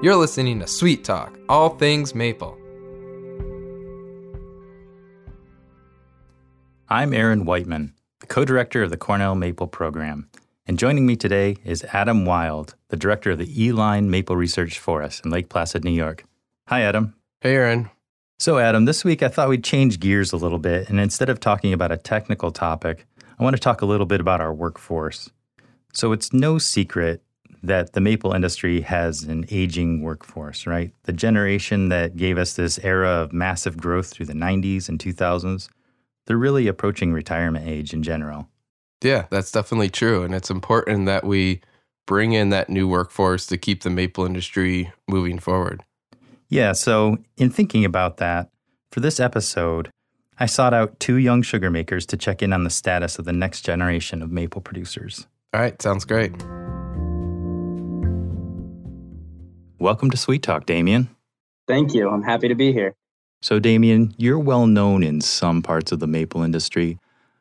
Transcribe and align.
You're 0.00 0.14
listening 0.14 0.60
to 0.60 0.68
Sweet 0.68 1.02
Talk, 1.02 1.36
all 1.48 1.70
things 1.70 2.14
maple. 2.14 2.56
I'm 6.88 7.12
Aaron 7.12 7.44
Wightman, 7.44 7.94
the 8.20 8.28
co 8.28 8.44
director 8.44 8.84
of 8.84 8.90
the 8.90 8.96
Cornell 8.96 9.34
Maple 9.34 9.66
Program. 9.66 10.30
And 10.68 10.78
joining 10.78 11.04
me 11.04 11.16
today 11.16 11.56
is 11.64 11.82
Adam 11.92 12.24
Wild, 12.24 12.76
the 12.90 12.96
director 12.96 13.32
of 13.32 13.38
the 13.38 13.64
E 13.64 13.72
Line 13.72 14.08
Maple 14.08 14.36
Research 14.36 14.78
Forest 14.78 15.24
in 15.24 15.32
Lake 15.32 15.48
Placid, 15.48 15.82
New 15.82 15.90
York. 15.90 16.24
Hi, 16.68 16.82
Adam. 16.82 17.14
Hey, 17.40 17.56
Aaron. 17.56 17.90
So, 18.38 18.58
Adam, 18.58 18.84
this 18.84 19.04
week 19.04 19.24
I 19.24 19.28
thought 19.28 19.48
we'd 19.48 19.64
change 19.64 19.98
gears 19.98 20.32
a 20.32 20.36
little 20.36 20.60
bit. 20.60 20.88
And 20.88 21.00
instead 21.00 21.28
of 21.28 21.40
talking 21.40 21.72
about 21.72 21.90
a 21.90 21.96
technical 21.96 22.52
topic, 22.52 23.04
I 23.36 23.42
want 23.42 23.56
to 23.56 23.60
talk 23.60 23.82
a 23.82 23.86
little 23.86 24.06
bit 24.06 24.20
about 24.20 24.40
our 24.40 24.54
workforce. 24.54 25.28
So, 25.92 26.12
it's 26.12 26.32
no 26.32 26.58
secret 26.58 27.20
that 27.62 27.92
the 27.92 28.00
maple 28.00 28.32
industry 28.32 28.80
has 28.82 29.24
an 29.24 29.44
aging 29.50 30.02
workforce, 30.02 30.66
right? 30.66 30.92
The 31.04 31.12
generation 31.12 31.88
that 31.88 32.16
gave 32.16 32.38
us 32.38 32.54
this 32.54 32.78
era 32.80 33.08
of 33.08 33.32
massive 33.32 33.76
growth 33.76 34.08
through 34.08 34.26
the 34.26 34.34
90s 34.34 34.88
and 34.88 34.98
2000s, 34.98 35.68
they're 36.26 36.36
really 36.36 36.68
approaching 36.68 37.12
retirement 37.12 37.66
age 37.66 37.92
in 37.92 38.02
general. 38.02 38.48
Yeah, 39.02 39.26
that's 39.30 39.52
definitely 39.52 39.90
true. 39.90 40.24
And 40.24 40.34
it's 40.34 40.50
important 40.50 41.06
that 41.06 41.24
we 41.24 41.60
bring 42.06 42.32
in 42.32 42.50
that 42.50 42.70
new 42.70 42.88
workforce 42.88 43.46
to 43.46 43.56
keep 43.56 43.82
the 43.82 43.90
maple 43.90 44.24
industry 44.24 44.92
moving 45.08 45.38
forward. 45.38 45.84
Yeah, 46.48 46.72
so 46.72 47.18
in 47.36 47.50
thinking 47.50 47.84
about 47.84 48.16
that, 48.16 48.50
for 48.90 49.00
this 49.00 49.20
episode, 49.20 49.90
I 50.38 50.46
sought 50.46 50.72
out 50.72 50.98
two 50.98 51.16
young 51.16 51.42
sugar 51.42 51.70
makers 51.70 52.06
to 52.06 52.16
check 52.16 52.42
in 52.42 52.52
on 52.52 52.64
the 52.64 52.70
status 52.70 53.18
of 53.18 53.24
the 53.24 53.32
next 53.32 53.62
generation 53.62 54.22
of 54.22 54.30
maple 54.30 54.62
producers. 54.62 55.26
All 55.52 55.60
right, 55.60 55.80
sounds 55.82 56.04
great. 56.04 56.32
Welcome 59.80 60.10
to 60.10 60.16
Sweet 60.16 60.42
Talk, 60.42 60.66
Damien. 60.66 61.08
Thank 61.68 61.94
you. 61.94 62.10
I'm 62.10 62.24
happy 62.24 62.48
to 62.48 62.56
be 62.56 62.72
here. 62.72 62.96
So, 63.42 63.60
Damien, 63.60 64.12
you're 64.16 64.38
well 64.38 64.66
known 64.66 65.04
in 65.04 65.20
some 65.20 65.62
parts 65.62 65.92
of 65.92 66.00
the 66.00 66.08
maple 66.08 66.42
industry, 66.42 66.98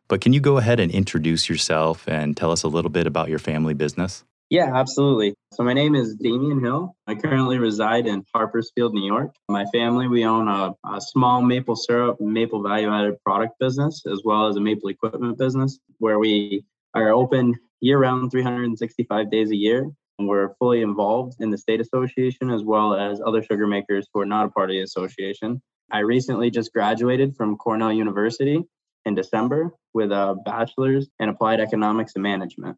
but 0.07 0.21
can 0.21 0.33
you 0.33 0.39
go 0.39 0.57
ahead 0.57 0.79
and 0.79 0.91
introduce 0.91 1.49
yourself 1.49 2.07
and 2.07 2.37
tell 2.37 2.51
us 2.51 2.61
a 2.61 2.67
little 2.67 2.91
bit 2.91 3.07
about 3.07 3.29
your 3.29 3.39
family 3.39 3.73
business? 3.73 4.23
Yeah, 4.51 4.75
absolutely. 4.75 5.33
So, 5.51 5.63
my 5.63 5.73
name 5.73 5.95
is 5.95 6.13
Damien 6.13 6.63
Hill. 6.63 6.95
I 7.07 7.15
currently 7.15 7.57
reside 7.57 8.05
in 8.05 8.23
Harpersfield, 8.35 8.93
New 8.93 9.07
York. 9.07 9.33
My 9.49 9.65
family, 9.73 10.07
we 10.07 10.23
own 10.23 10.47
a, 10.47 10.75
a 10.87 11.01
small 11.01 11.41
maple 11.41 11.75
syrup, 11.75 12.21
maple 12.21 12.61
value 12.61 12.93
added 12.93 13.15
product 13.25 13.57
business, 13.59 14.03
as 14.05 14.21
well 14.23 14.45
as 14.45 14.57
a 14.57 14.61
maple 14.61 14.89
equipment 14.89 15.39
business 15.39 15.79
where 15.97 16.19
we 16.19 16.63
are 16.93 17.09
open 17.09 17.55
year 17.81 17.97
round 17.97 18.29
365 18.29 19.31
days 19.31 19.49
a 19.49 19.55
year 19.55 19.89
we're 20.19 20.55
fully 20.55 20.81
involved 20.81 21.35
in 21.39 21.51
the 21.51 21.57
state 21.57 21.79
association 21.79 22.49
as 22.49 22.63
well 22.63 22.95
as 22.95 23.21
other 23.25 23.43
sugar 23.43 23.67
makers 23.67 24.07
who 24.13 24.21
are 24.21 24.25
not 24.25 24.45
a 24.45 24.49
part 24.49 24.69
of 24.69 24.73
the 24.73 24.81
association. 24.81 25.61
I 25.91 25.99
recently 25.99 26.49
just 26.49 26.73
graduated 26.73 27.35
from 27.35 27.55
Cornell 27.57 27.93
University 27.93 28.63
in 29.05 29.15
December 29.15 29.71
with 29.93 30.11
a 30.11 30.35
bachelor's 30.43 31.07
in 31.19 31.29
applied 31.29 31.59
economics 31.59 32.13
and 32.15 32.23
management. 32.23 32.77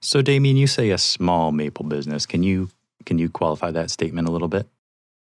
So 0.00 0.22
Damien, 0.22 0.56
you 0.56 0.66
say 0.66 0.90
a 0.90 0.98
small 0.98 1.52
maple 1.52 1.84
business. 1.84 2.26
Can 2.26 2.42
you 2.42 2.68
can 3.04 3.18
you 3.18 3.28
qualify 3.28 3.70
that 3.70 3.90
statement 3.90 4.28
a 4.28 4.32
little 4.32 4.48
bit? 4.48 4.66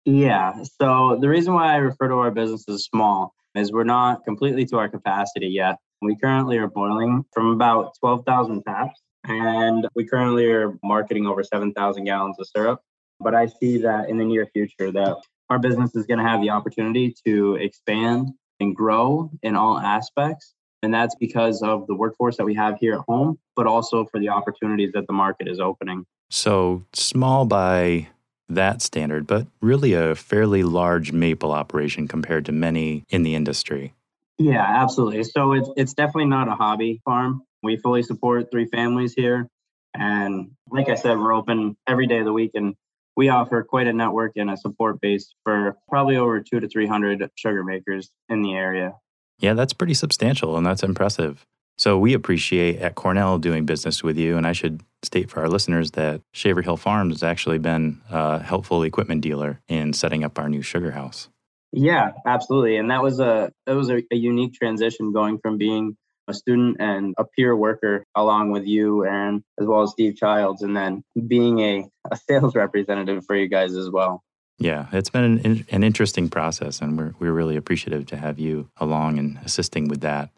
Yeah. 0.06 0.62
So 0.80 1.18
the 1.20 1.30
reason 1.30 1.54
why 1.54 1.74
I 1.74 1.78
refer 1.78 2.09
to 2.09 2.16
our 2.16 2.32
business 2.32 2.68
as 2.68 2.84
small 2.84 3.34
is 3.56 3.72
we're 3.72 3.84
not 3.84 4.26
completely 4.26 4.66
to 4.66 4.78
our 4.78 4.90
capacity 4.90 5.48
yet. 5.48 5.78
We 6.02 6.16
currently 6.16 6.58
are 6.58 6.68
boiling 6.68 7.24
from 7.34 7.48
about 7.52 7.94
12,000 8.00 8.64
taps 8.64 9.02
and 9.26 9.88
we 9.96 10.06
currently 10.06 10.52
are 10.52 10.78
marketing 10.84 11.28
over 11.28 11.44
7,000 11.44 12.04
gallons 12.04 12.38
of 12.40 12.48
syrup. 12.48 12.82
But 13.20 13.36
I 13.36 13.48
see 13.48 13.78
that 13.80 14.10
in 14.10 14.18
the 14.18 14.26
near 14.26 14.48
future 14.48 14.92
that 14.92 15.18
our 15.50 15.59
business 15.59 15.96
is 15.96 16.06
going 16.06 16.18
to 16.18 16.24
have 16.24 16.42
the 16.42 16.50
opportunity 16.50 17.14
to 17.26 17.56
expand 17.56 18.30
and 18.60 18.76
grow 18.76 19.30
in 19.44 19.56
all 19.56 19.78
aspects. 19.78 20.54
And 20.84 20.94
that's 20.94 21.16
because 21.16 21.62
of 21.62 21.86
the 21.88 21.96
workforce 21.96 22.38
that 22.38 22.46
we 22.46 22.56
have 22.56 22.78
here 22.80 22.96
at 22.96 23.02
home, 23.08 23.38
but 23.56 23.68
also 23.68 24.06
for 24.06 24.20
the 24.20 24.30
opportunities 24.30 24.92
that 24.94 25.06
the 25.08 25.14
market 25.14 25.48
is 25.48 25.60
opening. 25.60 26.06
So 26.31 26.84
small 26.94 27.46
by 27.46 28.08
that 28.50 28.81
standard, 28.81 29.28
but 29.28 29.48
really 29.62 29.94
a 29.94 30.16
fairly 30.16 30.64
large 30.64 31.12
maple 31.12 31.52
operation 31.52 32.08
compared 32.08 32.46
to 32.46 32.52
many 32.52 33.06
in 33.10 33.24
the 33.24 33.36
industry. 33.36 33.94
Yeah, 34.38 34.66
absolutely. 34.66 35.24
So 35.24 35.54
it's 35.54 35.70
it's 35.78 35.94
definitely 35.94 36.26
not 36.26 36.48
a 36.48 36.56
hobby 36.56 37.02
farm. 37.06 37.44
We 37.64 37.78
fully 37.78 38.04
support 38.04 38.50
three 38.52 38.66
families 38.66 39.14
here. 39.14 39.48
And 39.94 40.52
like 40.70 40.90
I 40.90 40.96
said, 40.96 41.18
we're 41.18 41.34
open 41.34 41.76
every 41.88 42.08
day 42.08 42.20
of 42.20 42.26
the 42.26 42.34
week 42.34 42.52
and 42.54 42.76
we 43.16 43.30
offer 43.30 43.64
quite 43.64 43.88
a 43.88 43.94
network 43.94 44.34
and 44.38 44.50
a 44.50 44.58
support 44.58 45.02
base 45.02 45.34
for 45.44 45.76
probably 45.90 46.16
over 46.16 46.40
two 46.40 46.60
to 46.60 46.68
300 46.68 47.30
sugar 47.36 47.64
makers 47.64 48.10
in 48.30 48.42
the 48.42 48.54
area. 48.54 48.94
Yeah, 49.40 49.54
that's 49.54 49.74
pretty 49.74 49.94
substantial 49.94 50.56
and 50.58 50.66
that's 50.66 50.84
impressive. 50.84 51.46
So 51.78 51.98
we 51.98 52.14
appreciate 52.14 52.80
at 52.80 52.96
Cornell 52.96 53.40
doing 53.40 53.66
business 53.66 54.04
with 54.04 54.18
you. 54.18 54.38
And 54.38 54.46
I 54.46 54.54
should 54.54 54.82
state 55.04 55.30
for 55.30 55.42
our 55.42 55.50
listeners 55.50 55.92
that 55.92 56.22
Shaver 56.32 56.62
Hill 56.62 56.78
Farms 56.78 57.16
has 57.16 57.24
actually 57.24 57.58
been 57.58 58.02
a 58.10 58.42
helpful 58.42 58.84
equipment 58.84 59.22
dealer 59.22 59.60
in 59.68 59.94
setting 59.94 60.24
up 60.24 60.38
our 60.38 60.48
new 60.48 60.62
sugar 60.62 60.92
house. 60.92 61.28
Yeah, 61.72 62.12
absolutely. 62.26 62.78
And 62.78 62.92
that 62.92 63.02
was 63.02 63.20
a 63.20 63.52
that 63.66 63.76
was 63.76 63.90
a, 63.90 64.04
a 64.12 64.16
unique 64.16 64.54
transition 64.54 65.12
going 65.12 65.40
from 65.40 65.58
being 65.58 65.98
a 66.28 66.34
student 66.34 66.78
and 66.80 67.14
a 67.18 67.26
peer 67.26 67.56
worker 67.56 68.06
along 68.16 68.52
with 68.52 68.66
you, 68.66 69.06
Aaron, 69.06 69.44
as 69.59 69.68
well 69.68 69.82
as 69.82 69.92
Steve 69.92 70.16
Childs, 70.16 70.62
and 70.62 70.76
then 70.76 71.04
being 71.28 71.59
a, 71.59 71.90
a 72.12 72.16
sales 72.16 72.56
representative 72.56 73.26
for 73.26 73.36
you 73.36 73.48
guys 73.48 73.76
as 73.76 73.90
well. 73.90 74.24
Yeah, 74.62 74.88
it's 74.92 75.10
been 75.10 75.40
an, 75.44 75.66
an 75.72 75.84
interesting 75.84 76.30
process, 76.30 76.81
and 76.81 76.98
we're, 76.98 77.14
we're 77.20 77.34
really 77.34 77.56
appreciative 77.56 78.06
to 78.08 78.18
have 78.18 78.38
you 78.38 78.70
along 78.78 79.18
and 79.18 79.40
assisting 79.44 79.88
with 79.88 80.02
that. 80.02 80.30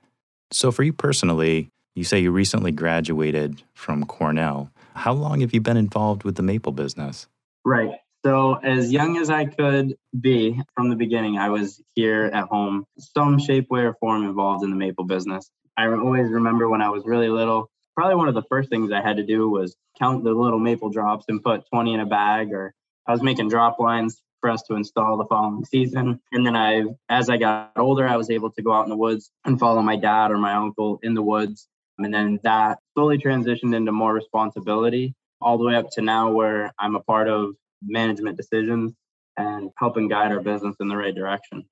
So, 0.52 0.72
for 0.72 0.84
you 0.84 0.94
personally, 0.94 1.70
you 1.96 2.04
say 2.04 2.20
you 2.20 2.32
recently 2.32 2.72
graduated 2.72 3.64
from 3.74 4.06
Cornell. 4.06 4.72
How 4.96 5.12
long 5.12 5.42
have 5.42 5.54
you 5.54 5.60
been 5.60 5.78
involved 5.78 6.24
with 6.24 6.36
the 6.36 6.44
maple 6.44 6.72
business? 6.72 7.28
Right. 7.66 7.92
So, 8.26 8.54
as 8.54 8.92
young 8.92 9.18
as 9.18 9.30
I 9.30 9.46
could 9.46 9.98
be 10.18 10.62
from 10.74 10.90
the 10.90 10.96
beginning, 10.96 11.38
I 11.38 11.50
was 11.50 11.82
here 11.94 12.32
at 12.34 12.46
home, 12.46 12.86
some 12.98 13.38
shape, 13.38 13.70
way, 13.70 13.82
or 13.82 13.96
form 13.96 14.24
involved 14.24 14.64
in 14.64 14.70
the 14.70 14.78
maple 14.78 15.04
business. 15.04 15.52
I 15.78 15.88
always 15.88 16.30
remember 16.30 16.70
when 16.70 16.82
I 16.82 16.90
was 16.90 17.04
really 17.06 17.30
little, 17.30 17.70
probably 17.96 18.16
one 18.16 18.28
of 18.28 18.36
the 18.36 18.44
first 18.44 18.70
things 18.70 18.92
I 18.92 19.02
had 19.02 19.18
to 19.18 19.26
do 19.26 19.50
was 19.50 19.76
count 20.00 20.24
the 20.24 20.32
little 20.32 20.60
maple 20.60 20.90
drops 20.90 21.26
and 21.28 21.44
put 21.44 21.68
20 21.74 21.94
in 21.94 22.00
a 22.00 22.06
bag, 22.06 22.54
or 22.54 22.74
I 23.08 23.12
was 23.12 23.22
making 23.22 23.50
drop 23.50 23.80
lines 23.80 24.22
for 24.42 24.50
us 24.50 24.62
to 24.64 24.76
install 24.76 25.18
the 25.18 25.26
following 25.26 25.66
season. 25.66 26.20
And 26.32 26.46
then 26.46 26.56
I, 26.56 26.84
as 27.10 27.30
I 27.30 27.38
got 27.38 27.72
older, 27.78 28.08
I 28.08 28.18
was 28.18 28.30
able 28.30 28.52
to 28.52 28.62
go 28.62 28.74
out 28.74 28.84
in 28.84 28.90
the 28.90 28.98
woods 28.98 29.32
and 29.46 29.60
follow 29.60 29.82
my 29.82 29.96
dad 29.96 30.32
or 30.32 30.38
my 30.38 30.54
uncle 30.54 31.00
in 31.02 31.14
the 31.14 31.22
woods. 31.22 31.68
And 31.98 32.14
then 32.14 32.40
that 32.44 32.80
slowly 32.94 33.18
transitioned 33.18 33.76
into 33.76 33.92
more 33.92 34.14
responsibility 34.14 35.16
all 35.40 35.58
the 35.58 35.66
way 35.66 35.76
up 35.76 35.90
to 35.92 36.02
now 36.02 36.32
where 36.32 36.74
I'm 36.80 36.96
a 36.96 37.02
part 37.02 37.28
of 37.28 37.56
management 37.82 38.38
decisions 38.38 38.94
and 39.38 39.72
helping 39.78 40.08
guide 40.08 40.32
our 40.32 40.42
business 40.42 40.76
in 40.80 40.88
the 40.88 40.98
right 40.98 41.16
direction. 41.16 41.66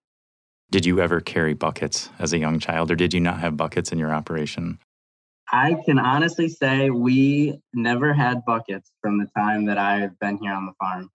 Did 0.72 0.86
you 0.86 1.02
ever 1.02 1.20
carry 1.20 1.54
buckets 1.54 2.10
as 2.18 2.32
a 2.32 2.38
young 2.38 2.58
child, 2.58 2.92
or 2.92 2.96
did 2.96 3.14
you 3.14 3.20
not 3.20 3.40
have 3.40 3.58
buckets 3.58 3.92
in 3.92 4.00
your 4.00 4.14
operation? 4.14 4.80
I 5.52 5.76
can 5.86 6.00
honestly 6.00 6.48
say 6.48 6.90
we 6.90 7.60
never 7.74 8.14
had 8.14 8.46
buckets 8.46 8.90
from 9.02 9.20
the 9.20 9.28
time 9.36 9.66
that 9.66 9.78
I've 9.78 10.18
been 10.20 10.38
here 10.38 10.54
on 10.54 10.66
the 10.66 10.72
farm. 10.80 11.10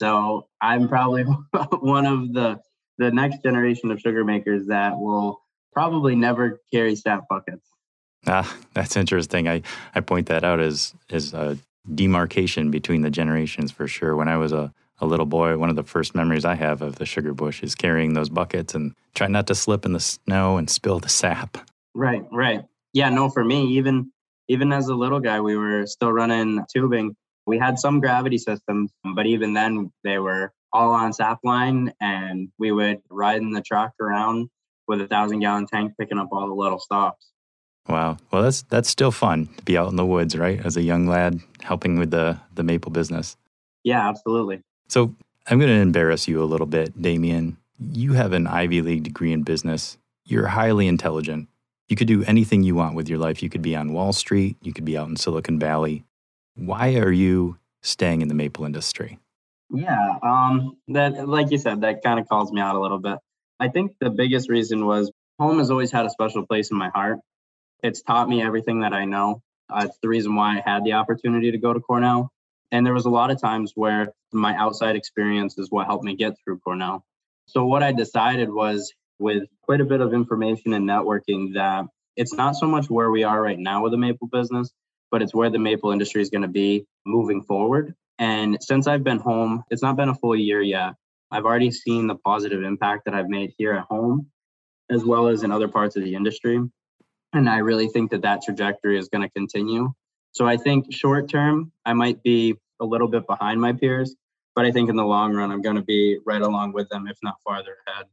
So 0.00 0.48
I'm 0.62 0.88
probably 0.88 1.22
one 1.80 2.06
of 2.06 2.32
the 2.32 2.58
the 2.98 3.10
next 3.10 3.42
generation 3.42 3.90
of 3.90 4.00
sugar 4.00 4.24
makers 4.24 4.66
that 4.68 4.98
will 4.98 5.42
probably 5.72 6.14
never 6.14 6.60
carry 6.72 6.94
staff 6.96 7.22
buckets. 7.28 7.68
Ah, 8.26 8.56
that's 8.74 8.96
interesting. 8.96 9.48
I, 9.48 9.62
I 9.94 10.00
point 10.00 10.28
that 10.28 10.42
out 10.42 10.60
as 10.60 10.94
as 11.10 11.34
a 11.34 11.58
demarcation 11.94 12.70
between 12.70 13.02
the 13.02 13.10
generations 13.10 13.72
for 13.72 13.86
sure. 13.86 14.16
When 14.16 14.28
I 14.28 14.38
was 14.38 14.52
a 14.52 14.72
a 15.00 15.06
little 15.06 15.26
boy, 15.26 15.58
one 15.58 15.70
of 15.70 15.76
the 15.76 15.82
first 15.82 16.14
memories 16.14 16.44
I 16.44 16.54
have 16.54 16.82
of 16.82 16.96
the 16.96 17.06
sugar 17.06 17.34
bush 17.34 17.62
is 17.62 17.74
carrying 17.74 18.14
those 18.14 18.28
buckets 18.28 18.74
and 18.74 18.94
trying 19.14 19.32
not 19.32 19.46
to 19.48 19.54
slip 19.54 19.84
in 19.84 19.92
the 19.92 20.00
snow 20.00 20.56
and 20.56 20.70
spill 20.70 21.00
the 21.00 21.08
sap. 21.08 21.58
Right, 21.94 22.24
right. 22.32 22.64
Yeah, 22.92 23.10
no, 23.10 23.28
for 23.28 23.44
me, 23.44 23.76
even 23.78 24.12
even 24.48 24.72
as 24.72 24.88
a 24.88 24.94
little 24.94 25.20
guy, 25.20 25.40
we 25.40 25.56
were 25.56 25.86
still 25.86 26.12
running 26.12 26.64
tubing. 26.72 27.16
We 27.46 27.58
had 27.58 27.78
some 27.78 28.00
gravity 28.00 28.38
systems, 28.38 28.90
but 29.14 29.26
even 29.26 29.54
then 29.54 29.90
they 30.04 30.18
were 30.18 30.52
all 30.72 30.92
on 30.92 31.12
sap 31.12 31.38
line 31.44 31.92
and 32.00 32.48
we 32.58 32.72
would 32.72 33.02
ride 33.10 33.42
in 33.42 33.52
the 33.52 33.60
truck 33.60 33.92
around 34.00 34.48
with 34.88 35.00
a 35.00 35.06
thousand 35.06 35.40
gallon 35.40 35.66
tank 35.66 35.92
picking 35.98 36.18
up 36.18 36.28
all 36.32 36.46
the 36.48 36.54
little 36.54 36.78
stops. 36.78 37.30
Wow. 37.88 38.16
Well 38.30 38.42
that's 38.42 38.62
that's 38.62 38.88
still 38.88 39.10
fun 39.10 39.48
to 39.56 39.64
be 39.64 39.76
out 39.76 39.90
in 39.90 39.96
the 39.96 40.06
woods, 40.06 40.36
right? 40.36 40.64
As 40.64 40.76
a 40.76 40.82
young 40.82 41.06
lad 41.06 41.40
helping 41.62 41.98
with 41.98 42.10
the 42.10 42.38
the 42.54 42.62
maple 42.62 42.90
business. 42.90 43.36
Yeah, 43.84 44.08
absolutely. 44.08 44.62
So 44.92 45.14
I'm 45.46 45.58
going 45.58 45.70
to 45.70 45.80
embarrass 45.80 46.28
you 46.28 46.42
a 46.42 46.44
little 46.44 46.66
bit, 46.66 47.00
Damien. 47.00 47.56
You 47.78 48.12
have 48.12 48.34
an 48.34 48.46
Ivy 48.46 48.82
League 48.82 49.04
degree 49.04 49.32
in 49.32 49.42
business. 49.42 49.96
You're 50.26 50.48
highly 50.48 50.86
intelligent. 50.86 51.48
You 51.88 51.96
could 51.96 52.08
do 52.08 52.22
anything 52.24 52.62
you 52.62 52.74
want 52.74 52.94
with 52.94 53.08
your 53.08 53.18
life. 53.18 53.42
You 53.42 53.48
could 53.48 53.62
be 53.62 53.74
on 53.74 53.94
Wall 53.94 54.12
Street, 54.12 54.58
you 54.60 54.74
could 54.74 54.84
be 54.84 54.98
out 54.98 55.08
in 55.08 55.16
Silicon 55.16 55.58
Valley. 55.58 56.04
Why 56.56 56.96
are 56.96 57.10
you 57.10 57.56
staying 57.80 58.20
in 58.20 58.28
the 58.28 58.34
maple 58.34 58.66
industry? 58.66 59.18
Yeah, 59.70 60.18
um, 60.22 60.76
that 60.88 61.26
like 61.26 61.50
you 61.50 61.56
said, 61.56 61.80
that 61.80 62.02
kind 62.02 62.20
of 62.20 62.28
calls 62.28 62.52
me 62.52 62.60
out 62.60 62.76
a 62.76 62.78
little 62.78 62.98
bit. 62.98 63.16
I 63.58 63.68
think 63.68 63.92
the 63.98 64.10
biggest 64.10 64.50
reason 64.50 64.84
was 64.84 65.10
home 65.38 65.58
has 65.58 65.70
always 65.70 65.90
had 65.90 66.04
a 66.04 66.10
special 66.10 66.46
place 66.46 66.70
in 66.70 66.76
my 66.76 66.90
heart. 66.90 67.18
It's 67.82 68.02
taught 68.02 68.28
me 68.28 68.42
everything 68.42 68.80
that 68.80 68.92
I 68.92 69.06
know. 69.06 69.40
Uh, 69.70 69.86
it's 69.86 69.96
the 70.02 70.08
reason 70.08 70.36
why 70.36 70.58
I 70.58 70.70
had 70.70 70.84
the 70.84 70.92
opportunity 70.92 71.50
to 71.50 71.56
go 71.56 71.72
to 71.72 71.80
Cornell. 71.80 72.30
And 72.72 72.84
there 72.84 72.94
was 72.94 73.04
a 73.04 73.10
lot 73.10 73.30
of 73.30 73.40
times 73.40 73.72
where 73.74 74.12
my 74.32 74.56
outside 74.56 74.96
experience 74.96 75.58
is 75.58 75.70
what 75.70 75.86
helped 75.86 76.04
me 76.04 76.16
get 76.16 76.34
through 76.42 76.58
Cornell. 76.60 77.04
So 77.46 77.66
what 77.66 77.82
I 77.82 77.92
decided 77.92 78.50
was 78.50 78.92
with 79.18 79.44
quite 79.62 79.80
a 79.80 79.84
bit 79.84 80.00
of 80.00 80.14
information 80.14 80.72
and 80.72 80.88
networking 80.88 81.54
that 81.54 81.84
it's 82.16 82.34
not 82.34 82.56
so 82.56 82.66
much 82.66 82.88
where 82.88 83.10
we 83.10 83.24
are 83.24 83.40
right 83.40 83.58
now 83.58 83.82
with 83.82 83.92
the 83.92 83.98
maple 83.98 84.26
business, 84.26 84.72
but 85.10 85.22
it's 85.22 85.34
where 85.34 85.50
the 85.50 85.58
maple 85.58 85.92
industry 85.92 86.22
is 86.22 86.30
going 86.30 86.42
to 86.42 86.48
be 86.48 86.86
moving 87.04 87.42
forward. 87.42 87.94
And 88.18 88.56
since 88.60 88.86
I've 88.86 89.04
been 89.04 89.18
home, 89.18 89.64
it's 89.70 89.82
not 89.82 89.96
been 89.96 90.08
a 90.08 90.14
full 90.14 90.36
year 90.36 90.62
yet. 90.62 90.94
I've 91.30 91.44
already 91.44 91.70
seen 91.70 92.06
the 92.06 92.14
positive 92.14 92.62
impact 92.62 93.04
that 93.04 93.14
I've 93.14 93.28
made 93.28 93.52
here 93.56 93.72
at 93.72 93.84
home, 93.84 94.28
as 94.90 95.04
well 95.04 95.28
as 95.28 95.42
in 95.42 95.52
other 95.52 95.68
parts 95.68 95.96
of 95.96 96.04
the 96.04 96.14
industry. 96.14 96.60
And 97.32 97.48
I 97.48 97.58
really 97.58 97.88
think 97.88 98.10
that 98.10 98.22
that 98.22 98.42
trajectory 98.42 98.98
is 98.98 99.08
going 99.08 99.22
to 99.22 99.30
continue. 99.30 99.92
So 100.32 100.46
I 100.46 100.56
think 100.56 100.92
short 100.92 101.28
term, 101.28 101.72
I 101.84 101.92
might 101.92 102.22
be 102.22 102.56
a 102.80 102.84
little 102.84 103.08
bit 103.08 103.26
behind 103.26 103.60
my 103.60 103.72
peers, 103.72 104.14
but 104.54 104.64
I 104.64 104.72
think 104.72 104.88
in 104.88 104.96
the 104.96 105.04
long 105.04 105.34
run, 105.34 105.50
I'm 105.50 105.62
going 105.62 105.76
to 105.76 105.82
be 105.82 106.18
right 106.24 106.42
along 106.42 106.72
with 106.72 106.88
them, 106.88 107.06
if 107.06 107.18
not 107.22 107.36
farther 107.44 107.76
ahead. 107.86 108.06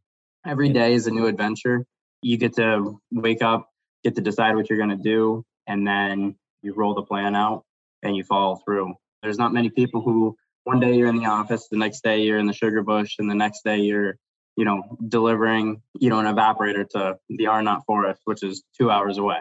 Every 0.45 0.69
day 0.69 0.93
is 0.93 1.07
a 1.07 1.11
new 1.11 1.27
adventure. 1.27 1.85
You 2.21 2.37
get 2.37 2.55
to 2.55 2.99
wake 3.11 3.41
up, 3.41 3.69
get 4.03 4.15
to 4.15 4.21
decide 4.21 4.55
what 4.55 4.69
you're 4.69 4.77
going 4.77 4.89
to 4.89 5.03
do, 5.03 5.45
and 5.67 5.87
then 5.87 6.35
you 6.61 6.73
roll 6.73 6.93
the 6.93 7.03
plan 7.03 7.35
out 7.35 7.63
and 8.03 8.15
you 8.15 8.23
follow 8.23 8.57
through. 8.65 8.93
There's 9.23 9.37
not 9.37 9.53
many 9.53 9.69
people 9.69 10.01
who 10.01 10.35
one 10.65 10.79
day 10.79 10.95
you're 10.95 11.09
in 11.09 11.17
the 11.17 11.25
office, 11.25 11.67
the 11.69 11.77
next 11.77 12.03
day 12.03 12.21
you're 12.21 12.37
in 12.37 12.47
the 12.47 12.53
sugar 12.53 12.83
bush, 12.83 13.15
and 13.19 13.29
the 13.29 13.35
next 13.35 13.63
day 13.63 13.77
you're, 13.77 14.17
you 14.57 14.65
know, 14.65 14.97
delivering, 15.07 15.81
you 15.99 16.09
know, 16.09 16.19
an 16.19 16.25
evaporator 16.25 16.87
to 16.89 17.17
the 17.29 17.45
Arnot 17.45 17.85
Forest, 17.85 18.21
which 18.25 18.43
is 18.43 18.63
two 18.77 18.91
hours 18.91 19.17
away. 19.17 19.39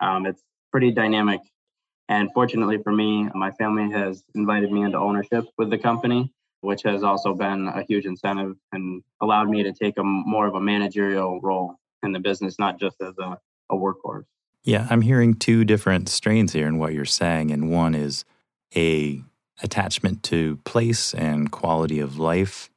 Um, 0.00 0.26
it's 0.26 0.42
pretty 0.72 0.90
dynamic. 0.90 1.40
And 2.08 2.30
fortunately 2.32 2.78
for 2.78 2.92
me, 2.92 3.28
my 3.34 3.50
family 3.52 3.90
has 3.90 4.24
invited 4.34 4.72
me 4.72 4.82
into 4.82 4.98
ownership 4.98 5.44
with 5.58 5.70
the 5.70 5.78
company, 5.78 6.32
which 6.62 6.82
has 6.82 7.02
also 7.02 7.34
been 7.34 7.68
a 7.68 7.82
huge 7.82 8.06
incentive 8.06 8.56
and 8.72 9.02
allowed 9.20 9.48
me 9.48 9.62
to 9.62 9.72
take 9.72 9.98
a 9.98 10.02
more 10.02 10.46
of 10.46 10.54
a 10.54 10.60
managerial 10.60 11.40
role 11.40 11.76
in 12.02 12.12
the 12.12 12.20
business, 12.20 12.58
not 12.58 12.80
just 12.80 13.00
as 13.00 13.14
a, 13.18 13.38
a 13.70 13.76
workhorse. 13.76 14.24
Yeah, 14.64 14.86
I'm 14.90 15.02
hearing 15.02 15.34
two 15.34 15.64
different 15.64 16.08
strains 16.08 16.52
here 16.52 16.66
in 16.66 16.78
what 16.78 16.92
you're 16.92 17.04
saying. 17.04 17.50
And 17.50 17.70
one 17.70 17.94
is 17.94 18.24
a 18.74 19.22
attachment 19.62 20.22
to 20.24 20.56
place 20.64 21.14
and 21.14 21.50
quality 21.50 22.00
of 22.00 22.18
life. 22.18 22.70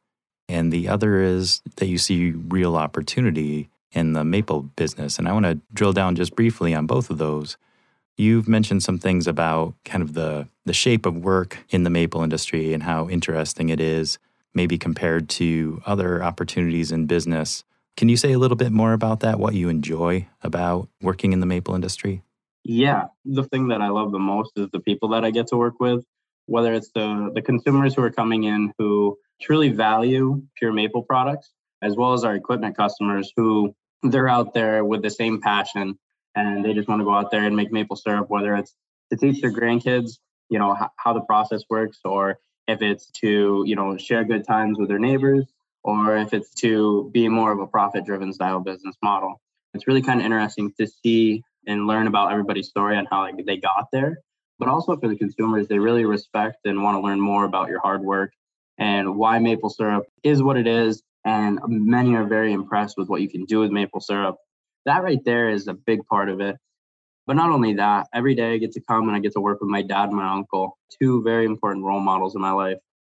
And 0.48 0.72
the 0.72 0.88
other 0.88 1.22
is 1.22 1.62
that 1.78 1.88
you 1.88 1.98
see 1.98 2.32
real 2.32 2.76
opportunity 2.76 3.70
in 3.92 4.14
the 4.14 4.24
maple 4.24 4.62
business. 4.62 5.18
And 5.18 5.28
I 5.28 5.34
want 5.34 5.46
to 5.46 5.60
drill 5.74 5.94
down 5.94 6.16
just 6.16 6.36
briefly 6.36 6.74
on 6.74 6.86
both 6.86 7.10
of 7.10 7.18
those. 7.18 7.58
You've 8.18 8.48
mentioned 8.48 8.84
some 8.84 8.98
things 8.98 9.28
about 9.28 9.74
kind 9.86 10.04
of 10.04 10.14
the, 10.14 10.48
the 10.66 10.74
shape 10.74 11.06
of 11.06 11.18
work 11.18 11.58
in 11.70 11.84
the 11.84 11.90
maple 11.90 12.24
industry 12.24 12.74
and 12.74 12.84
how 12.84 13.10
interesting 13.10 13.70
it 13.70 13.80
is, 13.80 14.20
maybe 14.54 14.78
compared 14.78 15.30
to 15.30 15.82
other 15.86 16.24
opportunities 16.24 16.92
in 16.92 17.06
business. 17.08 17.64
Can 17.98 18.10
you 18.10 18.18
say 18.18 18.32
a 18.34 18.40
little 18.40 18.58
bit 18.58 18.72
more 18.72 18.94
about 18.94 19.22
that, 19.22 19.40
what 19.40 19.54
you 19.54 19.70
enjoy 19.70 20.28
about 20.44 20.90
working 21.02 21.34
in 21.34 21.40
the 21.40 21.46
maple 21.46 21.76
industry? 21.76 22.22
Yeah, 22.64 23.06
the 23.26 23.44
thing 23.44 23.70
that 23.70 23.82
I 23.82 23.90
love 23.90 24.12
the 24.12 24.20
most 24.20 24.52
is 24.56 24.68
the 24.72 24.80
people 24.80 25.10
that 25.10 25.26
I 25.26 25.32
get 25.32 25.48
to 25.48 25.58
work 25.58 25.80
with, 25.80 26.06
whether 26.46 26.74
it's 26.74 26.92
the, 26.94 27.32
the 27.34 27.42
consumers 27.42 27.96
who 27.96 28.04
are 28.04 28.12
coming 28.12 28.44
in 28.44 28.72
who 28.78 29.18
truly 29.42 29.70
value 29.70 30.44
pure 30.56 30.72
maple 30.72 31.02
products, 31.02 31.52
as 31.82 31.96
well 31.96 32.14
as 32.14 32.24
our 32.24 32.36
equipment 32.36 32.78
customers 32.78 33.34
who 33.36 33.74
they're 34.04 34.30
out 34.30 34.54
there 34.54 34.86
with 34.86 35.02
the 35.02 35.10
same 35.10 35.42
passion 35.42 35.98
and 36.36 36.64
they 36.64 36.74
just 36.74 36.88
want 36.88 37.02
to 37.02 37.06
go 37.06 37.14
out 37.14 37.32
there 37.32 37.44
and 37.44 37.56
make 37.56 37.72
maple 37.72 37.96
syrup, 37.96 38.30
whether 38.30 38.56
it's 38.56 38.74
to 39.12 39.18
teach 39.18 39.42
their 39.42 39.54
grandkids, 39.54 40.20
you 40.50 40.60
know, 40.60 40.74
how, 40.74 40.90
how 40.98 41.14
the 41.14 41.22
process 41.22 41.64
works, 41.70 42.00
or 42.06 42.40
if 42.68 42.82
it's 42.82 43.10
to, 43.12 43.64
you 43.66 43.76
know, 43.76 43.98
share 43.98 44.24
good 44.24 44.46
times 44.46 44.78
with 44.78 44.88
their 44.88 45.00
neighbors, 45.00 45.46
or 45.84 46.18
if 46.18 46.34
it's 46.34 46.54
to 46.56 47.10
be 47.14 47.28
more 47.28 47.52
of 47.52 47.60
a 47.60 47.68
profit 47.68 48.06
driven 48.06 48.32
style 48.34 48.60
business 48.60 48.96
model. 49.04 49.42
It's 49.74 49.88
really 49.88 50.02
kind 50.02 50.20
of 50.20 50.26
interesting 50.26 50.74
to 50.80 50.88
see 50.88 51.44
and 51.68 51.88
learn 51.88 52.08
about 52.08 52.32
everybody's 52.32 52.68
story 52.68 52.98
and 52.98 53.08
how 53.10 53.22
like, 53.22 53.46
they 53.46 53.58
got 53.58 53.88
there. 53.92 54.20
But 54.60 54.70
also 54.70 54.96
for 54.98 55.08
the 55.08 55.16
consumers, 55.16 55.68
they 55.68 55.80
really 55.80 56.06
respect 56.06 56.58
and 56.66 56.84
want 56.84 56.96
to 56.96 57.02
learn 57.02 57.20
more 57.20 57.46
about 57.46 57.70
your 57.70 57.80
hard 57.80 58.02
work 58.02 58.32
and 58.78 59.16
why 59.16 59.40
maple 59.40 59.70
syrup 59.70 60.06
is 60.24 60.42
what 60.42 60.58
it 60.58 60.68
is. 60.68 61.02
And 61.26 61.60
many 61.68 62.16
are 62.16 62.26
very 62.26 62.54
impressed 62.54 62.98
with 62.98 63.10
what 63.10 63.22
you 63.22 63.30
can 63.30 63.46
do 63.46 63.60
with 63.60 63.72
maple 63.72 64.02
syrup. 64.02 64.38
That 64.86 65.04
right 65.04 65.24
there 65.24 65.50
is 65.50 65.68
a 65.68 65.74
big 65.74 66.06
part 66.08 66.30
of 66.30 66.42
it. 66.42 66.58
But 67.28 67.36
not 67.36 67.52
only 67.52 67.76
that, 67.76 68.08
every 68.14 68.36
day 68.36 68.54
I 68.54 68.58
get 68.58 68.74
to 68.74 68.82
come 68.82 69.08
and 69.08 69.16
I 69.16 69.20
get 69.20 69.34
to 69.34 69.42
work 69.42 69.62
with 69.62 69.70
my 69.70 69.84
dad 69.84 70.10
and 70.10 70.18
my 70.18 70.34
uncle, 70.34 70.78
two 71.02 71.22
very 71.24 71.46
important 71.46 71.86
role 71.86 72.00
models 72.00 72.36
in 72.36 72.42
my 72.42 72.52
life 72.52 72.78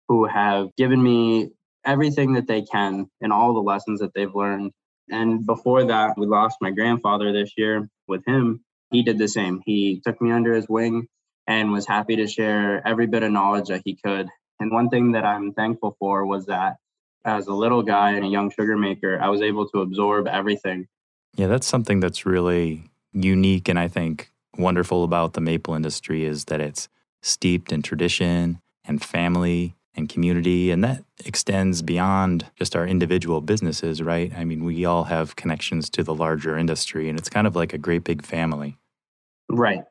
who 0.09 0.25
have 0.25 0.75
given 0.75 1.01
me 1.01 1.49
everything 1.85 2.33
that 2.33 2.47
they 2.47 2.61
can 2.61 3.07
and 3.21 3.31
all 3.33 3.53
the 3.53 3.61
lessons 3.61 4.01
that 4.01 4.13
they've 4.13 4.33
learned. 4.33 4.71
And 5.09 5.45
before 5.45 5.85
that, 5.85 6.17
we 6.17 6.27
lost 6.27 6.57
my 6.61 6.71
grandfather 6.71 7.31
this 7.31 7.53
year 7.57 7.89
with 8.07 8.25
him. 8.27 8.63
He 8.91 9.03
did 9.03 9.17
the 9.17 9.27
same. 9.27 9.61
He 9.65 10.01
took 10.05 10.21
me 10.21 10.31
under 10.31 10.53
his 10.53 10.67
wing 10.69 11.07
and 11.47 11.71
was 11.71 11.87
happy 11.87 12.17
to 12.17 12.27
share 12.27 12.85
every 12.85 13.07
bit 13.07 13.23
of 13.23 13.31
knowledge 13.31 13.69
that 13.69 13.81
he 13.83 13.97
could. 14.03 14.27
And 14.59 14.71
one 14.71 14.89
thing 14.89 15.13
that 15.13 15.25
I'm 15.25 15.53
thankful 15.53 15.95
for 15.99 16.25
was 16.25 16.45
that 16.45 16.75
as 17.25 17.47
a 17.47 17.53
little 17.53 17.83
guy 17.83 18.11
and 18.11 18.25
a 18.25 18.29
young 18.29 18.51
sugar 18.51 18.77
maker, 18.77 19.19
I 19.21 19.29
was 19.29 19.41
able 19.41 19.67
to 19.69 19.81
absorb 19.81 20.27
everything. 20.27 20.87
Yeah, 21.35 21.47
that's 21.47 21.67
something 21.67 21.99
that's 21.99 22.25
really 22.25 22.83
unique 23.11 23.69
and 23.69 23.79
I 23.79 23.87
think 23.87 24.31
wonderful 24.57 25.03
about 25.03 25.33
the 25.33 25.41
maple 25.41 25.73
industry 25.73 26.25
is 26.25 26.45
that 26.45 26.61
it's 26.61 26.89
steeped 27.21 27.71
in 27.71 27.81
tradition 27.81 28.59
and 28.85 29.03
family 29.03 29.75
and 29.95 30.09
community. 30.09 30.71
And 30.71 30.83
that 30.83 31.03
extends 31.25 31.81
beyond 31.81 32.49
just 32.55 32.75
our 32.75 32.87
individual 32.87 33.41
businesses, 33.41 34.01
right? 34.01 34.31
I 34.35 34.43
mean, 34.43 34.63
we 34.63 34.85
all 34.85 35.05
have 35.05 35.35
connections 35.35 35.89
to 35.91 36.03
the 36.03 36.13
larger 36.13 36.57
industry, 36.57 37.09
and 37.09 37.17
it's 37.17 37.29
kind 37.29 37.47
of 37.47 37.55
like 37.55 37.73
a 37.73 37.77
great 37.77 38.03
big 38.03 38.25
family. 38.25 38.77
Right. 39.49 39.83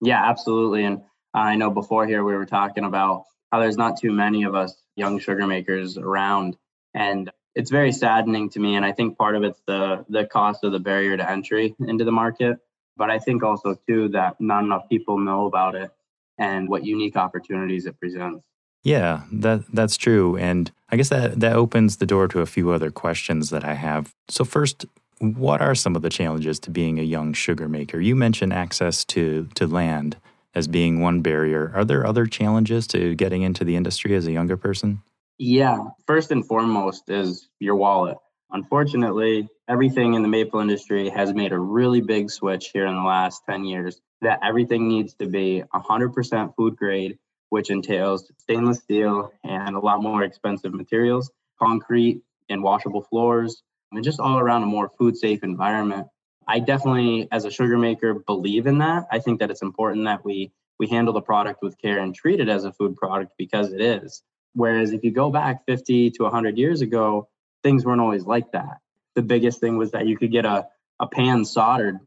Yeah, 0.00 0.22
absolutely. 0.28 0.84
And 0.84 1.02
I 1.32 1.56
know 1.56 1.70
before 1.70 2.06
here 2.06 2.24
we 2.24 2.34
were 2.34 2.46
talking 2.46 2.84
about 2.84 3.24
how 3.52 3.60
there's 3.60 3.76
not 3.76 4.00
too 4.00 4.12
many 4.12 4.42
of 4.42 4.54
us 4.54 4.74
young 4.96 5.18
sugar 5.18 5.46
makers 5.46 5.96
around. 5.96 6.56
And 6.94 7.30
it's 7.56 7.70
very 7.70 7.90
saddening 7.90 8.50
to 8.50 8.60
me. 8.60 8.76
And 8.76 8.84
I 8.84 8.92
think 8.92 9.18
part 9.18 9.34
of 9.34 9.42
it's 9.42 9.60
the 9.66 10.04
the 10.08 10.26
cost 10.26 10.62
of 10.62 10.72
the 10.72 10.78
barrier 10.78 11.16
to 11.16 11.28
entry 11.28 11.74
into 11.80 12.04
the 12.04 12.12
market. 12.12 12.58
But 12.96 13.10
I 13.10 13.18
think 13.18 13.42
also 13.42 13.74
too 13.88 14.08
that 14.10 14.40
not 14.40 14.62
enough 14.62 14.88
people 14.88 15.18
know 15.18 15.46
about 15.46 15.74
it 15.74 15.90
and 16.38 16.68
what 16.68 16.84
unique 16.84 17.16
opportunities 17.16 17.86
it 17.86 17.98
presents. 17.98 18.44
Yeah, 18.84 19.22
that 19.32 19.64
that's 19.72 19.96
true, 19.96 20.36
and 20.36 20.70
I 20.90 20.96
guess 20.96 21.08
that 21.08 21.40
that 21.40 21.54
opens 21.54 21.96
the 21.96 22.06
door 22.06 22.28
to 22.28 22.40
a 22.40 22.46
few 22.46 22.70
other 22.70 22.90
questions 22.90 23.50
that 23.50 23.64
I 23.64 23.74
have. 23.74 24.14
So 24.28 24.44
first, 24.44 24.86
what 25.18 25.60
are 25.60 25.74
some 25.74 25.96
of 25.96 26.02
the 26.02 26.10
challenges 26.10 26.60
to 26.60 26.70
being 26.70 27.00
a 27.00 27.02
young 27.02 27.32
sugar 27.32 27.68
maker? 27.68 28.00
You 28.00 28.14
mentioned 28.14 28.52
access 28.52 29.04
to 29.06 29.48
to 29.54 29.66
land 29.66 30.18
as 30.54 30.68
being 30.68 31.00
one 31.00 31.20
barrier. 31.20 31.72
Are 31.74 31.84
there 31.84 32.06
other 32.06 32.26
challenges 32.26 32.86
to 32.88 33.14
getting 33.14 33.42
into 33.42 33.64
the 33.64 33.76
industry 33.76 34.14
as 34.14 34.26
a 34.26 34.32
younger 34.32 34.56
person? 34.56 35.02
Yeah, 35.38 35.78
first 36.06 36.30
and 36.30 36.46
foremost 36.46 37.10
is 37.10 37.48
your 37.60 37.76
wallet. 37.76 38.16
Unfortunately, 38.50 39.48
everything 39.68 40.14
in 40.14 40.22
the 40.22 40.28
maple 40.28 40.60
industry 40.60 41.08
has 41.10 41.34
made 41.34 41.52
a 41.52 41.58
really 41.58 42.00
big 42.00 42.30
switch 42.30 42.70
here 42.72 42.86
in 42.86 42.94
the 42.94 43.02
last 43.02 43.42
10 43.48 43.64
years 43.64 44.00
that 44.22 44.40
everything 44.42 44.88
needs 44.88 45.14
to 45.14 45.26
be 45.26 45.62
100% 45.74 46.54
food 46.56 46.76
grade 46.76 47.18
which 47.50 47.70
entails 47.70 48.30
stainless 48.38 48.80
steel 48.80 49.32
and 49.44 49.76
a 49.76 49.80
lot 49.80 50.02
more 50.02 50.22
expensive 50.22 50.74
materials, 50.74 51.30
concrete 51.60 52.20
and 52.48 52.62
washable 52.62 53.02
floors, 53.02 53.62
and 53.92 54.02
just 54.04 54.20
all 54.20 54.38
around 54.38 54.62
a 54.62 54.66
more 54.66 54.90
food 54.98 55.16
safe 55.16 55.42
environment. 55.44 56.06
I 56.48 56.60
definitely, 56.60 57.28
as 57.32 57.44
a 57.44 57.50
sugar 57.50 57.78
maker, 57.78 58.14
believe 58.14 58.66
in 58.66 58.78
that. 58.78 59.06
I 59.10 59.18
think 59.18 59.40
that 59.40 59.50
it's 59.50 59.62
important 59.62 60.04
that 60.06 60.24
we 60.24 60.52
we 60.78 60.88
handle 60.88 61.14
the 61.14 61.22
product 61.22 61.62
with 61.62 61.78
care 61.78 62.00
and 62.00 62.14
treat 62.14 62.38
it 62.40 62.48
as 62.48 62.64
a 62.64 62.72
food 62.72 62.96
product 62.96 63.32
because 63.38 63.72
it 63.72 63.80
is. 63.80 64.22
Whereas 64.56 64.92
if 64.92 65.04
you 65.04 65.12
go 65.12 65.30
back 65.30 65.66
50 65.66 66.10
to 66.12 66.24
100 66.24 66.58
years 66.58 66.82
ago, 66.82 67.28
things 67.62 67.84
weren't 67.84 68.00
always 68.00 68.24
like 68.24 68.52
that. 68.52 68.78
The 69.14 69.22
biggest 69.22 69.60
thing 69.60 69.78
was 69.78 69.92
that 69.92 70.08
you 70.08 70.18
could 70.18 70.32
get 70.32 70.46
a, 70.46 70.66
a 70.98 71.06
pan 71.06 71.44
soldered, 71.44 72.00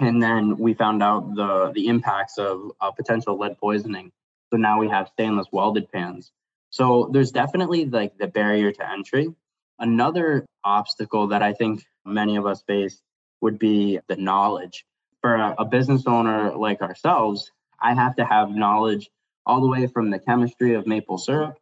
and 0.00 0.22
then 0.22 0.58
we 0.58 0.74
found 0.74 1.02
out 1.02 1.34
the 1.34 1.72
the 1.74 1.88
impacts 1.88 2.38
of 2.38 2.72
uh, 2.80 2.92
potential 2.92 3.38
lead 3.38 3.58
poisoning 3.58 4.12
so 4.54 4.58
now 4.58 4.78
we 4.78 4.88
have 4.88 5.08
stainless 5.08 5.48
welded 5.50 5.90
pans. 5.90 6.30
So 6.70 7.10
there's 7.12 7.32
definitely 7.32 7.86
like 7.86 8.16
the 8.18 8.28
barrier 8.28 8.70
to 8.70 8.88
entry. 8.88 9.34
Another 9.80 10.46
obstacle 10.62 11.26
that 11.28 11.42
I 11.42 11.54
think 11.54 11.84
many 12.04 12.36
of 12.36 12.46
us 12.46 12.62
face 12.62 13.02
would 13.40 13.58
be 13.58 13.98
the 14.08 14.16
knowledge. 14.16 14.84
For 15.22 15.34
a, 15.34 15.56
a 15.58 15.64
business 15.64 16.04
owner 16.06 16.54
like 16.56 16.82
ourselves, 16.82 17.50
I 17.82 17.94
have 17.94 18.14
to 18.16 18.24
have 18.24 18.50
knowledge 18.50 19.10
all 19.44 19.60
the 19.60 19.68
way 19.68 19.88
from 19.88 20.10
the 20.10 20.20
chemistry 20.20 20.74
of 20.74 20.86
maple 20.86 21.18
syrup 21.18 21.56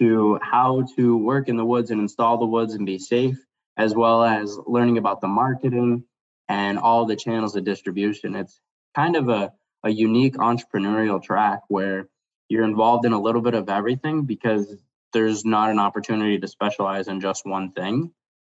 to 0.00 0.38
how 0.42 0.86
to 0.96 1.16
work 1.16 1.48
in 1.48 1.56
the 1.56 1.64
woods 1.64 1.90
and 1.90 2.00
install 2.00 2.38
the 2.38 2.46
woods 2.46 2.74
and 2.74 2.86
be 2.86 2.98
safe, 2.98 3.38
as 3.76 3.94
well 3.94 4.22
as 4.22 4.58
learning 4.66 4.98
about 4.98 5.20
the 5.20 5.28
marketing 5.28 6.04
and 6.48 6.78
all 6.78 7.06
the 7.06 7.16
channels 7.16 7.56
of 7.56 7.64
distribution. 7.64 8.34
It's 8.34 8.60
kind 8.94 9.16
of 9.16 9.28
a, 9.28 9.52
a 9.84 9.90
unique 9.90 10.34
entrepreneurial 10.34 11.22
track 11.22 11.60
where 11.68 12.08
you're 12.48 12.64
involved 12.64 13.06
in 13.06 13.12
a 13.12 13.20
little 13.20 13.40
bit 13.40 13.54
of 13.54 13.68
everything 13.68 14.22
because 14.24 14.76
there's 15.12 15.44
not 15.44 15.70
an 15.70 15.78
opportunity 15.78 16.38
to 16.38 16.48
specialize 16.48 17.08
in 17.08 17.20
just 17.20 17.46
one 17.46 17.72
thing. 17.72 18.12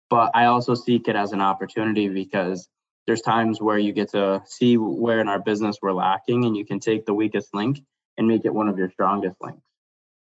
But 0.09 0.31
I 0.35 0.45
also 0.45 0.75
seek 0.75 1.07
it 1.07 1.15
as 1.15 1.31
an 1.31 1.41
opportunity 1.41 2.09
because 2.09 2.67
there's 3.07 3.21
times 3.21 3.61
where 3.61 3.77
you 3.77 3.93
get 3.93 4.11
to 4.11 4.43
see 4.45 4.77
where 4.77 5.19
in 5.19 5.29
our 5.29 5.39
business 5.39 5.77
we're 5.81 5.93
lacking 5.93 6.45
and 6.45 6.55
you 6.55 6.65
can 6.65 6.79
take 6.79 7.05
the 7.05 7.13
weakest 7.13 7.53
link 7.53 7.81
and 8.17 8.27
make 8.27 8.45
it 8.45 8.53
one 8.53 8.67
of 8.67 8.77
your 8.77 8.89
strongest 8.91 9.37
links. 9.41 9.61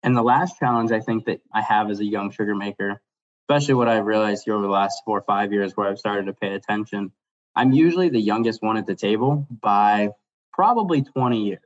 And 0.04 0.16
the 0.16 0.22
last 0.22 0.60
challenge 0.60 0.92
I 0.92 1.00
think 1.00 1.26
that 1.26 1.42
I 1.54 1.62
have 1.62 1.90
as 1.90 2.02
a 2.02 2.06
young 2.06 2.32
sugar 2.32 2.54
maker, 2.54 3.02
especially 3.44 3.76
what 3.76 3.88
I've 3.88 4.06
realized 4.06 4.44
here 4.46 4.56
over 4.56 4.64
the 4.64 4.72
last 4.72 5.02
four 5.06 5.18
or 5.18 5.24
five 5.24 5.54
years 5.54 5.72
where 5.76 5.88
I've 5.88 5.98
started 5.98 6.26
to 6.26 6.34
pay 6.34 6.54
attention, 6.54 7.12
I'm 7.56 7.72
usually 7.72 8.10
the 8.10 8.20
youngest 8.20 8.62
one 8.62 8.78
at 8.78 8.86
the 8.86 8.96
table 8.96 9.48
by 9.50 10.10
probably 10.52 11.04
20 11.04 11.46
years. 11.46 11.62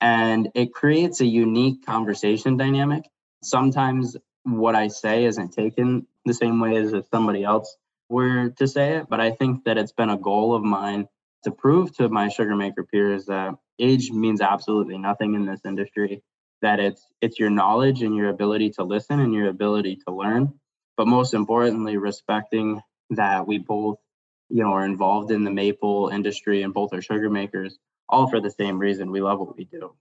And 0.00 0.50
it 0.54 0.72
creates 0.72 1.20
a 1.20 1.26
unique 1.26 1.84
conversation 1.84 2.56
dynamic. 2.56 3.04
Sometimes 3.42 4.16
what 4.44 4.76
I 4.76 4.88
say 4.88 5.24
isn't 5.24 5.52
taken 5.52 6.06
the 6.24 6.34
same 6.34 6.60
way 6.60 6.76
as 6.76 6.92
if 6.92 7.06
somebody 7.10 7.42
else 7.42 7.76
were 8.08 8.50
to 8.50 8.68
say 8.68 8.98
it, 8.98 9.06
but 9.08 9.20
I 9.20 9.32
think 9.32 9.64
that 9.64 9.78
it's 9.78 9.92
been 9.92 10.10
a 10.10 10.16
goal 10.16 10.54
of 10.54 10.62
mine 10.62 11.08
to 11.44 11.50
prove 11.50 11.96
to 11.96 12.08
my 12.08 12.28
sugar 12.28 12.54
maker 12.54 12.84
peers 12.84 13.26
that 13.26 13.54
age 13.78 14.10
means 14.10 14.40
absolutely 14.40 14.98
nothing 14.98 15.34
in 15.34 15.46
this 15.46 15.60
industry 15.64 16.22
that 16.62 16.80
it's 16.80 17.06
it's 17.20 17.38
your 17.38 17.50
knowledge 17.50 18.02
and 18.02 18.16
your 18.16 18.28
ability 18.28 18.70
to 18.70 18.84
listen 18.84 19.20
and 19.20 19.34
your 19.34 19.48
ability 19.48 19.96
to 20.06 20.14
learn 20.14 20.52
but 20.96 21.06
most 21.06 21.34
importantly 21.34 21.96
respecting 21.96 22.80
that 23.10 23.46
we 23.46 23.58
both 23.58 23.98
you 24.48 24.62
know 24.62 24.72
are 24.72 24.84
involved 24.84 25.30
in 25.30 25.44
the 25.44 25.50
maple 25.50 26.08
industry 26.08 26.62
and 26.62 26.72
both 26.74 26.92
are 26.92 27.02
sugar 27.02 27.30
makers 27.30 27.78
all 28.08 28.28
for 28.28 28.40
the 28.40 28.50
same 28.50 28.78
reason. 28.78 29.10
We 29.10 29.20
love 29.20 29.40
what 29.40 29.56
we 29.56 29.64
do. 29.64 29.92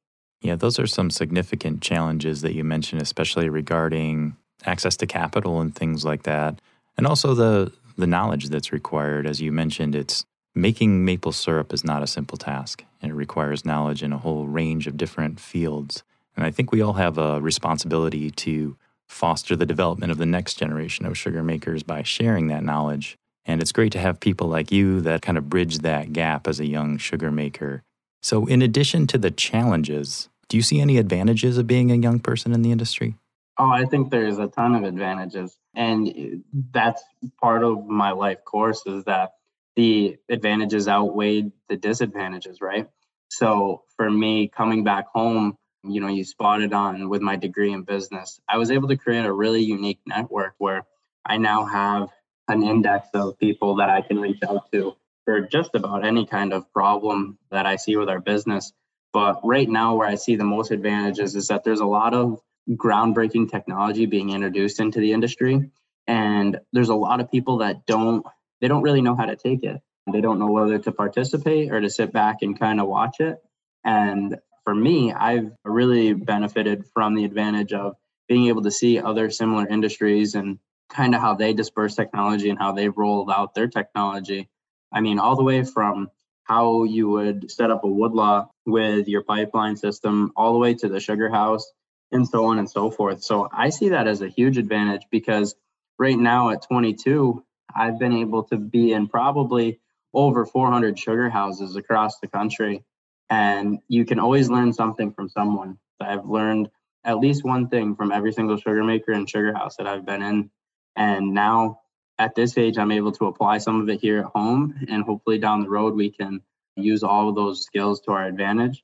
Yeah 0.41 0.55
those 0.55 0.79
are 0.79 0.87
some 0.87 1.09
significant 1.09 1.81
challenges 1.81 2.41
that 2.41 2.53
you 2.53 2.63
mentioned 2.63 3.01
especially 3.01 3.49
regarding 3.49 4.35
access 4.65 4.97
to 4.97 5.07
capital 5.07 5.59
and 5.61 5.75
things 5.75 6.05
like 6.05 6.23
that. 6.23 6.59
And 6.97 7.05
also 7.07 7.33
the 7.33 7.71
the 7.97 8.07
knowledge 8.07 8.49
that's 8.49 8.73
required. 8.73 9.25
As 9.25 9.41
you 9.41 9.51
mentioned 9.51 9.95
it's 9.95 10.25
making 10.53 11.03
maple 11.03 11.31
syrup 11.31 11.73
is 11.73 11.83
not 11.83 12.03
a 12.03 12.07
simple 12.07 12.37
task. 12.37 12.83
And 13.01 13.11
it 13.11 13.15
requires 13.15 13.65
knowledge 13.65 14.01
in 14.01 14.13
a 14.13 14.17
whole 14.17 14.47
range 14.47 14.87
of 14.87 14.97
different 14.97 15.39
fields 15.39 16.03
and 16.35 16.45
I 16.45 16.51
think 16.51 16.71
we 16.71 16.81
all 16.81 16.93
have 16.93 17.17
a 17.17 17.41
responsibility 17.41 18.31
to 18.31 18.77
foster 19.07 19.55
the 19.55 19.65
development 19.65 20.11
of 20.11 20.17
the 20.17 20.25
next 20.25 20.55
generation 20.55 21.05
of 21.05 21.17
sugar 21.17 21.43
makers 21.43 21.83
by 21.83 22.03
sharing 22.03 22.47
that 22.47 22.63
knowledge. 22.63 23.17
And 23.45 23.61
it's 23.61 23.71
great 23.71 23.91
to 23.91 23.99
have 23.99 24.19
people 24.19 24.47
like 24.47 24.71
you 24.71 25.01
that 25.01 25.21
kind 25.21 25.37
of 25.37 25.49
bridge 25.49 25.79
that 25.79 26.13
gap 26.13 26.47
as 26.47 26.59
a 26.59 26.65
young 26.65 26.97
sugar 26.97 27.31
maker. 27.31 27.83
So, 28.23 28.47
in 28.47 28.63
addition 28.63 29.05
to 29.07 29.19
the 29.19 29.29
challenges, 29.29 30.29
do 30.49 30.57
you 30.57 30.63
see 30.63 30.81
any 30.81 30.97
advantages 30.97 31.57
of 31.57 31.67
being 31.67 31.91
a 31.91 31.95
young 31.95 32.19
person 32.19 32.53
in 32.53 32.63
the 32.63 32.71
industry? 32.71 33.15
Oh, 33.57 33.69
I 33.69 33.85
think 33.85 34.09
there's 34.09 34.39
a 34.39 34.47
ton 34.47 34.75
of 34.75 34.83
advantages. 34.83 35.55
And 35.75 36.43
that's 36.71 37.03
part 37.39 37.63
of 37.63 37.85
my 37.85 38.11
life 38.11 38.43
course 38.43 38.81
is 38.85 39.03
that 39.05 39.33
the 39.75 40.17
advantages 40.27 40.87
outweighed 40.87 41.51
the 41.69 41.77
disadvantages, 41.77 42.61
right? 42.61 42.89
So, 43.29 43.83
for 43.95 44.09
me, 44.09 44.47
coming 44.47 44.83
back 44.83 45.07
home, 45.13 45.57
you 45.89 46.01
know 46.01 46.07
you 46.07 46.23
spotted 46.23 46.73
on 46.73 47.09
with 47.09 47.21
my 47.21 47.35
degree 47.35 47.71
in 47.71 47.83
business 47.83 48.39
i 48.49 48.57
was 48.57 48.71
able 48.71 48.87
to 48.87 48.97
create 48.97 49.25
a 49.25 49.31
really 49.31 49.61
unique 49.61 49.99
network 50.05 50.53
where 50.57 50.85
i 51.25 51.37
now 51.37 51.65
have 51.65 52.09
an 52.47 52.63
index 52.63 53.07
of 53.13 53.37
people 53.39 53.75
that 53.75 53.89
i 53.89 54.01
can 54.01 54.19
reach 54.19 54.39
out 54.47 54.71
to 54.71 54.95
for 55.25 55.41
just 55.41 55.71
about 55.73 56.05
any 56.05 56.25
kind 56.25 56.53
of 56.53 56.71
problem 56.71 57.37
that 57.51 57.65
i 57.65 57.75
see 57.75 57.97
with 57.97 58.09
our 58.09 58.19
business. 58.19 58.71
But 59.11 59.39
right 59.43 59.67
now 59.67 59.95
where 59.95 60.07
i 60.07 60.15
see 60.15 60.35
the 60.35 60.43
most 60.43 60.71
advantages 60.71 61.35
is 61.35 61.47
that 61.47 61.63
there's 61.63 61.79
a 61.79 61.85
lot 61.85 62.13
of 62.13 62.39
groundbreaking 62.69 63.49
technology 63.49 64.05
being 64.05 64.29
introduced 64.29 64.79
into 64.79 64.99
the 64.99 65.13
industry 65.13 65.71
and 66.07 66.59
there's 66.73 66.89
a 66.89 66.95
lot 66.95 67.19
of 67.19 67.31
people 67.31 67.59
that 67.59 67.85
don't 67.85 68.25
they 68.61 68.67
don't 68.67 68.83
really 68.83 69.01
know 69.01 69.15
how 69.15 69.25
to 69.25 69.35
take 69.35 69.63
it. 69.63 69.81
They 70.11 70.21
don't 70.21 70.39
know 70.39 70.51
whether 70.51 70.77
to 70.77 70.91
participate 70.91 71.71
or 71.71 71.81
to 71.81 71.89
sit 71.89 72.13
back 72.13 72.37
and 72.41 72.59
kind 72.59 72.79
of 72.79 72.87
watch 72.87 73.19
it. 73.19 73.37
And 73.83 74.37
for 74.65 74.75
me, 74.75 75.13
I've 75.13 75.51
really 75.63 76.13
benefited 76.13 76.85
from 76.93 77.15
the 77.15 77.23
advantage 77.23 77.71
of 77.71 77.95
being 78.27 78.47
able 78.47 78.63
to 78.63 78.71
see 78.71 78.99
other 78.99 79.29
similar 79.29 79.67
industries 79.67 80.35
and 80.35 80.59
kind 80.89 81.15
of 81.15 81.21
how 81.21 81.35
they 81.35 81.53
disperse 81.53 81.95
technology 81.95 82.49
and 82.49 82.59
how 82.59 82.71
they've 82.71 82.97
rolled 82.97 83.31
out 83.31 83.53
their 83.53 83.67
technology. 83.67 84.49
I 84.91 85.01
mean, 85.01 85.19
all 85.19 85.35
the 85.35 85.43
way 85.43 85.63
from 85.63 86.09
how 86.43 86.83
you 86.83 87.09
would 87.09 87.49
set 87.49 87.71
up 87.71 87.83
a 87.83 87.87
woodlot 87.87 88.49
with 88.65 89.07
your 89.07 89.23
pipeline 89.23 89.77
system, 89.77 90.31
all 90.35 90.53
the 90.53 90.59
way 90.59 90.73
to 90.75 90.89
the 90.89 90.99
sugar 90.99 91.29
house, 91.29 91.71
and 92.11 92.27
so 92.27 92.45
on 92.45 92.59
and 92.59 92.69
so 92.69 92.89
forth. 92.89 93.23
So 93.23 93.47
I 93.51 93.69
see 93.69 93.89
that 93.89 94.07
as 94.07 94.21
a 94.21 94.29
huge 94.29 94.57
advantage 94.57 95.03
because 95.11 95.55
right 95.99 96.17
now 96.17 96.49
at 96.49 96.63
22, 96.63 97.43
I've 97.75 97.99
been 97.99 98.13
able 98.13 98.43
to 98.45 98.57
be 98.57 98.93
in 98.93 99.07
probably 99.07 99.79
over 100.13 100.45
400 100.45 100.97
sugar 100.97 101.29
houses 101.29 101.75
across 101.75 102.19
the 102.19 102.27
country 102.27 102.83
and 103.29 103.79
you 103.87 104.05
can 104.05 104.19
always 104.19 104.49
learn 104.49 104.73
something 104.73 105.11
from 105.13 105.29
someone. 105.29 105.77
I've 105.99 106.25
learned 106.25 106.69
at 107.03 107.19
least 107.19 107.43
one 107.43 107.69
thing 107.69 107.95
from 107.95 108.11
every 108.11 108.33
single 108.33 108.57
sugar 108.57 108.83
maker 108.83 109.11
and 109.11 109.29
sugar 109.29 109.53
house 109.53 109.77
that 109.77 109.87
I've 109.87 110.05
been 110.05 110.21
in. 110.21 110.49
And 110.95 111.33
now 111.33 111.81
at 112.17 112.35
this 112.35 112.57
age, 112.57 112.77
I'm 112.77 112.91
able 112.91 113.11
to 113.13 113.25
apply 113.25 113.59
some 113.59 113.81
of 113.81 113.89
it 113.89 113.99
here 113.99 114.19
at 114.19 114.25
home. 114.25 114.75
And 114.89 115.03
hopefully 115.03 115.37
down 115.37 115.63
the 115.63 115.69
road, 115.69 115.95
we 115.95 116.09
can 116.09 116.41
use 116.75 117.03
all 117.03 117.29
of 117.29 117.35
those 117.35 117.63
skills 117.63 118.01
to 118.01 118.11
our 118.11 118.25
advantage 118.25 118.83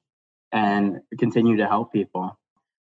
and 0.51 0.99
continue 1.17 1.57
to 1.57 1.67
help 1.67 1.91
people. 1.91 2.37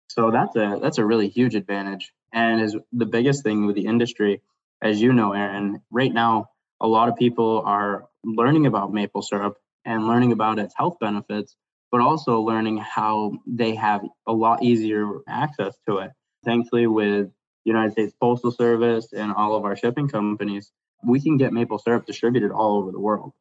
So 0.08 0.30
that's 0.30 0.56
a 0.56 0.78
that's 0.82 0.98
a 0.98 1.04
really 1.04 1.28
huge 1.28 1.54
advantage. 1.54 2.12
And 2.32 2.60
is 2.60 2.76
the 2.92 3.06
biggest 3.06 3.42
thing 3.42 3.66
with 3.66 3.76
the 3.76 3.86
industry, 3.86 4.42
as 4.82 5.00
you 5.00 5.12
know, 5.12 5.32
Aaron, 5.32 5.82
right 5.90 6.12
now, 6.12 6.50
a 6.80 6.86
lot 6.86 7.08
of 7.08 7.16
people 7.16 7.62
are 7.64 8.08
learning 8.24 8.66
about 8.66 8.92
maple 8.92 9.22
syrup 9.22 9.56
and 9.84 10.06
learning 10.06 10.32
about 10.32 10.58
its 10.58 10.74
health 10.76 10.96
benefits, 11.00 11.56
but 11.90 12.00
also 12.00 12.40
learning 12.40 12.78
how 12.78 13.32
they 13.46 13.74
have 13.74 14.02
a 14.26 14.32
lot 14.32 14.62
easier 14.62 15.20
access 15.28 15.76
to 15.88 15.98
it. 15.98 16.10
Thankfully, 16.44 16.86
with 16.86 17.30
United 17.64 17.92
States 17.92 18.14
Postal 18.20 18.50
Service 18.50 19.12
and 19.12 19.32
all 19.32 19.54
of 19.54 19.64
our 19.64 19.76
shipping 19.76 20.08
companies, 20.08 20.72
we 21.04 21.20
can 21.20 21.36
get 21.36 21.52
maple 21.52 21.78
syrup 21.78 22.06
distributed 22.06 22.50
all 22.50 22.78
over 22.78 22.92
the 22.92 23.00
world. 23.00 23.32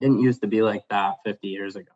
It 0.00 0.04
didn't 0.04 0.20
used 0.20 0.40
to 0.42 0.46
be 0.46 0.62
like 0.62 0.82
that 0.90 1.16
50 1.24 1.48
years 1.48 1.76
ago. 1.76 1.92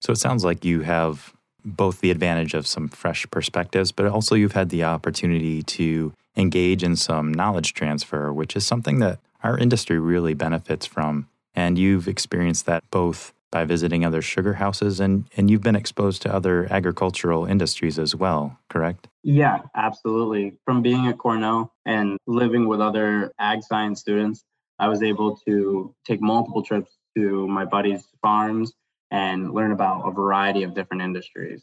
So 0.00 0.12
it 0.12 0.18
sounds 0.18 0.44
like 0.44 0.64
you 0.64 0.82
have 0.82 1.32
both 1.64 2.00
the 2.00 2.10
advantage 2.10 2.54
of 2.54 2.66
some 2.66 2.88
fresh 2.88 3.26
perspectives, 3.30 3.90
but 3.90 4.06
also 4.06 4.34
you've 4.34 4.52
had 4.52 4.68
the 4.68 4.84
opportunity 4.84 5.62
to 5.62 6.12
engage 6.36 6.82
in 6.82 6.96
some 6.96 7.32
knowledge 7.32 7.72
transfer, 7.72 8.32
which 8.32 8.54
is 8.56 8.66
something 8.66 8.98
that 8.98 9.18
our 9.42 9.56
industry 9.56 9.98
really 9.98 10.34
benefits 10.34 10.84
from. 10.84 11.28
And 11.54 11.78
you've 11.78 12.08
experienced 12.08 12.66
that 12.66 12.82
both 12.90 13.32
by 13.54 13.64
visiting 13.64 14.04
other 14.04 14.20
sugar 14.20 14.54
houses 14.54 14.98
and, 14.98 15.30
and 15.36 15.48
you've 15.48 15.62
been 15.62 15.76
exposed 15.76 16.20
to 16.22 16.34
other 16.34 16.66
agricultural 16.72 17.46
industries 17.46 18.00
as 18.00 18.12
well, 18.12 18.58
correct? 18.68 19.06
Yeah, 19.22 19.60
absolutely. 19.76 20.58
From 20.64 20.82
being 20.82 21.06
at 21.06 21.18
Cornell 21.18 21.72
and 21.86 22.18
living 22.26 22.66
with 22.66 22.80
other 22.80 23.32
ag 23.38 23.62
science 23.62 24.00
students, 24.00 24.42
I 24.80 24.88
was 24.88 25.04
able 25.04 25.36
to 25.46 25.94
take 26.04 26.20
multiple 26.20 26.64
trips 26.64 26.98
to 27.16 27.46
my 27.46 27.64
buddies' 27.64 28.08
farms 28.20 28.72
and 29.12 29.54
learn 29.54 29.70
about 29.70 30.02
a 30.08 30.10
variety 30.10 30.64
of 30.64 30.74
different 30.74 31.04
industries. 31.04 31.62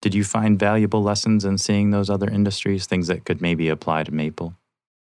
Did 0.00 0.14
you 0.14 0.24
find 0.24 0.58
valuable 0.58 1.02
lessons 1.02 1.44
in 1.44 1.58
seeing 1.58 1.90
those 1.90 2.08
other 2.08 2.30
industries, 2.30 2.86
things 2.86 3.08
that 3.08 3.26
could 3.26 3.42
maybe 3.42 3.68
apply 3.68 4.04
to 4.04 4.12
maple? 4.12 4.54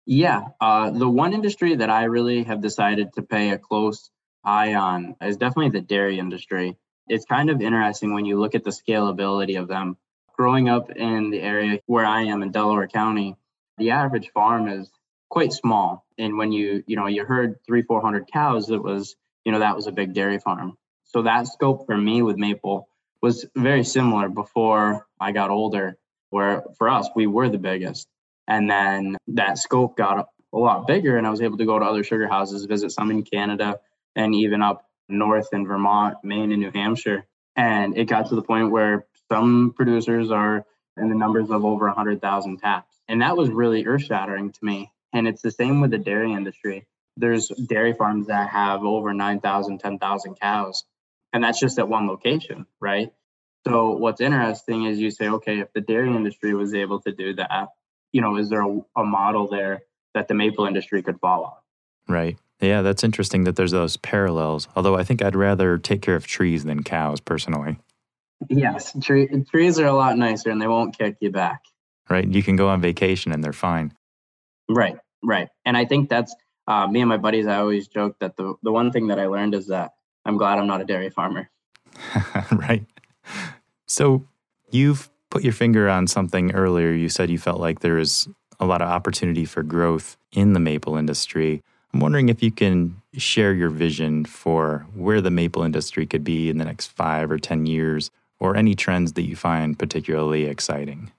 Yeah, 0.07 0.49
uh, 0.61 0.91
the 0.91 1.09
one 1.09 1.35
industry 1.35 1.77
that 1.77 1.89
I 1.89 2.05
really 2.05 2.43
have 2.43 2.61
decided 2.61 3.13
to 3.13 3.23
pay 3.23 3.51
a 3.51 3.59
close 3.59 4.11
eye 4.45 4.75
on 4.75 5.17
is 5.21 5.37
definitely 5.37 5.71
the 5.71 5.87
dairy 5.87 6.19
industry. 6.19 6.77
It's 7.09 7.25
kind 7.25 7.51
of 7.51 7.61
interesting 7.61 8.15
when 8.15 8.25
you 8.25 8.39
look 8.39 8.55
at 8.55 8.65
the 8.65 8.71
scalability 8.71 9.61
of 9.61 9.69
them. 9.69 9.97
Growing 10.37 10.69
up 10.69 10.91
in 10.91 11.31
the 11.31 11.41
area 11.41 11.81
where 11.87 12.07
I 12.07 12.23
am 12.23 12.43
in 12.43 12.51
Delaware 12.51 12.89
County, 12.89 13.37
the 13.79 13.91
average 13.91 14.31
farm 14.33 14.69
is 14.69 14.91
quite 15.29 15.53
small. 15.53 16.07
And 16.19 16.39
when 16.39 16.53
you, 16.53 16.83
you 16.87 16.97
know, 16.97 17.07
you 17.07 17.25
heard 17.25 17.59
three, 17.67 17.83
400 17.83 18.31
cows, 18.33 18.71
it 18.71 18.83
was, 18.83 19.17
you 19.45 19.53
know, 19.53 19.59
that 19.59 19.77
was 19.77 19.87
a 19.87 19.93
big 19.93 20.15
dairy 20.15 20.39
farm. 20.39 20.77
So 21.05 21.23
that 21.23 21.49
scope 21.49 21.87
for 21.87 21.97
me 21.97 22.23
with 22.23 22.37
Maple 22.37 22.89
was 23.23 23.47
very 23.57 23.85
similar 23.85 24.29
before 24.29 25.07
I 25.19 25.33
got 25.33 25.51
older, 25.51 25.99
where 26.31 26.63
for 26.79 26.89
us, 26.89 27.09
we 27.15 27.27
were 27.27 27.49
the 27.49 27.59
biggest. 27.59 28.09
And 28.49 28.71
then 28.71 29.17
that 29.29 29.59
scope 29.59 29.97
got 29.97 30.29
a 30.53 30.59
lot 30.59 30.87
bigger, 30.87 31.17
and 31.17 31.27
I 31.27 31.31
was 31.31 31.43
able 31.43 31.59
to 31.59 31.67
go 31.67 31.79
to 31.79 31.85
other 31.85 32.03
sugar 32.03 32.29
houses, 32.29 32.65
visit 32.65 32.91
some 32.91 33.11
in 33.11 33.23
Canada, 33.23 33.79
and 34.17 34.35
even 34.35 34.63
up 34.63 34.87
north 35.09 35.49
in 35.53 35.67
Vermont, 35.67 36.19
Maine, 36.23 36.53
and 36.53 36.61
New 36.61 36.71
Hampshire. 36.73 37.27
And 37.57 37.97
it 37.97 38.07
got 38.07 38.29
to 38.29 38.35
the 38.35 38.43
point 38.43 38.71
where 38.71 39.07
some 39.31 39.73
producers 39.77 40.31
are 40.31 40.65
in 40.97 41.09
the 41.09 41.15
numbers 41.15 41.51
of 41.51 41.65
over 41.65 41.87
100,000 41.87 42.59
taps. 42.59 42.95
And 43.09 43.23
that 43.23 43.37
was 43.37 43.49
really 43.51 43.87
earth 43.87 44.05
shattering 44.05 44.53
to 44.53 44.59
me. 44.63 44.93
And 45.13 45.27
it's 45.27 45.43
the 45.43 45.51
same 45.51 45.81
with 45.81 45.91
the 45.91 45.99
dairy 45.99 46.33
industry. 46.33 46.87
There's 47.17 47.49
dairy 47.49 47.93
farms 47.93 48.29
that 48.29 48.51
have 48.51 48.85
over 48.85 49.13
9,000, 49.13 49.79
10,000 49.79 50.41
cows. 50.41 50.85
And 51.33 51.43
that's 51.43 51.61
just 51.61 51.79
at 51.79 51.89
one 51.89 52.07
location, 52.07 52.67
right? 52.81 53.13
So 53.67 53.91
what's 53.91 54.21
interesting 54.21 54.85
is 54.85 54.99
you 54.99 55.11
say, 55.11 55.29
okay, 55.29 55.61
if 55.61 55.73
the 55.73 55.81
dairy 55.81 56.15
industry 56.15 56.55
was 56.55 56.73
able 56.73 57.01
to 57.03 57.13
do 57.13 57.35
that, 57.35 57.69
you 58.13 58.21
know, 58.21 58.37
is 58.37 58.49
there 58.49 58.63
a, 58.63 58.81
a 58.97 59.05
model 59.05 59.49
there 59.49 59.83
that 60.15 60.29
the 60.29 60.35
maple 60.35 60.67
industry 60.67 61.03
could 61.03 61.21
follow? 61.21 61.57
Right. 62.09 62.39
Yeah, 62.61 62.83
that's 62.83 63.03
interesting 63.03 63.45
that 63.45 63.57
there's 63.57 63.71
those 63.71 63.97
parallels. 63.97 64.69
Although 64.77 64.97
I 64.97 65.05
think 65.05 65.23
I'd 65.23 65.37
rather 65.37 65.79
take 65.79 66.03
care 66.03 66.17
of 66.17 66.27
trees 66.27 66.65
than 66.65 66.83
cows 66.83 67.21
personally. 67.21 67.79
Yes, 68.49 68.95
tree, 69.03 69.29
trees 69.51 69.79
are 69.79 69.87
a 69.87 69.93
lot 69.93 70.17
nicer 70.17 70.51
and 70.51 70.61
they 70.61 70.67
won't 70.67 70.97
kick 70.97 71.17
you 71.21 71.31
back. 71.31 71.63
Right. 72.09 72.27
You 72.27 72.43
can 72.43 72.57
go 72.57 72.69
on 72.69 72.81
vacation 72.81 73.33
and 73.33 73.43
they're 73.43 73.53
fine. 73.53 73.95
Right, 74.69 74.97
right. 75.23 75.49
And 75.65 75.77
I 75.77 75.85
think 75.85 76.09
that's 76.09 76.35
uh, 76.67 76.87
me 76.87 77.01
and 77.01 77.09
my 77.09 77.17
buddies. 77.17 77.47
I 77.47 77.57
always 77.57 77.89
joke 77.89 78.17
that 78.21 78.37
the, 78.37 78.55
the 78.63 78.73
one 78.73 78.93
thing 78.93 79.09
that 79.09 79.19
I 79.19 79.27
learned 79.27 79.55
is 79.55 79.69
that 79.69 79.93
I'm 80.25 80.37
glad 80.37 80.59
I'm 80.59 80.67
not 80.67 80.81
a 80.81 80.85
dairy 80.85 81.11
farmer. 81.11 81.51
right. 82.53 82.85
So 83.87 84.25
you've 84.71 85.11
put 85.31 85.45
your 85.45 85.53
finger 85.53 85.89
on 85.89 86.07
something 86.07 86.53
earlier. 86.53 86.93
You 86.93 87.09
said 87.09 87.31
you 87.31 87.39
felt 87.39 87.61
like 87.61 87.81
there 87.81 87.99
is 87.99 88.29
a 88.59 88.67
lot 88.67 88.83
of 88.83 88.89
opportunity 88.89 89.45
for 89.45 89.63
growth 89.63 90.17
in 90.33 90.53
the 90.53 90.61
maple 90.61 90.97
industry. 90.97 91.63
I'm 91.93 92.01
wondering 92.01 92.29
if 92.29 92.43
you 92.43 92.53
can 92.53 93.01
share 93.17 93.53
your 93.53 93.71
vision 93.71 94.25
for 94.25 94.87
where 94.95 95.21
the 95.21 95.31
maple 95.31 95.63
industry 95.63 96.07
could 96.07 96.23
be 96.23 96.49
in 96.49 96.59
the 96.59 96.65
next 96.65 96.89
five 96.89 97.31
or 97.31 97.39
10 97.39 97.67
years, 97.67 98.11
or 98.39 98.57
any 98.57 98.75
trends 98.75 99.15
that 99.15 99.23
you 99.23 99.37
find 99.37 99.79
particularly 99.79 100.45
exciting. 100.45 101.13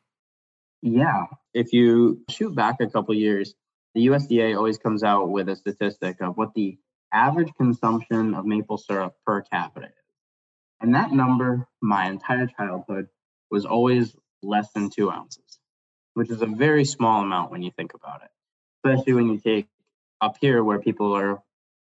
Yeah. 0.82 1.26
If 1.54 1.74
you 1.74 2.22
shoot 2.30 2.56
back 2.56 2.78
a 2.80 2.88
couple 2.88 3.14
years, 3.14 3.54
the 3.94 4.08
USDA 4.08 4.56
always 4.56 4.78
comes 4.78 5.04
out 5.04 5.30
with 5.30 5.50
a 5.50 5.56
statistic 5.56 6.22
of 6.22 6.38
what 6.38 6.54
the 6.54 6.78
average 7.14 7.54
consumption 7.58 8.34
of 8.34 8.46
maple 8.46 8.78
syrup 8.78 9.14
per 9.26 9.42
capita 9.42 9.88
is. 9.88 9.94
And 10.80 10.96
that 10.96 11.12
number, 11.12 11.68
my 11.82 12.08
entire 12.08 12.48
childhood, 12.48 13.08
was 13.52 13.66
always 13.66 14.16
less 14.42 14.72
than 14.72 14.90
two 14.90 15.12
ounces, 15.12 15.60
which 16.14 16.32
is 16.32 16.42
a 16.42 16.48
very 16.48 16.86
small 16.86 17.22
amount 17.22 17.52
when 17.52 17.62
you 17.62 17.72
think 17.72 17.94
about 17.94 18.22
it, 18.24 18.30
especially 18.84 19.14
when 19.14 19.28
you 19.28 19.38
take 19.38 19.68
up 20.22 20.38
here 20.40 20.64
where 20.64 20.80
people 20.80 21.14
are 21.14 21.42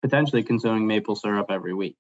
potentially 0.03 0.43
consuming 0.43 0.87
maple 0.87 1.17
syrup 1.17 1.47
every 1.51 1.75
week. 1.75 1.97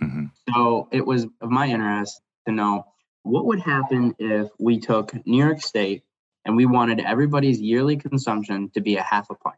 Mm-hmm. 0.00 0.26
So 0.52 0.88
it 0.92 1.04
was 1.04 1.26
of 1.40 1.50
my 1.50 1.68
interest 1.68 2.20
to 2.46 2.52
know 2.52 2.86
what 3.22 3.46
would 3.46 3.60
happen 3.60 4.14
if 4.18 4.48
we 4.58 4.78
took 4.78 5.14
New 5.26 5.42
York 5.42 5.60
State 5.60 6.02
and 6.44 6.56
we 6.56 6.66
wanted 6.66 7.00
everybody's 7.00 7.60
yearly 7.60 7.96
consumption 7.96 8.70
to 8.74 8.80
be 8.80 8.96
a 8.96 9.02
half 9.02 9.30
a 9.30 9.34
pint. 9.34 9.56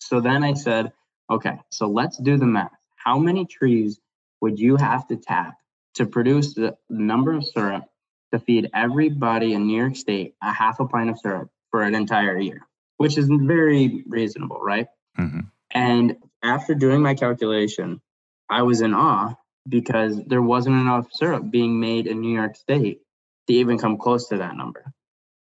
So 0.00 0.20
then 0.20 0.42
I 0.42 0.54
said, 0.54 0.92
okay, 1.30 1.58
so 1.70 1.88
let's 1.88 2.18
do 2.18 2.36
the 2.36 2.46
math. 2.46 2.72
How 2.96 3.18
many 3.18 3.46
trees 3.46 4.00
would 4.40 4.58
you 4.58 4.76
have 4.76 5.06
to 5.08 5.16
tap 5.16 5.56
to 5.94 6.06
produce 6.06 6.54
the 6.54 6.76
number 6.90 7.32
of 7.32 7.44
syrup 7.44 7.84
to 8.32 8.40
feed 8.40 8.68
everybody 8.74 9.54
in 9.54 9.66
New 9.66 9.80
York 9.80 9.96
State 9.96 10.34
a 10.42 10.52
half 10.52 10.80
a 10.80 10.86
pint 10.86 11.10
of 11.10 11.18
syrup 11.18 11.50
for 11.70 11.82
an 11.82 11.94
entire 11.94 12.38
year, 12.38 12.66
which 12.96 13.16
is 13.16 13.28
very 13.30 14.02
reasonable, 14.06 14.58
right? 14.60 14.88
Mm-hmm. 15.18 15.40
And 15.74 16.16
after 16.42 16.74
doing 16.74 17.02
my 17.02 17.14
calculation, 17.14 18.00
I 18.48 18.62
was 18.62 18.80
in 18.80 18.94
awe 18.94 19.34
because 19.68 20.22
there 20.26 20.42
wasn't 20.42 20.76
enough 20.76 21.08
syrup 21.12 21.50
being 21.50 21.80
made 21.80 22.06
in 22.06 22.20
New 22.20 22.34
York 22.34 22.56
State 22.56 23.00
to 23.48 23.52
even 23.52 23.78
come 23.78 23.98
close 23.98 24.28
to 24.28 24.38
that 24.38 24.56
number. 24.56 24.92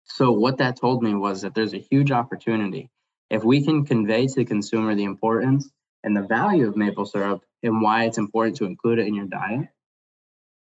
So, 0.05 0.33
what 0.33 0.59
that 0.59 0.77
told 0.77 1.03
me 1.03 1.15
was 1.15 1.43
that 1.43 1.55
there's 1.55 1.75
a 1.75 1.79
huge 1.91 2.11
opportunity. 2.11 2.91
If 3.31 3.45
we 3.45 3.65
can 3.65 3.85
convey 3.85 4.27
to 4.27 4.35
the 4.35 4.45
consumer 4.45 4.95
the 4.95 5.05
importance 5.05 5.71
and 6.05 6.17
the 6.17 6.23
value 6.23 6.69
of 6.69 6.77
maple 6.77 7.07
syrup 7.07 7.43
and 7.63 7.81
why 7.81 8.05
it's 8.05 8.19
important 8.19 8.57
to 8.57 8.65
include 8.65 8.99
it 8.99 9.07
in 9.07 9.15
your 9.15 9.27
diet, 9.27 9.69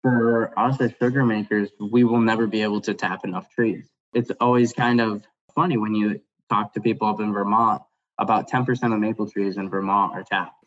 for 0.03 0.59
us 0.59 0.81
as 0.81 0.93
sugar 1.01 1.25
makers, 1.25 1.71
we 1.81 2.05
will 2.05 2.21
never 2.21 2.47
be 2.47 2.63
able 2.63 2.81
to 2.83 2.95
tap 2.95 3.25
enough 3.25 3.49
trees. 3.51 3.89
It's 4.15 4.31
always 4.41 4.73
kind 4.73 5.01
of 5.01 5.23
funny 5.55 5.77
when 5.77 5.95
you 5.95 6.21
talk 6.51 6.75
to 6.75 6.81
people 6.81 7.09
up 7.09 7.21
in 7.21 7.33
Vermont, 7.33 7.83
about 8.19 8.51
10% 8.51 8.95
of 8.95 9.01
maple 9.01 9.29
trees 9.29 9.57
in 9.57 9.69
Vermont 9.69 10.15
are 10.15 10.25
tapped. 10.25 10.65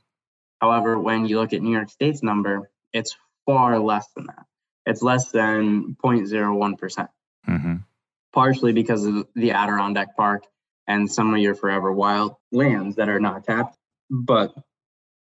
However, 0.61 0.99
when 0.99 1.25
you 1.25 1.39
look 1.39 1.53
at 1.53 1.61
New 1.61 1.71
York 1.71 1.89
State's 1.89 2.23
number, 2.23 2.69
it's 2.93 3.15
far 3.45 3.79
less 3.79 4.07
than 4.15 4.27
that. 4.27 4.45
It's 4.85 5.01
less 5.01 5.31
than 5.31 5.95
0.01%. 6.03 6.77
percent 6.77 7.09
mm 7.47 7.61
hmm 7.61 7.75
Partially 8.33 8.73
because 8.73 9.05
of 9.05 9.27
the 9.35 9.51
Adirondack 9.51 10.17
Park 10.17 10.43
and 10.87 11.09
some 11.09 11.33
of 11.33 11.39
your 11.39 11.55
forever 11.55 11.89
wild 11.89 12.35
lands 12.51 12.97
that 12.97 13.07
are 13.07 13.21
not 13.21 13.45
tapped. 13.45 13.77
But 14.09 14.53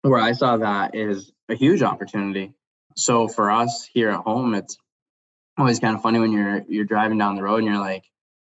where 0.02 0.20
I 0.20 0.30
saw 0.30 0.58
that 0.58 0.94
is 0.94 1.32
a 1.48 1.56
huge 1.56 1.82
opportunity 1.82 2.54
so 2.96 3.28
for 3.28 3.50
us 3.50 3.88
here 3.92 4.10
at 4.10 4.20
home, 4.20 4.54
it's 4.54 4.76
always 5.58 5.80
kind 5.80 5.96
of 5.96 6.02
funny 6.02 6.18
when 6.18 6.32
you're 6.32 6.62
you're 6.68 6.84
driving 6.84 7.18
down 7.18 7.36
the 7.36 7.42
road 7.42 7.58
and 7.58 7.66
you're 7.66 7.78
like, 7.78 8.04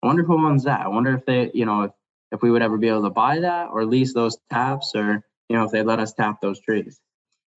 I 0.03 0.07
wonder 0.07 0.23
who 0.23 0.45
owns 0.45 0.65
that. 0.65 0.81
I 0.81 0.87
wonder 0.87 1.13
if 1.15 1.25
they, 1.25 1.51
you 1.53 1.65
know, 1.65 1.83
if 1.83 1.91
if 2.35 2.41
we 2.41 2.51
would 2.51 2.61
ever 2.61 2.77
be 2.77 2.89
able 2.89 3.03
to 3.03 3.09
buy 3.09 3.39
that 3.39 3.69
or 3.71 3.85
lease 3.85 4.13
those 4.13 4.37
taps 4.51 4.93
or 4.95 5.23
you 5.49 5.55
know 5.55 5.63
if 5.63 5.71
they 5.71 5.83
let 5.83 5.99
us 5.99 6.13
tap 6.13 6.41
those 6.41 6.59
trees. 6.59 6.99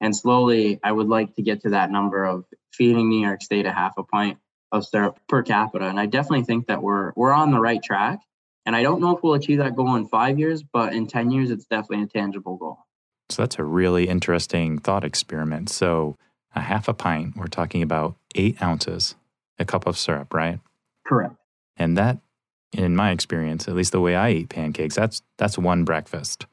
And 0.00 0.14
slowly, 0.14 0.78
I 0.82 0.92
would 0.92 1.08
like 1.08 1.34
to 1.36 1.42
get 1.42 1.62
to 1.62 1.70
that 1.70 1.90
number 1.90 2.24
of 2.24 2.44
feeding 2.72 3.08
New 3.08 3.20
York 3.20 3.42
State 3.42 3.66
a 3.66 3.72
half 3.72 3.94
a 3.98 4.04
pint 4.04 4.38
of 4.70 4.86
syrup 4.86 5.18
per 5.28 5.42
capita. 5.42 5.86
And 5.86 5.98
I 5.98 6.06
definitely 6.06 6.44
think 6.44 6.68
that 6.68 6.82
we're 6.82 7.12
we're 7.16 7.32
on 7.32 7.50
the 7.50 7.60
right 7.60 7.82
track. 7.82 8.20
And 8.64 8.76
I 8.76 8.82
don't 8.82 9.00
know 9.00 9.16
if 9.16 9.22
we'll 9.22 9.34
achieve 9.34 9.58
that 9.58 9.74
goal 9.74 9.94
in 9.96 10.06
five 10.06 10.38
years, 10.38 10.62
but 10.62 10.92
in 10.92 11.06
10 11.06 11.30
years, 11.30 11.50
it's 11.50 11.64
definitely 11.64 12.04
a 12.04 12.06
tangible 12.06 12.58
goal. 12.58 12.78
So 13.30 13.42
that's 13.42 13.58
a 13.58 13.64
really 13.64 14.08
interesting 14.08 14.78
thought 14.78 15.04
experiment. 15.04 15.70
So 15.70 16.18
a 16.54 16.60
half 16.60 16.86
a 16.86 16.92
pint, 16.92 17.36
we're 17.36 17.46
talking 17.46 17.82
about 17.82 18.16
eight 18.34 18.60
ounces, 18.62 19.14
a 19.58 19.64
cup 19.64 19.86
of 19.86 19.96
syrup, 19.96 20.34
right? 20.34 20.60
Correct. 21.06 21.34
And 21.78 21.96
that, 21.96 22.18
in 22.72 22.96
my 22.96 23.10
experience, 23.10 23.68
at 23.68 23.74
least 23.74 23.92
the 23.92 24.00
way 24.00 24.14
I 24.14 24.30
eat 24.30 24.48
pancakes, 24.48 24.94
that's 24.94 25.22
that's 25.36 25.58
one 25.58 25.84
breakfast. 25.84 26.46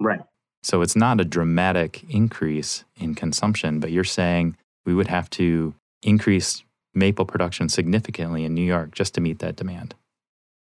Right. 0.00 0.20
So 0.62 0.82
it's 0.82 0.96
not 0.96 1.20
a 1.20 1.24
dramatic 1.24 2.04
increase 2.08 2.84
in 2.96 3.14
consumption, 3.14 3.78
but 3.78 3.92
you're 3.92 4.04
saying 4.04 4.56
we 4.84 4.94
would 4.94 5.06
have 5.06 5.30
to 5.30 5.74
increase 6.02 6.64
maple 6.94 7.24
production 7.24 7.68
significantly 7.68 8.44
in 8.44 8.54
New 8.54 8.64
York 8.64 8.92
just 8.92 9.14
to 9.14 9.20
meet 9.20 9.38
that 9.40 9.56
demand. 9.56 9.94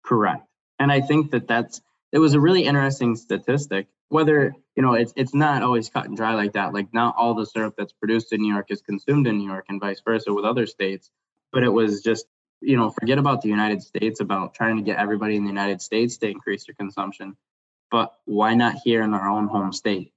Correct. 0.04 0.46
And 0.78 0.92
I 0.92 1.02
think 1.02 1.32
that 1.32 1.48
that's 1.48 1.82
it 2.12 2.20
was 2.20 2.34
a 2.34 2.40
really 2.40 2.66
interesting 2.66 3.16
statistic 3.16 3.88
whether 4.10 4.54
you 4.76 4.84
know 4.84 4.94
it's 4.94 5.14
it's 5.16 5.34
not 5.34 5.64
always 5.64 5.90
cut 5.90 6.06
and 6.06 6.18
dry 6.18 6.36
like 6.36 6.54
that 6.54 6.74
like 6.74 6.94
not 6.94 7.16
all 7.18 7.34
the 7.34 7.46
syrup 7.46 7.76
that's 7.78 7.94
produced 7.94 8.32
in 8.34 8.42
new 8.42 8.54
york 8.54 8.68
is 8.70 8.82
consumed 8.82 9.28
in 9.28 9.38
new 9.38 9.48
york 9.48 9.66
and 9.70 9.82
vice 9.82 10.02
versa 10.06 10.34
with 10.34 10.46
other 10.46 10.66
states 10.66 11.10
but 11.52 11.64
it 11.64 11.70
was 11.70 12.02
just 12.02 12.26
you 12.66 12.78
know 12.78 12.90
forget 12.90 13.18
about 13.18 13.42
the 13.42 13.50
united 13.50 13.82
states 13.82 14.20
about 14.20 14.54
trying 14.54 14.78
to 14.78 14.84
get 14.84 14.98
everybody 14.98 15.36
in 15.36 15.44
the 15.44 15.50
united 15.50 15.82
states 15.82 16.18
to 16.18 16.28
increase 16.28 16.66
their 16.66 16.76
consumption 16.76 17.36
but 17.92 18.14
why 18.26 18.54
not 18.54 18.76
here 18.84 19.02
in 19.04 19.14
our 19.14 19.30
own 19.30 19.48
home 19.48 19.72
state 19.72 20.12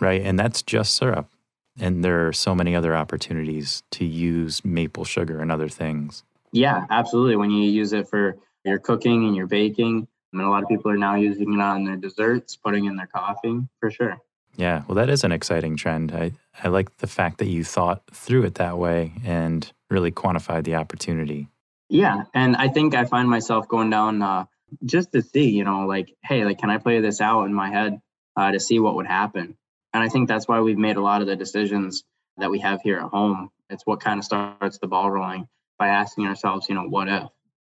right 0.00 0.22
and 0.22 0.38
that's 0.38 0.62
just 0.62 0.96
syrup 0.96 1.30
and 1.78 2.04
there 2.04 2.26
are 2.26 2.32
so 2.32 2.54
many 2.54 2.76
other 2.76 2.94
opportunities 2.94 3.82
to 3.90 4.04
use 4.04 4.64
maple 4.64 5.04
sugar 5.04 5.40
and 5.40 5.50
other 5.50 5.68
things 5.68 6.24
yeah 6.52 6.86
absolutely 6.90 7.36
when 7.36 7.50
you 7.50 7.68
use 7.70 7.92
it 7.92 8.08
for 8.08 8.36
your 8.64 8.78
cooking 8.78 9.26
and 9.26 9.36
your 9.36 9.46
baking 9.46 10.06
I 10.34 10.36
mean, 10.36 10.46
a 10.46 10.50
lot 10.50 10.64
of 10.64 10.68
people 10.68 10.90
are 10.90 10.96
now 10.96 11.14
using 11.14 11.54
it 11.54 11.60
on 11.60 11.84
their 11.84 11.96
desserts, 11.96 12.56
putting 12.56 12.86
in 12.86 12.96
their 12.96 13.06
coffee 13.06 13.60
for 13.78 13.88
sure. 13.88 14.18
Yeah, 14.56 14.82
well, 14.88 14.96
that 14.96 15.08
is 15.08 15.22
an 15.22 15.30
exciting 15.30 15.76
trend. 15.76 16.12
I, 16.12 16.32
I 16.62 16.68
like 16.68 16.96
the 16.98 17.06
fact 17.06 17.38
that 17.38 17.46
you 17.46 17.62
thought 17.62 18.02
through 18.12 18.42
it 18.44 18.56
that 18.56 18.76
way 18.76 19.12
and 19.24 19.70
really 19.90 20.10
quantified 20.10 20.64
the 20.64 20.74
opportunity. 20.74 21.48
Yeah, 21.94 22.24
and 22.34 22.56
I 22.56 22.66
think 22.66 22.96
I 22.96 23.04
find 23.04 23.30
myself 23.30 23.68
going 23.68 23.88
down 23.88 24.20
uh, 24.20 24.46
just 24.84 25.12
to 25.12 25.22
see, 25.22 25.50
you 25.50 25.62
know, 25.62 25.86
like, 25.86 26.12
hey, 26.24 26.44
like, 26.44 26.58
can 26.58 26.68
I 26.68 26.78
play 26.78 26.98
this 26.98 27.20
out 27.20 27.44
in 27.44 27.54
my 27.54 27.70
head 27.70 28.00
uh, 28.36 28.50
to 28.50 28.58
see 28.58 28.80
what 28.80 28.96
would 28.96 29.06
happen? 29.06 29.56
And 29.92 30.02
I 30.02 30.08
think 30.08 30.26
that's 30.26 30.48
why 30.48 30.58
we've 30.58 30.76
made 30.76 30.96
a 30.96 31.00
lot 31.00 31.20
of 31.20 31.28
the 31.28 31.36
decisions 31.36 32.02
that 32.38 32.50
we 32.50 32.58
have 32.58 32.82
here 32.82 32.98
at 32.98 33.10
home. 33.10 33.50
It's 33.70 33.86
what 33.86 34.00
kind 34.00 34.18
of 34.18 34.24
starts 34.24 34.78
the 34.78 34.88
ball 34.88 35.08
rolling 35.08 35.46
by 35.78 35.86
asking 35.86 36.26
ourselves, 36.26 36.68
you 36.68 36.74
know, 36.74 36.82
what 36.82 37.08
if? 37.08 37.28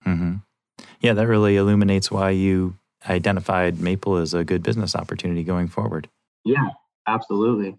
Mm-hmm. 0.05 0.35
Yeah, 0.99 1.13
that 1.13 1.25
really 1.25 1.55
illuminates 1.55 2.11
why 2.11 2.31
you 2.31 2.77
identified 3.07 3.79
Maple 3.79 4.17
as 4.17 4.33
a 4.33 4.43
good 4.43 4.63
business 4.63 4.97
opportunity 4.97 5.45
going 5.45 5.69
forward. 5.69 6.09
Yeah, 6.43 6.71
absolutely. 7.07 7.77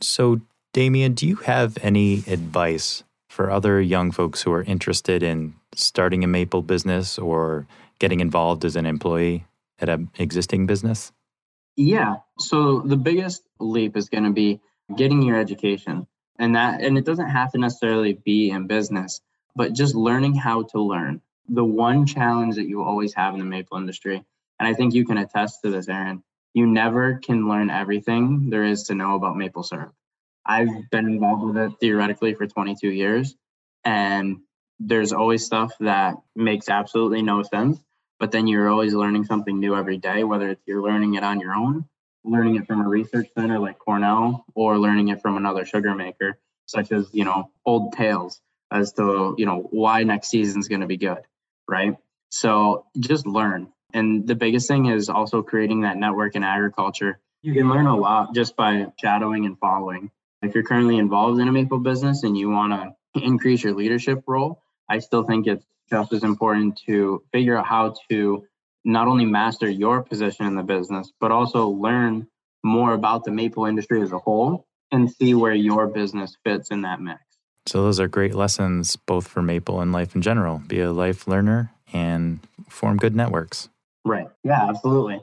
So, 0.00 0.40
Damien, 0.72 1.14
do 1.14 1.24
you 1.24 1.36
have 1.36 1.78
any 1.82 2.24
advice 2.26 3.04
for 3.28 3.50
other 3.50 3.80
young 3.80 4.10
folks 4.10 4.42
who 4.42 4.52
are 4.52 4.62
interested 4.62 5.22
in 5.22 5.54
starting 5.74 6.24
a 6.24 6.26
Maple 6.26 6.62
business 6.62 7.18
or 7.18 7.66
getting 7.98 8.20
involved 8.20 8.64
as 8.64 8.76
an 8.76 8.86
employee 8.86 9.44
at 9.78 9.88
an 9.88 10.10
existing 10.18 10.66
business? 10.66 11.12
Yeah. 11.76 12.16
So, 12.38 12.80
the 12.80 12.96
biggest 12.96 13.42
leap 13.60 13.96
is 13.96 14.08
going 14.08 14.24
to 14.24 14.32
be 14.32 14.60
getting 14.96 15.22
your 15.22 15.38
education. 15.38 16.06
And 16.38 16.56
that 16.56 16.80
and 16.80 16.96
it 16.96 17.04
doesn't 17.04 17.28
have 17.28 17.52
to 17.52 17.58
necessarily 17.58 18.12
be 18.12 18.50
in 18.50 18.66
business, 18.66 19.20
but 19.56 19.72
just 19.72 19.94
learning 19.94 20.34
how 20.34 20.62
to 20.64 20.80
learn 20.80 21.20
the 21.48 21.64
one 21.64 22.06
challenge 22.06 22.56
that 22.56 22.68
you 22.68 22.82
always 22.82 23.14
have 23.14 23.34
in 23.34 23.40
the 23.40 23.46
maple 23.46 23.78
industry 23.78 24.22
And 24.60 24.68
I 24.68 24.74
think 24.74 24.94
you 24.94 25.04
can 25.04 25.18
attest 25.18 25.62
to 25.62 25.70
this, 25.70 25.88
Aaron. 25.88 26.22
You 26.52 26.66
never 26.66 27.18
can 27.18 27.48
learn 27.48 27.70
everything 27.70 28.50
there 28.50 28.64
is 28.64 28.84
to 28.84 28.94
know 28.94 29.14
about 29.14 29.36
maple 29.36 29.62
syrup. 29.62 29.94
I've 30.48 30.90
been 30.90 31.06
involved 31.06 31.44
with 31.44 31.56
it 31.58 31.72
theoretically 31.78 32.32
for 32.32 32.46
22 32.46 32.88
years, 32.88 33.36
and 33.84 34.38
there's 34.80 35.12
always 35.12 35.44
stuff 35.44 35.72
that 35.80 36.16
makes 36.34 36.70
absolutely 36.70 37.22
no 37.22 37.42
sense. 37.42 37.78
But 38.18 38.32
then 38.32 38.46
you're 38.46 38.68
always 38.68 38.94
learning 38.94 39.26
something 39.26 39.60
new 39.60 39.76
every 39.76 39.98
day, 39.98 40.24
whether 40.24 40.48
it's 40.48 40.62
you're 40.66 40.82
learning 40.82 41.14
it 41.14 41.22
on 41.22 41.38
your 41.38 41.54
own, 41.54 41.84
learning 42.24 42.56
it 42.56 42.66
from 42.66 42.80
a 42.80 42.88
research 42.88 43.28
center 43.36 43.58
like 43.58 43.78
Cornell, 43.78 44.44
or 44.54 44.78
learning 44.78 45.08
it 45.08 45.20
from 45.22 45.36
another 45.36 45.64
sugar 45.64 45.94
maker, 45.94 46.38
such 46.66 46.90
as, 46.90 47.08
you 47.12 47.24
know, 47.24 47.50
old 47.64 47.92
tales 47.92 48.40
as 48.72 48.92
to, 48.94 49.34
you 49.38 49.46
know, 49.46 49.68
why 49.70 50.02
next 50.02 50.28
season's 50.28 50.66
going 50.66 50.80
to 50.80 50.86
be 50.86 50.96
good, 50.96 51.20
right? 51.68 51.96
So 52.30 52.86
just 52.98 53.26
learn. 53.26 53.72
And 53.94 54.26
the 54.26 54.34
biggest 54.34 54.68
thing 54.68 54.86
is 54.86 55.08
also 55.08 55.42
creating 55.42 55.82
that 55.82 55.96
network 55.96 56.34
in 56.34 56.42
agriculture. 56.42 57.20
You 57.42 57.54
can 57.54 57.68
learn 57.68 57.86
a 57.86 57.96
lot 57.96 58.34
just 58.34 58.56
by 58.56 58.86
shadowing 58.98 59.46
and 59.46 59.58
following. 59.58 60.10
If 60.42 60.54
you're 60.54 60.64
currently 60.64 60.98
involved 60.98 61.40
in 61.40 61.48
a 61.48 61.52
maple 61.52 61.78
business 61.78 62.22
and 62.22 62.36
you 62.36 62.50
want 62.50 62.72
to 62.72 63.20
increase 63.20 63.62
your 63.62 63.74
leadership 63.74 64.22
role, 64.26 64.62
I 64.88 64.98
still 64.98 65.24
think 65.24 65.46
it's 65.46 65.64
just 65.90 66.12
as 66.12 66.22
important 66.22 66.80
to 66.86 67.22
figure 67.32 67.56
out 67.56 67.66
how 67.66 67.94
to 68.10 68.44
not 68.84 69.08
only 69.08 69.24
master 69.24 69.68
your 69.68 70.02
position 70.02 70.46
in 70.46 70.54
the 70.54 70.62
business, 70.62 71.12
but 71.20 71.32
also 71.32 71.68
learn 71.68 72.26
more 72.62 72.92
about 72.94 73.24
the 73.24 73.30
maple 73.30 73.64
industry 73.64 74.00
as 74.02 74.12
a 74.12 74.18
whole 74.18 74.66
and 74.90 75.10
see 75.10 75.34
where 75.34 75.54
your 75.54 75.86
business 75.86 76.36
fits 76.44 76.70
in 76.70 76.82
that 76.82 77.00
mix. 77.00 77.20
So, 77.66 77.82
those 77.82 78.00
are 78.00 78.08
great 78.08 78.34
lessons 78.34 78.96
both 78.96 79.28
for 79.28 79.42
maple 79.42 79.80
and 79.80 79.92
life 79.92 80.14
in 80.14 80.22
general. 80.22 80.62
Be 80.66 80.80
a 80.80 80.90
life 80.90 81.28
learner 81.28 81.70
and 81.92 82.40
form 82.68 82.96
good 82.96 83.14
networks. 83.14 83.68
Right. 84.04 84.28
Yeah, 84.42 84.68
absolutely. 84.68 85.20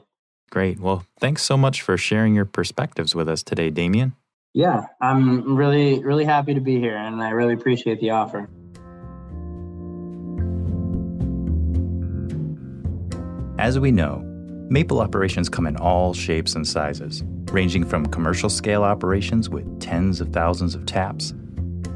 Great. 0.50 0.78
Well, 0.78 1.04
thanks 1.18 1.42
so 1.42 1.56
much 1.56 1.82
for 1.82 1.96
sharing 1.96 2.34
your 2.34 2.44
perspectives 2.44 3.16
with 3.16 3.28
us 3.28 3.42
today, 3.42 3.70
Damien. 3.70 4.14
Yeah, 4.56 4.86
I'm 5.02 5.54
really, 5.54 6.02
really 6.02 6.24
happy 6.24 6.54
to 6.54 6.62
be 6.62 6.80
here 6.80 6.96
and 6.96 7.22
I 7.22 7.28
really 7.28 7.52
appreciate 7.52 8.00
the 8.00 8.08
offer. 8.08 8.48
As 13.58 13.78
we 13.78 13.90
know, 13.90 14.22
maple 14.70 15.02
operations 15.02 15.50
come 15.50 15.66
in 15.66 15.76
all 15.76 16.14
shapes 16.14 16.54
and 16.54 16.66
sizes, 16.66 17.22
ranging 17.52 17.84
from 17.84 18.06
commercial 18.06 18.48
scale 18.48 18.82
operations 18.82 19.50
with 19.50 19.78
tens 19.78 20.22
of 20.22 20.32
thousands 20.32 20.74
of 20.74 20.86
taps 20.86 21.34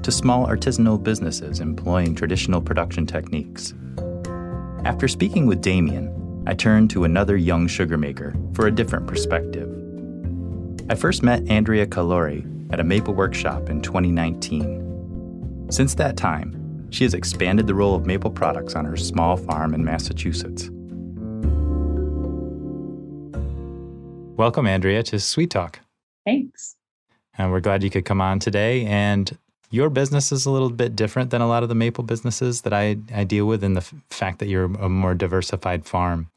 to 0.02 0.12
small 0.12 0.46
artisanal 0.46 1.02
businesses 1.02 1.60
employing 1.60 2.14
traditional 2.14 2.60
production 2.60 3.06
techniques. 3.06 3.72
After 4.84 5.08
speaking 5.08 5.46
with 5.46 5.62
Damien, 5.62 6.44
I 6.46 6.52
turned 6.52 6.90
to 6.90 7.04
another 7.04 7.38
young 7.38 7.66
sugar 7.68 7.96
maker 7.96 8.34
for 8.52 8.66
a 8.66 8.70
different 8.70 9.06
perspective. 9.06 9.79
I 10.90 10.96
first 10.96 11.22
met 11.22 11.48
Andrea 11.48 11.86
Calori 11.86 12.44
at 12.72 12.80
a 12.80 12.84
maple 12.84 13.14
workshop 13.14 13.70
in 13.70 13.80
2019. 13.80 15.68
Since 15.70 15.94
that 15.94 16.16
time, 16.16 16.90
she 16.90 17.04
has 17.04 17.14
expanded 17.14 17.68
the 17.68 17.76
role 17.76 17.94
of 17.94 18.06
maple 18.06 18.32
products 18.32 18.74
on 18.74 18.86
her 18.86 18.96
small 18.96 19.36
farm 19.36 19.72
in 19.72 19.84
Massachusetts. 19.84 20.68
Welcome, 24.36 24.66
Andrea, 24.66 25.04
to 25.04 25.20
Sweet 25.20 25.50
Talk. 25.50 25.78
Thanks. 26.26 26.74
And 27.38 27.52
we're 27.52 27.60
glad 27.60 27.84
you 27.84 27.90
could 27.90 28.04
come 28.04 28.20
on 28.20 28.40
today. 28.40 28.84
And 28.84 29.38
your 29.70 29.90
business 29.90 30.32
is 30.32 30.44
a 30.44 30.50
little 30.50 30.70
bit 30.70 30.96
different 30.96 31.30
than 31.30 31.40
a 31.40 31.46
lot 31.46 31.62
of 31.62 31.68
the 31.68 31.76
maple 31.76 32.02
businesses 32.02 32.62
that 32.62 32.72
I, 32.72 32.96
I 33.14 33.22
deal 33.22 33.46
with 33.46 33.62
in 33.62 33.74
the 33.74 33.82
f- 33.82 33.94
fact 34.10 34.40
that 34.40 34.48
you're 34.48 34.64
a 34.64 34.88
more 34.88 35.14
diversified 35.14 35.86
farm. 35.86 36.32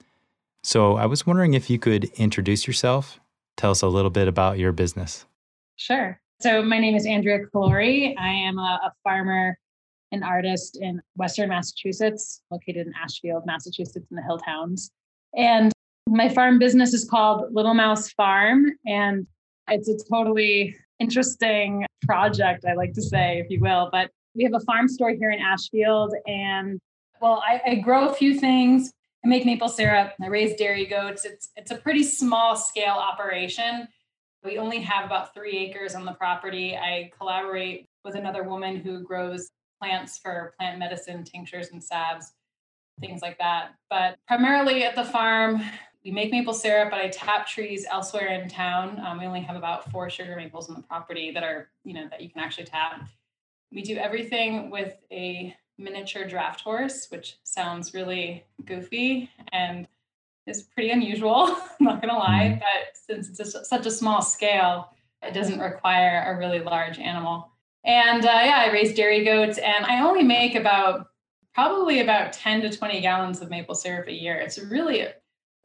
So 0.61 0.95
I 0.95 1.07
was 1.07 1.25
wondering 1.25 1.55
if 1.55 1.71
you 1.71 1.79
could 1.79 2.03
introduce 2.17 2.67
yourself, 2.67 3.19
tell 3.57 3.71
us 3.71 3.81
a 3.81 3.87
little 3.87 4.11
bit 4.11 4.27
about 4.27 4.57
your 4.57 4.71
business. 4.71 5.25
Sure. 5.75 6.19
So 6.41 6.61
my 6.61 6.79
name 6.79 6.95
is 6.95 7.05
Andrea 7.05 7.39
Calori. 7.53 8.13
I 8.17 8.29
am 8.29 8.57
a, 8.57 8.79
a 8.85 8.91
farmer 9.03 9.57
and 10.11 10.23
artist 10.23 10.77
in 10.79 11.01
Western 11.15 11.49
Massachusetts, 11.49 12.41
located 12.51 12.87
in 12.87 12.93
Ashfield, 13.01 13.43
Massachusetts, 13.45 14.05
in 14.09 14.15
the 14.15 14.21
Hill 14.21 14.37
Towns. 14.37 14.91
And 15.35 15.71
my 16.07 16.29
farm 16.29 16.59
business 16.59 16.93
is 16.93 17.09
called 17.09 17.53
Little 17.53 17.73
Mouse 17.73 18.11
Farm, 18.11 18.65
and 18.85 19.25
it's 19.69 19.89
a 19.89 19.97
totally 20.09 20.75
interesting 20.99 21.85
project, 22.03 22.65
I 22.65 22.73
like 22.73 22.93
to 22.93 23.01
say, 23.01 23.39
if 23.39 23.49
you 23.49 23.59
will. 23.59 23.89
But 23.91 24.11
we 24.35 24.43
have 24.43 24.53
a 24.53 24.59
farm 24.61 24.87
store 24.87 25.11
here 25.11 25.31
in 25.31 25.39
Ashfield, 25.39 26.13
and 26.27 26.79
well, 27.21 27.41
I, 27.45 27.61
I 27.65 27.75
grow 27.75 28.09
a 28.09 28.13
few 28.13 28.39
things. 28.39 28.91
I 29.23 29.27
make 29.27 29.45
maple 29.45 29.69
syrup. 29.69 30.13
I 30.21 30.27
raise 30.27 30.55
dairy 30.57 30.85
goats. 30.85 31.25
It's 31.25 31.49
it's 31.55 31.71
a 31.71 31.75
pretty 31.75 32.03
small 32.03 32.55
scale 32.55 32.95
operation. 32.95 33.87
We 34.43 34.57
only 34.57 34.79
have 34.79 35.05
about 35.05 35.33
three 35.33 35.57
acres 35.57 35.95
on 35.95 36.03
the 36.03 36.11
property. 36.13 36.75
I 36.75 37.11
collaborate 37.17 37.87
with 38.03 38.15
another 38.15 38.43
woman 38.43 38.75
who 38.77 39.01
grows 39.01 39.49
plants 39.81 40.17
for 40.17 40.53
plant 40.59 40.79
medicine, 40.79 41.23
tinctures 41.23 41.69
and 41.71 41.81
salves, 41.81 42.33
things 42.99 43.21
like 43.21 43.37
that. 43.37 43.75
But 43.89 44.17
primarily 44.27 44.83
at 44.83 44.95
the 44.95 45.05
farm, 45.05 45.61
we 46.03 46.11
make 46.11 46.31
maple 46.31 46.53
syrup, 46.53 46.91
but 46.91 46.99
I 46.99 47.07
tap 47.07 47.47
trees 47.47 47.85
elsewhere 47.89 48.27
in 48.27 48.49
town. 48.49 48.99
Um, 49.05 49.19
we 49.19 49.25
only 49.25 49.39
have 49.41 49.55
about 49.55 49.89
four 49.89 50.09
sugar 50.09 50.35
maples 50.35 50.69
on 50.69 50.75
the 50.75 50.81
property 50.81 51.31
that 51.31 51.43
are, 51.43 51.69
you 51.85 51.93
know, 51.93 52.07
that 52.09 52.21
you 52.21 52.29
can 52.29 52.41
actually 52.41 52.65
tap. 52.65 53.07
We 53.71 53.81
do 53.81 53.95
everything 53.95 54.69
with 54.69 54.95
a 55.11 55.55
miniature 55.77 56.27
draft 56.27 56.61
horse, 56.61 57.07
which 57.09 57.37
sounds 57.43 57.93
really 57.93 58.45
goofy 58.65 59.29
and 59.51 59.87
is 60.45 60.63
pretty 60.63 60.91
unusual. 60.91 61.45
I'm 61.79 61.85
not 61.85 62.01
gonna 62.01 62.17
lie, 62.17 62.49
mm-hmm. 62.51 62.59
but 62.59 62.97
since 62.97 63.29
it's 63.39 63.55
a, 63.55 63.65
such 63.65 63.85
a 63.85 63.91
small 63.91 64.21
scale, 64.21 64.89
it 65.21 65.33
doesn't 65.33 65.59
require 65.59 66.23
a 66.27 66.37
really 66.37 66.59
large 66.59 66.99
animal. 66.99 67.49
And 67.85 68.25
uh, 68.25 68.41
yeah, 68.43 68.63
I 68.65 68.71
raise 68.71 68.93
dairy 68.93 69.23
goats, 69.23 69.57
and 69.57 69.85
I 69.85 70.01
only 70.01 70.23
make 70.23 70.55
about 70.55 71.07
probably 71.53 71.99
about 71.99 72.33
10 72.33 72.61
to 72.61 72.75
20 72.75 73.01
gallons 73.01 73.41
of 73.41 73.49
maple 73.49 73.75
syrup 73.75 74.07
a 74.07 74.13
year. 74.13 74.35
It's 74.37 74.57
really, 74.57 75.05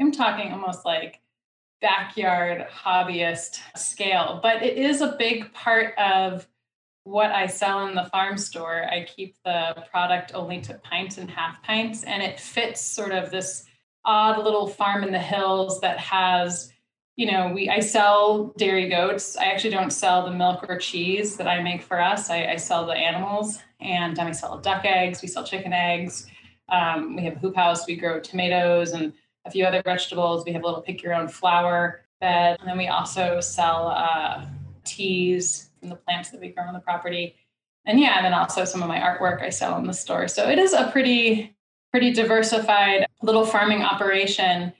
I'm 0.01 0.12
talking 0.12 0.53
almost 0.53 0.85
like 0.85 1.21
backyard 1.81 2.66
hobbyist 2.71 3.61
scale, 3.77 4.40
but 4.42 4.62
it 4.62 4.77
is 4.77 5.01
a 5.01 5.16
big 5.18 5.53
part 5.55 5.97
of 5.99 6.47
what 7.09 7.31
I 7.31 7.47
sell 7.47 7.87
in 7.87 7.94
the 7.94 8.05
farm 8.05 8.37
store. 8.37 8.85
I 8.85 9.05
keep 9.05 9.37
the 9.44 9.85
product 9.90 10.33
only 10.35 10.61
to 10.62 10.75
pints 10.75 11.16
and 11.16 11.31
half 11.31 11.62
pints, 11.62 12.05
and 12.05 12.23
it 12.23 12.38
fits 12.38 12.81
sort 12.81 13.12
of 13.12 13.31
this 13.31 13.64
odd 14.05 14.44
little 14.44 14.66
farm 14.66 15.03
in 15.03 15.12
the 15.12 15.18
hills 15.18 15.81
that 15.81 15.99
has 15.99 16.73
you 17.16 17.31
know 17.31 17.51
we 17.53 17.68
i 17.68 17.81
sell 17.81 18.55
dairy 18.57 18.88
goats. 18.88 19.37
I 19.37 19.47
actually 19.47 19.71
don't 19.71 19.90
sell 19.90 20.25
the 20.25 20.31
milk 20.31 20.64
or 20.68 20.79
cheese 20.79 21.37
that 21.37 21.49
i 21.49 21.62
make 21.62 21.83
for 21.83 22.01
us. 22.01 22.31
I, 22.31 22.47
I 22.47 22.57
sell 22.57 22.87
the 22.87 22.92
animals 22.92 23.59
and 23.81 24.18
um, 24.18 24.29
i 24.29 24.33
sell 24.33 24.59
duck 24.59 24.85
eggs 24.85 25.21
we 25.21 25.29
sell 25.29 25.44
chicken 25.44 25.73
eggs. 25.73 26.27
Um, 26.68 27.16
we 27.16 27.25
have 27.25 27.37
a 27.37 27.38
hoop 27.38 27.57
house 27.57 27.87
we 27.87 27.97
grow 27.97 28.21
tomatoes 28.21 28.92
and 28.92 29.12
a 29.44 29.51
few 29.51 29.64
other 29.64 29.83
vegetables. 29.83 30.44
We 30.44 30.53
have 30.53 30.62
a 30.62 30.66
little 30.66 30.83
pick 30.83 31.03
your 31.03 31.14
own 31.14 31.29
flower 31.29 32.03
bed. 32.21 32.59
And 32.61 32.68
then 32.68 32.79
we 32.79 32.88
also 32.88 33.40
sell 33.40 33.88
uh, 33.88 34.44
teas 34.85 35.67
from 35.79 35.88
the 35.88 35.97
plants 35.97 36.31
that 36.31 36.41
we 36.41 36.49
grow 36.49 36.64
on 36.64 36.75
the 36.75 36.81
property 36.81 37.37
and 37.87 38.01
yeah 38.01 38.17
and 38.17 38.25
then 38.25 38.35
also 38.35 38.64
some 38.64 38.83
of 38.83 38.88
my 38.88 38.99
artwork 38.99 39.43
i 39.43 39.49
sell 39.49 39.79
in 39.79 39.87
the 39.87 39.93
store 39.93 40.29
so 40.29 40.49
it 40.49 40.59
is 40.59 40.73
a 40.73 40.91
pretty 40.91 41.57
pretty 41.91 42.12
diversified 42.12 43.07
little 43.23 43.47
farming 43.47 43.83
operation. 43.83 44.73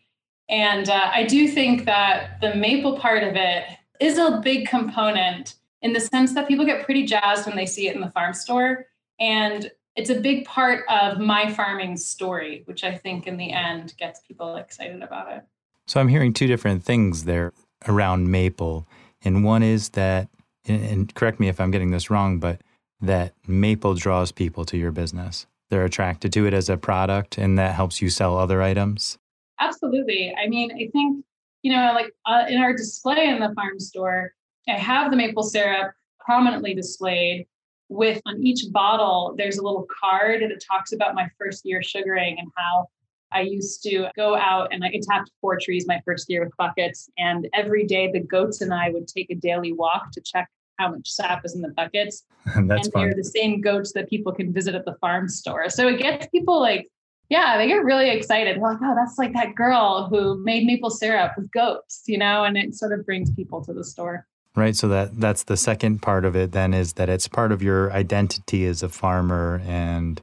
And 0.49 0.89
uh, 0.89 1.11
I 1.13 1.25
do 1.25 1.49
think 1.49 1.85
that 1.85 2.41
the 2.41 2.55
maple 2.55 2.99
part 2.99 3.23
of 3.23 3.37
it 3.37 3.65
is 4.01 4.19
a 4.19 4.41
big 4.43 4.67
component 4.67 5.57
in 5.83 5.93
the 5.93 6.01
sense 6.01 6.35
that 6.35 6.49
people 6.49 6.65
get 6.65 6.85
pretty 6.85 7.05
jazzed 7.05 7.47
when 7.47 7.57
they 7.57 7.67
see 7.67 7.89
it 7.89 7.95
in 7.95 8.01
the 8.01 8.11
farm 8.11 8.35
store. 8.35 8.87
And 9.21 9.71
it's 9.97 10.11
a 10.11 10.21
big 10.21 10.45
part 10.45 10.85
of 10.89 11.19
my 11.19 11.53
farming 11.53 11.97
story, 11.97 12.63
which 12.67 12.85
I 12.85 12.95
think 12.95 13.27
in 13.27 13.37
the 13.37 13.53
end 13.53 13.95
gets 13.99 14.21
people 14.21 14.57
excited 14.57 15.03
about 15.03 15.33
it. 15.33 15.43
So 15.87 16.01
I'm 16.01 16.09
hearing 16.09 16.33
two 16.33 16.47
different 16.47 16.85
things 16.85 17.25
there 17.25 17.53
around 17.87 18.31
maple. 18.31 18.87
And 19.25 19.43
one 19.43 19.63
is 19.63 19.91
that, 19.91 20.29
and 20.69 21.15
correct 21.15 21.41
me 21.41 21.49
if 21.49 21.61
I'm 21.61 21.71
getting 21.71 21.91
this 21.91 22.11
wrong, 22.11 22.39
but 22.39 22.61
that 23.01 23.35
maple 23.47 23.95
draws 23.95 24.33
people 24.33 24.65
to 24.67 24.77
your 24.77 24.91
business 24.91 25.47
they're 25.69 25.85
attracted 25.85 26.33
to 26.33 26.47
it 26.47 26.55
as 26.55 26.69
a 26.69 26.77
product 26.77 27.39
and 27.39 27.59
that 27.59 27.75
helps 27.75 28.01
you 28.01 28.11
sell 28.11 28.37
other 28.37 28.63
items? 28.63 29.19
Absolutely. 29.61 30.35
I 30.43 30.49
mean, 30.49 30.73
I 30.73 30.89
think, 30.93 31.25
you 31.63 31.73
know, 31.73 31.93
like 31.95 32.13
uh, 32.27 32.45
in 32.49 32.59
our 32.61 32.73
display 32.73 33.29
in 33.29 33.41
the 33.41 33.53
farm 33.55 33.79
store, 33.79 34.33
I 34.69 34.73
have 34.73 35.11
the 35.11 35.17
maple 35.17 35.43
syrup 35.43 35.93
prominently 36.21 36.75
displayed 36.75 37.47
with 37.91 38.21
on 38.27 38.43
each 38.43 38.71
bottle, 38.71 39.35
there's 39.39 39.57
a 39.57 39.63
little 39.63 39.87
card 40.01 40.43
that 40.43 40.61
talks 40.61 40.93
about 40.93 41.15
my 41.15 41.27
first 41.39 41.65
year 41.65 41.83
sugaring 41.83 42.39
and 42.39 42.49
how 42.55 42.87
I 43.33 43.41
used 43.41 43.83
to 43.85 44.09
go 44.15 44.37
out 44.37 44.69
and 44.73 44.85
I 44.85 45.01
tapped 45.03 45.31
four 45.41 45.59
trees 45.59 45.87
my 45.87 46.01
first 46.05 46.29
year 46.29 46.45
with 46.45 46.55
buckets. 46.59 47.11
And 47.17 47.49
every 47.55 47.87
day 47.87 48.11
the 48.13 48.21
goats 48.21 48.61
and 48.61 48.75
I 48.75 48.91
would 48.91 49.09
take 49.09 49.31
a 49.31 49.35
daily 49.35 49.73
walk 49.73 50.13
to 50.13 50.21
check 50.21 50.51
how 50.79 50.91
much 50.91 51.11
sap 51.11 51.45
is 51.45 51.55
in 51.55 51.62
the 51.62 51.69
buckets. 51.69 52.25
and 52.55 52.71
they're 52.71 53.14
the 53.14 53.31
same 53.35 53.61
goats 53.61 53.93
that 53.93 54.09
people 54.09 54.33
can 54.33 54.53
visit 54.53 54.75
at 54.75 54.85
the 54.85 54.95
farm 55.01 55.29
store. 55.29 55.69
So 55.69 55.88
it 55.88 55.99
gets 55.99 56.27
people 56.29 56.61
like 56.61 56.88
yeah, 57.31 57.59
they 57.59 57.67
get 57.67 57.85
really 57.85 58.09
excited. 58.09 58.57
They're 58.57 58.62
like, 58.62 58.79
oh, 58.83 58.95
that's 58.95 59.19
like 59.19 59.35
that 59.35 59.55
girl 59.55 60.09
who 60.09 60.43
made 60.45 60.64
maple 60.64 60.88
syrup 60.88 61.33
with 61.37 61.51
goats, 61.51 62.03
you 62.07 62.17
know, 62.17 62.45
and 62.45 62.57
it 62.57 62.75
sort 62.75 62.99
of 62.99 63.05
brings 63.05 63.31
people 63.31 63.62
to 63.64 63.75
the 63.75 63.85
store. 63.85 64.27
Right. 64.57 64.75
So 64.75 64.88
that 64.88 65.21
that's 65.21 65.45
the 65.45 65.57
second 65.57 66.01
part 66.01 66.25
of 66.25 66.35
it 66.35 66.53
then 66.53 66.75
is 66.75 66.95
that 66.95 67.09
it's 67.09 67.29
part 67.29 67.53
of 67.53 67.62
your 67.62 67.93
identity 67.93 68.64
as 68.64 68.83
a 68.83 68.88
farmer 68.88 69.61
and 69.67 70.21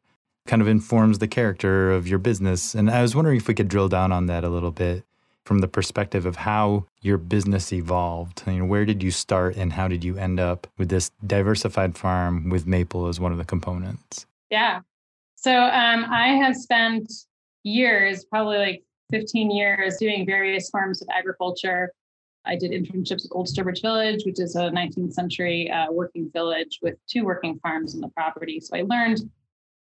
kind 0.48 0.62
of 0.62 0.68
informs 0.68 1.20
the 1.20 1.28
character 1.28 1.91
of 1.91 2.08
your 2.08 2.20
business. 2.20 2.76
And 2.76 2.89
I 2.89 3.02
was 3.02 3.15
wondering 3.15 3.38
if 3.38 3.48
we 3.48 3.54
could 3.54 3.68
drill 3.68 3.88
down 3.88 4.12
on 4.12 4.26
that 4.26 4.44
a 4.44 4.50
little 4.50 4.72
bit 4.72 5.06
from 5.46 5.60
the 5.60 5.68
perspective 5.68 6.26
of 6.26 6.38
how 6.38 6.86
your 7.02 7.18
business 7.18 7.72
evolved. 7.72 8.42
You 8.48 8.60
know, 8.60 8.66
where 8.66 8.84
did 8.84 9.04
you 9.04 9.12
start 9.12 9.56
and 9.56 9.72
how 9.72 9.88
did 9.88 10.04
you 10.04 10.18
end 10.18 10.40
up 10.40 10.68
with 10.78 10.90
this 10.90 11.12
diversified 11.26 11.96
farm 11.96 12.50
with 12.50 12.66
maple 12.66 13.08
as 13.08 13.20
one 13.20 13.32
of 13.32 13.38
the 13.38 13.46
components? 13.46 14.26
Yeah. 14.50 14.82
So 15.36 15.54
um, 15.54 16.06
I 16.10 16.30
have 16.30 16.56
spent 16.56 17.12
years, 17.64 18.26
probably 18.26 18.58
like 18.58 18.84
15 19.12 19.52
years, 19.52 19.98
doing 19.98 20.26
various 20.26 20.70
forms 20.72 21.04
of 21.04 21.08
agriculture. 21.16 21.92
I 22.48 22.56
did 22.56 22.72
internships 22.72 23.26
at 23.26 23.32
Old 23.32 23.48
Sturbridge 23.48 23.84
Village, 23.84 24.24
which 24.26 24.40
is 24.40 24.56
a 24.56 24.72
19th 24.72 25.14
century 25.14 25.70
uh, 25.70 25.92
working 25.92 26.30
village 26.32 26.80
with 26.82 26.96
two 27.08 27.24
working 27.24 27.60
farms 27.60 27.94
on 27.94 28.02
the 28.02 28.10
property. 28.10 28.60
So 28.60 28.76
I 28.76 28.82
learned 28.82 29.30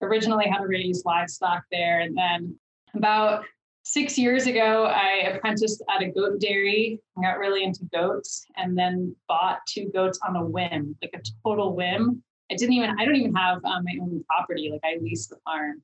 originally 0.02 0.46
how 0.46 0.58
to 0.58 0.66
raise 0.66 1.04
livestock 1.06 1.64
there. 1.72 2.00
And 2.00 2.14
then 2.16 2.58
about 2.94 3.44
six 3.84 4.18
years 4.18 4.46
ago, 4.46 4.86
I 4.86 5.28
apprenticed 5.28 5.82
at 5.94 6.02
a 6.02 6.10
goat 6.10 6.40
dairy 6.40 7.00
and 7.14 7.24
got 7.24 7.38
really 7.38 7.62
into 7.62 7.84
goats 7.92 8.46
and 8.56 8.76
then 8.76 9.14
bought 9.28 9.60
two 9.68 9.90
goats 9.94 10.18
on 10.26 10.36
a 10.36 10.44
whim, 10.44 10.96
like 11.00 11.12
a 11.14 11.20
total 11.46 11.76
whim. 11.76 12.22
I 12.50 12.56
didn't 12.56 12.74
even, 12.74 12.96
I 12.98 13.04
don't 13.04 13.16
even 13.16 13.34
have 13.34 13.64
um, 13.64 13.84
my 13.84 13.96
own 14.00 14.24
property. 14.26 14.70
Like 14.72 14.80
I 14.84 14.98
leased 15.00 15.30
the 15.30 15.36
farm. 15.44 15.82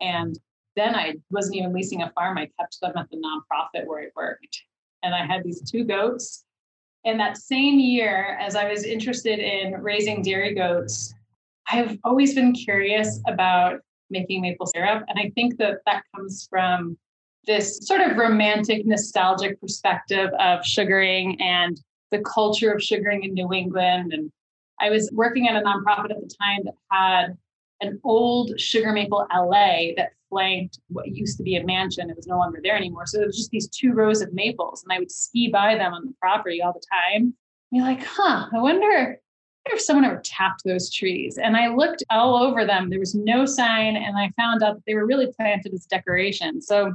And 0.00 0.38
then 0.74 0.94
I 0.94 1.14
wasn't 1.30 1.56
even 1.56 1.72
leasing 1.72 2.02
a 2.02 2.10
farm. 2.10 2.36
I 2.36 2.50
kept 2.60 2.78
them 2.80 2.92
at 2.96 3.08
the 3.10 3.16
nonprofit 3.16 3.86
where 3.86 4.02
I 4.02 4.08
worked. 4.14 4.62
And 5.02 5.14
I 5.14 5.24
had 5.24 5.44
these 5.44 5.62
two 5.62 5.84
goats. 5.84 6.44
And 7.04 7.18
that 7.20 7.36
same 7.36 7.78
year, 7.78 8.36
as 8.40 8.56
I 8.56 8.68
was 8.68 8.82
interested 8.82 9.38
in 9.38 9.80
raising 9.80 10.22
dairy 10.22 10.54
goats, 10.54 11.14
I've 11.70 11.98
always 12.02 12.34
been 12.34 12.52
curious 12.52 13.20
about 13.28 13.80
making 14.10 14.42
maple 14.42 14.66
syrup. 14.66 15.04
And 15.08 15.18
I 15.18 15.30
think 15.36 15.58
that 15.58 15.78
that 15.86 16.02
comes 16.14 16.46
from 16.50 16.98
this 17.46 17.78
sort 17.82 18.00
of 18.00 18.16
romantic, 18.16 18.86
nostalgic 18.86 19.60
perspective 19.60 20.30
of 20.38 20.64
sugaring 20.64 21.40
and 21.40 21.80
the 22.10 22.20
culture 22.20 22.72
of 22.72 22.82
sugaring 22.82 23.24
in 23.24 23.34
New 23.34 23.52
England. 23.52 24.12
And 24.12 24.30
I 24.80 24.90
was 24.90 25.10
working 25.12 25.48
at 25.48 25.56
a 25.56 25.64
nonprofit 25.64 26.10
at 26.10 26.20
the 26.20 26.34
time 26.40 26.60
that 26.64 26.74
had 26.90 27.38
an 27.80 28.00
old 28.04 28.58
sugar 28.58 28.92
maple 28.92 29.26
allée 29.30 29.94
that 29.96 30.10
flanked 30.28 30.78
what 30.88 31.08
used 31.08 31.36
to 31.38 31.42
be 31.42 31.56
a 31.56 31.64
mansion. 31.64 32.10
It 32.10 32.16
was 32.16 32.26
no 32.26 32.38
longer 32.38 32.60
there 32.62 32.76
anymore. 32.76 33.06
So 33.06 33.20
it 33.20 33.26
was 33.26 33.36
just 33.36 33.50
these 33.50 33.68
two 33.68 33.92
rows 33.92 34.22
of 34.22 34.32
maples, 34.32 34.82
and 34.82 34.92
I 34.92 34.98
would 34.98 35.10
ski 35.10 35.48
by 35.48 35.76
them 35.76 35.92
on 35.92 36.06
the 36.06 36.14
property 36.20 36.62
all 36.62 36.72
the 36.72 36.82
time. 36.90 37.22
And 37.22 37.34
you're 37.70 37.84
like, 37.84 38.04
huh, 38.04 38.46
I 38.52 38.60
wonder 38.60 39.18
if 39.66 39.80
someone 39.80 40.04
ever 40.04 40.20
tapped 40.24 40.62
those 40.64 40.92
trees. 40.92 41.38
And 41.38 41.56
I 41.56 41.68
looked 41.68 42.04
all 42.10 42.36
over 42.36 42.64
them. 42.64 42.88
There 42.88 43.00
was 43.00 43.14
no 43.14 43.44
sign, 43.46 43.96
and 43.96 44.16
I 44.16 44.30
found 44.36 44.62
out 44.62 44.74
that 44.74 44.82
they 44.86 44.94
were 44.94 45.06
really 45.06 45.32
planted 45.36 45.74
as 45.74 45.86
decoration. 45.86 46.60
So 46.60 46.94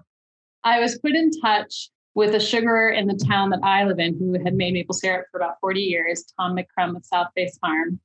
I 0.64 0.80
was 0.80 0.98
put 1.00 1.12
in 1.12 1.32
touch 1.42 1.90
with 2.14 2.36
a 2.36 2.40
sugarer 2.40 2.90
in 2.90 3.08
the 3.08 3.26
town 3.28 3.50
that 3.52 3.62
I 3.64 3.86
live 3.86 4.00
in 4.00 4.18
who 4.18 4.34
had 4.44 4.54
made 4.54 4.74
maple 4.74 4.94
syrup 4.94 5.28
for 5.32 5.40
about 5.40 5.56
40 5.62 5.80
years, 5.80 6.26
Tom 6.38 6.58
McCrum 6.58 6.96
of 6.96 7.06
South 7.06 7.28
Face 7.36 7.58
Farm. 7.60 8.00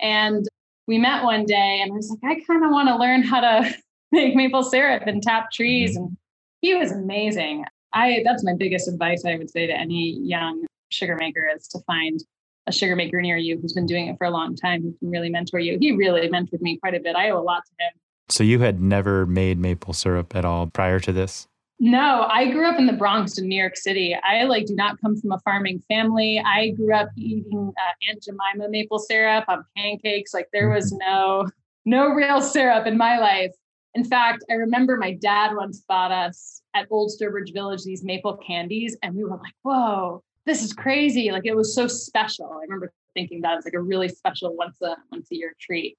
And 0.00 0.46
we 0.86 0.98
met 0.98 1.24
one 1.24 1.44
day 1.44 1.80
and 1.82 1.92
I 1.92 1.94
was 1.94 2.10
like, 2.10 2.38
I 2.38 2.40
kind 2.44 2.64
of 2.64 2.70
want 2.70 2.88
to 2.88 2.96
learn 2.96 3.22
how 3.22 3.40
to 3.40 3.74
make 4.12 4.34
maple 4.34 4.62
syrup 4.62 5.04
and 5.06 5.22
tap 5.22 5.50
trees. 5.50 5.96
And 5.96 6.16
he 6.60 6.74
was 6.74 6.92
amazing. 6.92 7.64
I 7.92 8.22
that's 8.24 8.44
my 8.44 8.54
biggest 8.56 8.88
advice 8.88 9.24
I 9.24 9.36
would 9.36 9.50
say 9.50 9.66
to 9.66 9.72
any 9.72 10.18
young 10.22 10.64
sugar 10.90 11.16
maker 11.18 11.48
is 11.54 11.68
to 11.68 11.78
find 11.86 12.20
a 12.66 12.72
sugar 12.72 12.94
maker 12.96 13.20
near 13.20 13.36
you 13.36 13.58
who's 13.58 13.72
been 13.72 13.86
doing 13.86 14.06
it 14.06 14.16
for 14.18 14.26
a 14.26 14.30
long 14.30 14.54
time 14.54 14.82
who 14.82 14.94
can 14.98 15.10
really 15.10 15.30
mentor 15.30 15.58
you. 15.58 15.78
He 15.80 15.92
really 15.92 16.28
mentored 16.28 16.60
me 16.60 16.78
quite 16.78 16.94
a 16.94 17.00
bit. 17.00 17.16
I 17.16 17.30
owe 17.30 17.38
a 17.38 17.42
lot 17.42 17.64
to 17.66 17.72
him. 17.84 17.92
So 18.28 18.44
you 18.44 18.60
had 18.60 18.80
never 18.80 19.26
made 19.26 19.58
maple 19.58 19.92
syrup 19.92 20.34
at 20.34 20.44
all 20.44 20.68
prior 20.68 21.00
to 21.00 21.12
this? 21.12 21.48
No, 21.84 22.28
I 22.30 22.48
grew 22.48 22.68
up 22.68 22.78
in 22.78 22.86
the 22.86 22.92
Bronx 22.92 23.38
in 23.38 23.48
New 23.48 23.60
York 23.60 23.76
City. 23.76 24.14
I 24.14 24.44
like 24.44 24.66
do 24.66 24.74
not 24.76 25.00
come 25.00 25.16
from 25.16 25.32
a 25.32 25.40
farming 25.40 25.82
family. 25.88 26.38
I 26.38 26.68
grew 26.68 26.94
up 26.94 27.08
eating 27.16 27.72
uh, 27.76 28.08
Aunt 28.08 28.22
Jemima 28.22 28.70
maple 28.70 29.00
syrup 29.00 29.46
on 29.48 29.64
pancakes. 29.76 30.32
Like 30.32 30.46
there 30.52 30.70
was 30.70 30.92
no 30.92 31.48
no 31.84 32.10
real 32.10 32.40
syrup 32.40 32.86
in 32.86 32.96
my 32.96 33.18
life. 33.18 33.50
In 33.94 34.04
fact, 34.04 34.44
I 34.48 34.54
remember 34.54 34.96
my 34.96 35.14
dad 35.14 35.56
once 35.56 35.80
bought 35.88 36.12
us 36.12 36.62
at 36.72 36.86
Old 36.88 37.10
Sturbridge 37.10 37.52
Village 37.52 37.82
these 37.82 38.04
maple 38.04 38.36
candies, 38.36 38.96
and 39.02 39.16
we 39.16 39.24
were 39.24 39.30
like, 39.30 39.54
"Whoa, 39.62 40.22
this 40.46 40.62
is 40.62 40.72
crazy!" 40.72 41.32
Like 41.32 41.46
it 41.46 41.56
was 41.56 41.74
so 41.74 41.88
special. 41.88 42.46
I 42.46 42.62
remember 42.62 42.92
thinking 43.14 43.40
that 43.40 43.56
was 43.56 43.64
like 43.64 43.74
a 43.74 43.80
really 43.80 44.08
special 44.08 44.54
once 44.54 44.80
a 44.82 44.94
once 45.10 45.32
a 45.32 45.34
year 45.34 45.52
treat. 45.60 45.98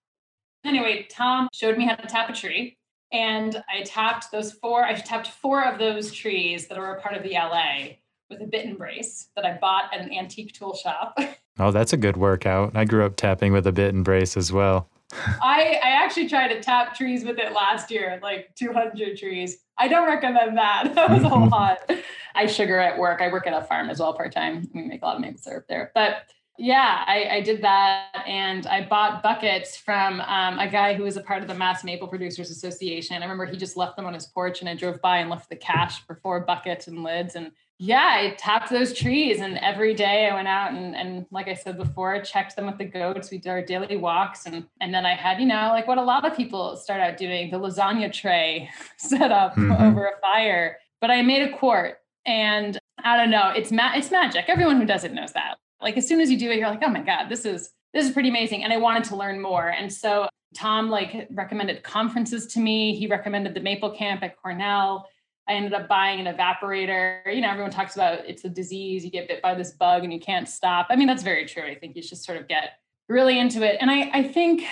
Anyway, 0.64 1.08
Tom 1.12 1.50
showed 1.52 1.78
me 1.78 1.86
how 1.86 1.96
to 1.96 2.08
tap 2.08 2.30
a 2.30 2.34
tree 2.34 2.78
and 3.14 3.64
I 3.72 3.84
tapped 3.84 4.32
those 4.32 4.52
four, 4.52 4.84
I 4.84 4.94
tapped 4.96 5.28
four 5.28 5.64
of 5.64 5.80
those 5.80 6.12
trees 6.12 6.68
that 6.68 6.78
are 6.78 6.98
a 6.98 7.02
part 7.02 7.16
of 7.16 7.24
the 7.24 7.34
allée 7.34 7.98
with 8.30 8.42
a 8.42 8.48
bit 8.48 8.66
and 8.66 8.78
brace 8.78 9.30
that 9.36 9.46
I 9.46 9.58
bought 9.58 9.94
at 9.94 10.02
an 10.02 10.12
antique 10.12 10.54
tool 10.54 10.76
shop. 10.76 11.18
Oh, 11.60 11.70
that's 11.70 11.94
a 11.94 11.98
good 11.98 12.18
workout. 12.18 12.76
I 12.76 12.84
grew 12.84 13.06
up 13.06 13.16
tapping 13.16 13.54
with 13.54 13.68
a 13.68 13.72
bit 13.72 13.94
and 13.94 14.04
brace 14.04 14.36
as 14.36 14.52
well. 14.52 14.90
I, 15.14 15.80
I 15.84 15.90
actually 16.04 16.28
tried 16.28 16.48
to 16.48 16.60
tap 16.60 16.96
trees 16.96 17.24
with 17.24 17.38
it 17.38 17.54
last 17.54 17.92
year, 17.92 18.20
like 18.24 18.56
200 18.56 19.16
trees. 19.20 19.58
I 19.78 19.88
don't 19.88 20.08
recommend 20.08 20.58
that. 20.58 20.92
That 20.96 21.12
was 21.12 21.22
a 21.22 21.30
whole 21.30 21.48
lot. 21.48 21.92
I 22.34 22.48
sugar 22.48 22.80
at 22.80 22.98
work. 22.98 23.22
I 23.22 23.32
work 23.32 23.46
at 23.46 23.54
a 23.54 23.64
farm 23.66 23.92
as 23.92 24.00
well 24.00 24.16
part 24.16 24.32
time. 24.32 24.68
We 24.74 24.82
make 24.82 25.04
a 25.04 25.06
lot 25.06 25.18
of 25.18 25.22
maple 25.22 25.40
syrup 25.44 25.66
there. 25.70 25.92
But 25.94 26.24
yeah, 26.58 27.04
I, 27.08 27.38
I, 27.38 27.42
did 27.42 27.64
that, 27.64 28.24
and 28.28 28.68
I 28.68 28.86
bought 28.86 29.24
buckets 29.24 29.76
from 29.76 30.22
um, 30.22 30.60
a 30.60 30.70
guy 30.70 30.94
who 30.94 31.02
was 31.02 31.18
a 31.18 31.22
part 31.22 31.42
of 31.42 31.48
the 31.48 31.56
Mass 31.56 31.84
Maple 31.84 32.08
Producers 32.08 32.52
Association. 32.52 33.16
I 33.16 33.26
remember 33.26 33.48
he 33.48 33.58
just 33.58 33.76
left 33.76 33.96
them 33.96 34.06
on 34.06 34.14
his 34.14 34.28
porch, 34.28 34.60
and 34.60 34.70
I 34.70 34.76
drove 34.76 35.02
by 35.02 35.18
and 35.18 35.32
left 35.32 35.50
the 35.50 35.56
cash 35.56 36.06
for 36.06 36.16
four 36.16 36.42
buckets 36.42 36.88
and 36.88 37.02
lids. 37.02 37.34
And 37.34 37.52
yeah, 37.80 38.08
I 38.08 38.36
tapped 38.38 38.70
those 38.70 38.94
trees, 38.94 39.40
and 39.40 39.58
every 39.58 39.96
day 39.96 40.30
I 40.30 40.36
went 40.36 40.48
out 40.48 40.74
and, 40.74 40.96
and 40.96 41.26
like 41.32 41.48
I 41.48 41.56
said 41.56 41.76
before, 41.76 42.22
checked 42.22 42.56
them 42.56 42.68
with 42.68 42.78
the 42.78 42.86
goats. 42.86 43.32
We 43.32 43.40
did 43.40 43.50
our 43.50 43.64
daily 43.64 43.98
walks, 43.98 44.46
and 44.46 44.68
and 44.80 44.94
then 44.94 45.08
I 45.08 45.16
had 45.16 45.40
you 45.40 45.48
know 45.48 45.70
like 45.70 45.88
what 45.88 45.98
a 45.98 46.04
lot 46.04 46.24
of 46.24 46.38
people 46.38 46.76
start 46.76 47.02
out 47.02 47.18
doing 47.18 47.50
the 47.50 47.58
lasagna 47.58 48.14
tray 48.14 48.70
set 48.98 49.32
up 49.32 49.56
mm-hmm. 49.56 49.72
over 49.72 50.06
a 50.06 50.20
fire. 50.22 50.78
But 51.02 51.10
I 51.10 51.24
made 51.24 51.42
a 51.42 51.58
quart, 51.58 51.98
and 52.28 52.78
I 53.04 53.18
don't 53.18 53.32
know, 53.32 53.52
it's 53.56 53.72
ma- 53.72 53.96
it's 53.96 54.12
magic. 54.12 54.46
Everyone 54.50 54.78
who 54.78 54.86
does 54.86 55.04
it 55.04 55.14
knows 55.14 55.34
that 55.34 55.58
like 55.84 55.98
as 55.98 56.08
soon 56.08 56.22
as 56.22 56.32
you 56.32 56.38
do 56.40 56.50
it, 56.50 56.58
you're 56.58 56.70
like, 56.70 56.82
oh 56.84 56.90
my 56.90 57.02
God, 57.02 57.30
this 57.30 57.46
is 57.46 57.72
this 57.94 58.06
is 58.06 58.12
pretty 58.12 58.30
amazing. 58.30 58.64
And 58.64 58.74
I 58.74 58.78
wanted 58.78 59.04
to 59.06 59.16
learn 59.16 59.40
more. 59.40 59.70
And 59.70 59.92
so 59.92 60.28
Tom 60.56 60.90
like 60.90 61.28
recommended 61.32 61.84
conferences 61.84 62.48
to 62.48 62.60
me. 62.60 62.96
He 62.96 63.08
recommended 63.08 63.54
the 63.54 63.60
Maple 63.60 63.92
Camp 63.92 64.24
at 64.24 64.42
Cornell. 64.42 65.08
I 65.48 65.54
ended 65.54 65.74
up 65.74 65.88
buying 65.88 66.26
an 66.26 66.34
evaporator. 66.34 67.22
You 67.34 67.42
know, 67.42 67.50
everyone 67.50 67.72
talks 67.72 67.96
about 67.96 68.26
it's 68.26 68.46
a 68.46 68.50
disease, 68.50 69.04
you 69.04 69.12
get 69.12 69.28
bit 69.28 69.42
by 69.42 69.54
this 69.54 69.72
bug 69.72 70.04
and 70.04 70.14
you 70.14 70.20
can't 70.20 70.48
stop. 70.48 70.88
I 70.90 70.96
mean, 70.96 71.08
that's 71.08 71.24
very 71.24 71.46
true. 71.46 71.64
I 71.64 71.76
think 71.76 71.96
you 71.96 72.02
should 72.02 72.18
sort 72.18 72.38
of 72.38 72.48
get 72.48 72.80
really 73.10 73.38
into 73.38 73.62
it. 73.64 73.78
And 73.82 73.92
I, 73.92 74.10
I 74.14 74.24
think 74.24 74.64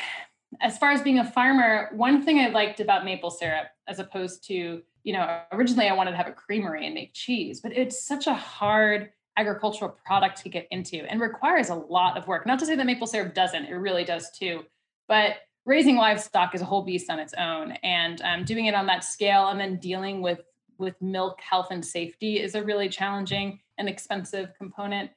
as 0.62 0.78
far 0.78 0.92
as 0.92 1.02
being 1.02 1.20
a 1.20 1.30
farmer, 1.30 1.90
one 1.94 2.24
thing 2.24 2.40
I 2.40 2.50
liked 2.50 2.80
about 2.80 3.06
maple 3.06 3.32
syrup, 3.32 3.68
as 3.88 4.00
opposed 4.00 4.46
to, 4.48 4.82
you 5.04 5.14
know, 5.14 5.42
originally 5.52 5.88
I 5.88 5.94
wanted 5.94 6.12
to 6.12 6.18
have 6.18 6.28
a 6.28 6.34
creamery 6.34 6.86
and 6.86 6.96
make 6.96 7.14
cheese, 7.14 7.62
but 7.62 7.72
it's 7.74 8.04
such 8.06 8.28
a 8.28 8.34
hard 8.34 9.12
agricultural 9.38 9.98
product 10.06 10.42
to 10.44 10.50
get 10.50 10.68
into 10.72 10.98
and 11.10 11.22
requires 11.22 11.70
a 11.70 11.76
lot 11.76 12.18
of 12.18 12.28
work. 12.28 12.46
Not 12.46 12.60
to 12.60 12.66
say 12.66 12.76
that 12.76 12.86
maple 12.86 13.08
syrup 13.08 13.34
doesn't, 13.34 13.66
it 13.66 13.74
really 13.74 14.04
does 14.04 14.30
too. 14.32 14.64
But 15.08 15.38
raising 15.66 15.96
livestock 15.96 16.56
is 16.56 16.62
a 16.62 16.66
whole 16.66 16.84
beast 16.84 17.10
on 17.10 17.20
its 17.20 17.34
own. 17.38 17.74
And 17.84 18.22
um, 18.22 18.44
doing 18.44 18.66
it 18.66 18.76
on 18.76 18.88
that 18.88 19.04
scale 19.04 19.50
and 19.50 19.60
then 19.60 19.78
dealing 19.78 20.22
with 20.22 20.42
with 20.78 21.00
milk 21.00 21.40
health 21.40 21.68
and 21.70 21.86
safety 21.86 22.40
is 22.40 22.56
a 22.56 22.64
really 22.64 22.90
challenging 22.90 23.60
and 23.78 23.88
expensive 23.88 24.50
component. 24.58 25.12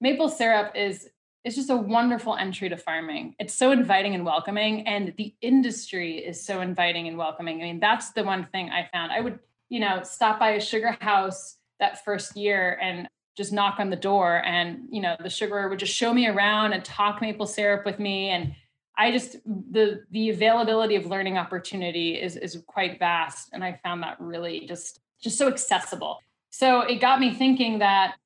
Maple 0.00 0.28
syrup 0.28 0.72
is 0.76 1.08
is 1.44 1.54
just 1.54 1.70
a 1.70 1.76
wonderful 1.76 2.36
entry 2.36 2.68
to 2.68 2.76
farming. 2.76 3.34
It's 3.38 3.54
so 3.54 3.70
inviting 3.70 4.14
and 4.14 4.24
welcoming, 4.24 4.86
and 4.86 5.14
the 5.16 5.34
industry 5.40 6.18
is 6.18 6.44
so 6.44 6.60
inviting 6.60 7.08
and 7.08 7.16
welcoming. 7.16 7.60
I 7.60 7.64
mean, 7.64 7.80
that's 7.80 8.10
the 8.12 8.24
one 8.24 8.46
thing 8.52 8.70
I 8.70 8.88
found. 8.92 9.12
I 9.12 9.20
would, 9.20 9.38
you 9.68 9.80
know, 9.80 10.02
stop 10.02 10.38
by 10.38 10.50
a 10.50 10.60
sugar 10.60 10.96
house 11.00 11.56
that 11.80 12.04
first 12.04 12.36
year 12.36 12.78
and 12.82 13.08
just 13.38 13.52
knock 13.52 13.76
on 13.78 13.88
the 13.88 13.96
door 13.96 14.44
and 14.44 14.80
you 14.90 15.00
know 15.00 15.14
the 15.22 15.30
sugar 15.30 15.68
would 15.68 15.78
just 15.78 15.94
show 15.94 16.12
me 16.12 16.26
around 16.26 16.72
and 16.72 16.84
talk 16.84 17.22
maple 17.22 17.46
syrup 17.46 17.86
with 17.86 18.00
me 18.00 18.30
and 18.30 18.52
i 18.96 19.12
just 19.12 19.36
the 19.44 20.02
the 20.10 20.28
availability 20.30 20.96
of 20.96 21.06
learning 21.06 21.38
opportunity 21.38 22.20
is 22.20 22.36
is 22.36 22.60
quite 22.66 22.98
vast 22.98 23.48
and 23.52 23.62
i 23.62 23.78
found 23.84 24.02
that 24.02 24.20
really 24.20 24.66
just 24.66 24.98
just 25.22 25.38
so 25.38 25.46
accessible 25.46 26.18
so 26.50 26.80
it 26.80 26.96
got 26.96 27.20
me 27.20 27.32
thinking 27.32 27.78
that 27.78 28.16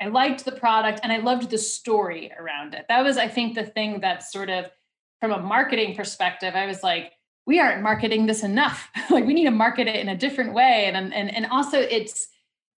i 0.00 0.06
liked 0.06 0.44
the 0.44 0.52
product 0.52 1.00
and 1.02 1.12
i 1.12 1.18
loved 1.18 1.50
the 1.50 1.58
story 1.58 2.32
around 2.38 2.72
it 2.72 2.86
that 2.88 3.02
was 3.02 3.16
i 3.18 3.26
think 3.26 3.56
the 3.56 3.64
thing 3.64 3.98
that 3.98 4.22
sort 4.22 4.48
of 4.48 4.70
from 5.20 5.32
a 5.32 5.40
marketing 5.40 5.96
perspective 5.96 6.54
i 6.54 6.66
was 6.66 6.84
like 6.84 7.14
we 7.48 7.60
aren't 7.60 7.80
marketing 7.80 8.26
this 8.26 8.42
enough. 8.42 8.90
like 9.10 9.24
we 9.24 9.32
need 9.32 9.44
to 9.44 9.52
market 9.52 9.86
it 9.86 9.94
in 9.94 10.08
a 10.08 10.16
different 10.16 10.52
way. 10.52 10.86
And 10.86 11.14
and 11.14 11.32
and 11.32 11.46
also 11.46 11.78
it's 11.78 12.26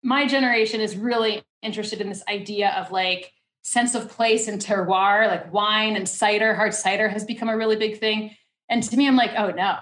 my 0.06 0.24
generation 0.24 0.80
is 0.80 0.96
really 0.96 1.42
interested 1.62 2.00
in 2.00 2.08
this 2.08 2.22
idea 2.28 2.70
of 2.76 2.92
like 2.92 3.32
sense 3.62 3.96
of 3.96 4.08
place 4.08 4.46
and 4.46 4.60
terroir, 4.60 5.26
like 5.26 5.52
wine 5.52 5.96
and 5.96 6.08
cider, 6.08 6.54
hard 6.54 6.72
cider 6.72 7.08
has 7.08 7.24
become 7.24 7.48
a 7.48 7.56
really 7.56 7.74
big 7.74 7.98
thing. 7.98 8.30
And 8.68 8.84
to 8.84 8.96
me, 8.96 9.08
I'm 9.08 9.16
like, 9.16 9.32
oh 9.36 9.50
no, 9.50 9.78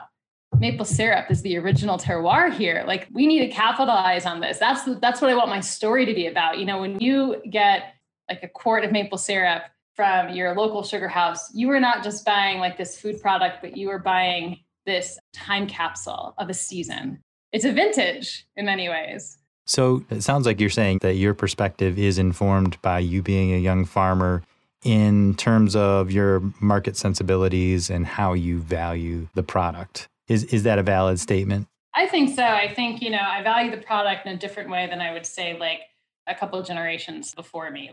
maple 0.58 0.86
syrup 0.86 1.30
is 1.30 1.42
the 1.42 1.58
original 1.58 1.98
terroir 1.98 2.50
here. 2.50 2.84
Like 2.86 3.06
we 3.12 3.26
need 3.26 3.40
to 3.40 3.48
capitalize 3.48 4.24
on 4.24 4.40
this. 4.40 4.56
That's 4.56 4.88
that's 4.98 5.20
what 5.20 5.30
I 5.30 5.34
want 5.34 5.50
my 5.50 5.60
story 5.60 6.06
to 6.06 6.14
be 6.14 6.26
about. 6.26 6.58
You 6.58 6.64
know, 6.64 6.80
when 6.80 7.00
you 7.00 7.42
get 7.50 7.92
like 8.30 8.42
a 8.42 8.48
quart 8.48 8.82
of 8.82 8.92
maple 8.92 9.18
syrup 9.18 9.64
from 9.94 10.30
your 10.30 10.54
local 10.54 10.82
sugar 10.82 11.08
house, 11.08 11.54
you 11.54 11.70
are 11.70 11.80
not 11.80 12.02
just 12.02 12.24
buying 12.24 12.60
like 12.60 12.78
this 12.78 12.98
food 12.98 13.20
product, 13.20 13.58
but 13.60 13.76
you 13.76 13.90
are 13.90 13.98
buying 13.98 14.60
this 14.86 15.18
time 15.34 15.66
capsule 15.66 16.34
of 16.38 16.48
a 16.48 16.54
season. 16.54 17.22
It's 17.52 17.66
a 17.66 17.72
vintage 17.72 18.46
in 18.56 18.64
many 18.64 18.88
ways. 18.88 19.36
So 19.66 20.04
it 20.10 20.22
sounds 20.22 20.46
like 20.46 20.60
you're 20.60 20.70
saying 20.70 20.98
that 21.02 21.14
your 21.14 21.34
perspective 21.34 21.98
is 21.98 22.18
informed 22.18 22.80
by 22.82 22.98
you 22.98 23.22
being 23.22 23.52
a 23.52 23.58
young 23.58 23.84
farmer 23.84 24.42
in 24.84 25.34
terms 25.34 25.74
of 25.74 26.10
your 26.10 26.42
market 26.60 26.96
sensibilities 26.96 27.88
and 27.88 28.06
how 28.06 28.34
you 28.34 28.58
value 28.60 29.28
the 29.34 29.42
product. 29.42 30.08
Is 30.28 30.44
is 30.44 30.62
that 30.64 30.78
a 30.78 30.82
valid 30.82 31.18
statement? 31.18 31.66
I 31.94 32.06
think 32.06 32.34
so. 32.34 32.42
I 32.42 32.72
think, 32.74 33.00
you 33.00 33.10
know, 33.10 33.22
I 33.22 33.42
value 33.42 33.70
the 33.70 33.78
product 33.78 34.26
in 34.26 34.32
a 34.32 34.36
different 34.36 34.68
way 34.68 34.86
than 34.88 35.00
I 35.00 35.12
would 35.12 35.24
say 35.24 35.58
like 35.58 35.80
a 36.26 36.34
couple 36.34 36.58
of 36.58 36.66
generations 36.66 37.34
before 37.34 37.70
me. 37.70 37.92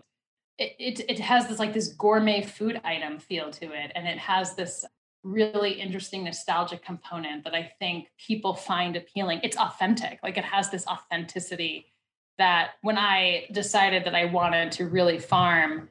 It, 0.57 0.75
it, 0.79 1.05
it 1.09 1.19
has 1.19 1.47
this 1.47 1.59
like 1.59 1.73
this 1.73 1.89
gourmet 1.89 2.41
food 2.41 2.81
item 2.83 3.19
feel 3.19 3.51
to 3.51 3.65
it 3.65 3.91
and 3.95 4.07
it 4.07 4.17
has 4.17 4.55
this 4.55 4.85
really 5.23 5.73
interesting 5.73 6.23
nostalgic 6.23 6.83
component 6.83 7.43
that 7.43 7.53
I 7.53 7.71
think 7.79 8.09
people 8.17 8.53
find 8.53 8.95
appealing. 8.95 9.41
It's 9.43 9.57
authentic. 9.57 10.19
Like 10.23 10.37
it 10.37 10.45
has 10.45 10.69
this 10.69 10.87
authenticity 10.87 11.93
that 12.37 12.71
when 12.81 12.97
I 12.97 13.47
decided 13.51 14.05
that 14.05 14.15
I 14.15 14.25
wanted 14.25 14.71
to 14.73 14.87
really 14.87 15.19
farm, 15.19 15.89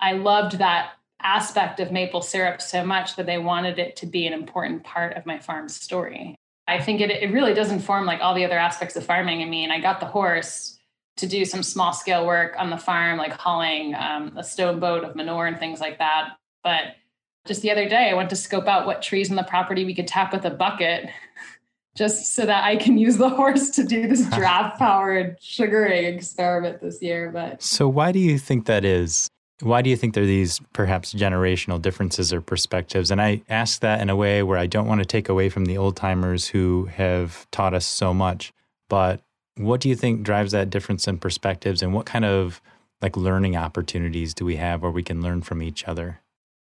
I 0.00 0.12
loved 0.12 0.58
that 0.58 0.92
aspect 1.20 1.80
of 1.80 1.92
maple 1.92 2.22
syrup 2.22 2.60
so 2.60 2.84
much 2.84 3.16
that 3.16 3.28
I 3.28 3.38
wanted 3.38 3.78
it 3.78 3.96
to 3.96 4.06
be 4.06 4.26
an 4.26 4.32
important 4.32 4.84
part 4.84 5.16
of 5.16 5.26
my 5.26 5.38
farm 5.38 5.68
story. 5.68 6.36
I 6.66 6.80
think 6.80 7.00
it, 7.00 7.10
it 7.10 7.32
really 7.32 7.54
does 7.54 7.70
inform 7.70 8.06
like 8.06 8.20
all 8.20 8.34
the 8.34 8.44
other 8.44 8.58
aspects 8.58 8.96
of 8.96 9.04
farming. 9.04 9.42
I 9.42 9.44
mean, 9.44 9.70
I 9.70 9.80
got 9.80 10.00
the 10.00 10.06
horse 10.06 10.78
to 11.16 11.26
do 11.26 11.44
some 11.44 11.62
small 11.62 11.92
scale 11.92 12.26
work 12.26 12.54
on 12.58 12.70
the 12.70 12.78
farm, 12.78 13.18
like 13.18 13.32
hauling 13.32 13.94
um, 13.94 14.36
a 14.36 14.42
stone 14.42 14.80
boat 14.80 15.04
of 15.04 15.14
manure 15.14 15.46
and 15.46 15.58
things 15.58 15.80
like 15.80 15.98
that. 15.98 16.36
But 16.62 16.96
just 17.46 17.62
the 17.62 17.70
other 17.70 17.88
day, 17.88 18.10
I 18.10 18.14
went 18.14 18.30
to 18.30 18.36
scope 18.36 18.66
out 18.66 18.86
what 18.86 19.02
trees 19.02 19.30
on 19.30 19.36
the 19.36 19.42
property 19.42 19.84
we 19.84 19.94
could 19.94 20.06
tap 20.06 20.32
with 20.32 20.44
a 20.44 20.50
bucket 20.50 21.08
just 21.96 22.34
so 22.34 22.46
that 22.46 22.64
I 22.64 22.76
can 22.76 22.98
use 22.98 23.16
the 23.18 23.28
horse 23.28 23.70
to 23.70 23.84
do 23.84 24.08
this 24.08 24.28
draft 24.30 24.78
powered 24.78 25.36
sugaring 25.40 26.04
experiment 26.04 26.80
this 26.80 27.02
year. 27.02 27.30
But 27.30 27.62
so, 27.62 27.88
why 27.88 28.12
do 28.12 28.18
you 28.18 28.38
think 28.38 28.66
that 28.66 28.84
is? 28.84 29.28
Why 29.60 29.82
do 29.82 29.90
you 29.90 29.96
think 29.96 30.14
there 30.14 30.24
are 30.24 30.26
these 30.26 30.60
perhaps 30.72 31.14
generational 31.14 31.80
differences 31.80 32.32
or 32.32 32.40
perspectives? 32.40 33.10
And 33.10 33.22
I 33.22 33.42
ask 33.48 33.80
that 33.80 34.00
in 34.00 34.10
a 34.10 34.16
way 34.16 34.42
where 34.42 34.58
I 34.58 34.66
don't 34.66 34.88
want 34.88 35.00
to 35.00 35.06
take 35.06 35.28
away 35.28 35.48
from 35.48 35.66
the 35.66 35.78
old 35.78 35.96
timers 35.96 36.48
who 36.48 36.86
have 36.86 37.48
taught 37.52 37.72
us 37.72 37.86
so 37.86 38.12
much. 38.12 38.52
But 38.88 39.20
what 39.56 39.80
do 39.80 39.88
you 39.88 39.94
think 39.94 40.22
drives 40.22 40.52
that 40.52 40.70
difference 40.70 41.06
in 41.06 41.18
perspectives 41.18 41.82
and 41.82 41.94
what 41.94 42.04
kind 42.04 42.24
of 42.24 42.60
like 43.00 43.16
learning 43.16 43.56
opportunities 43.56 44.34
do 44.34 44.44
we 44.44 44.56
have 44.56 44.82
where 44.82 44.90
we 44.90 45.04
can 45.04 45.22
learn 45.22 45.40
from 45.40 45.62
each 45.62 45.84
other? 45.84 46.20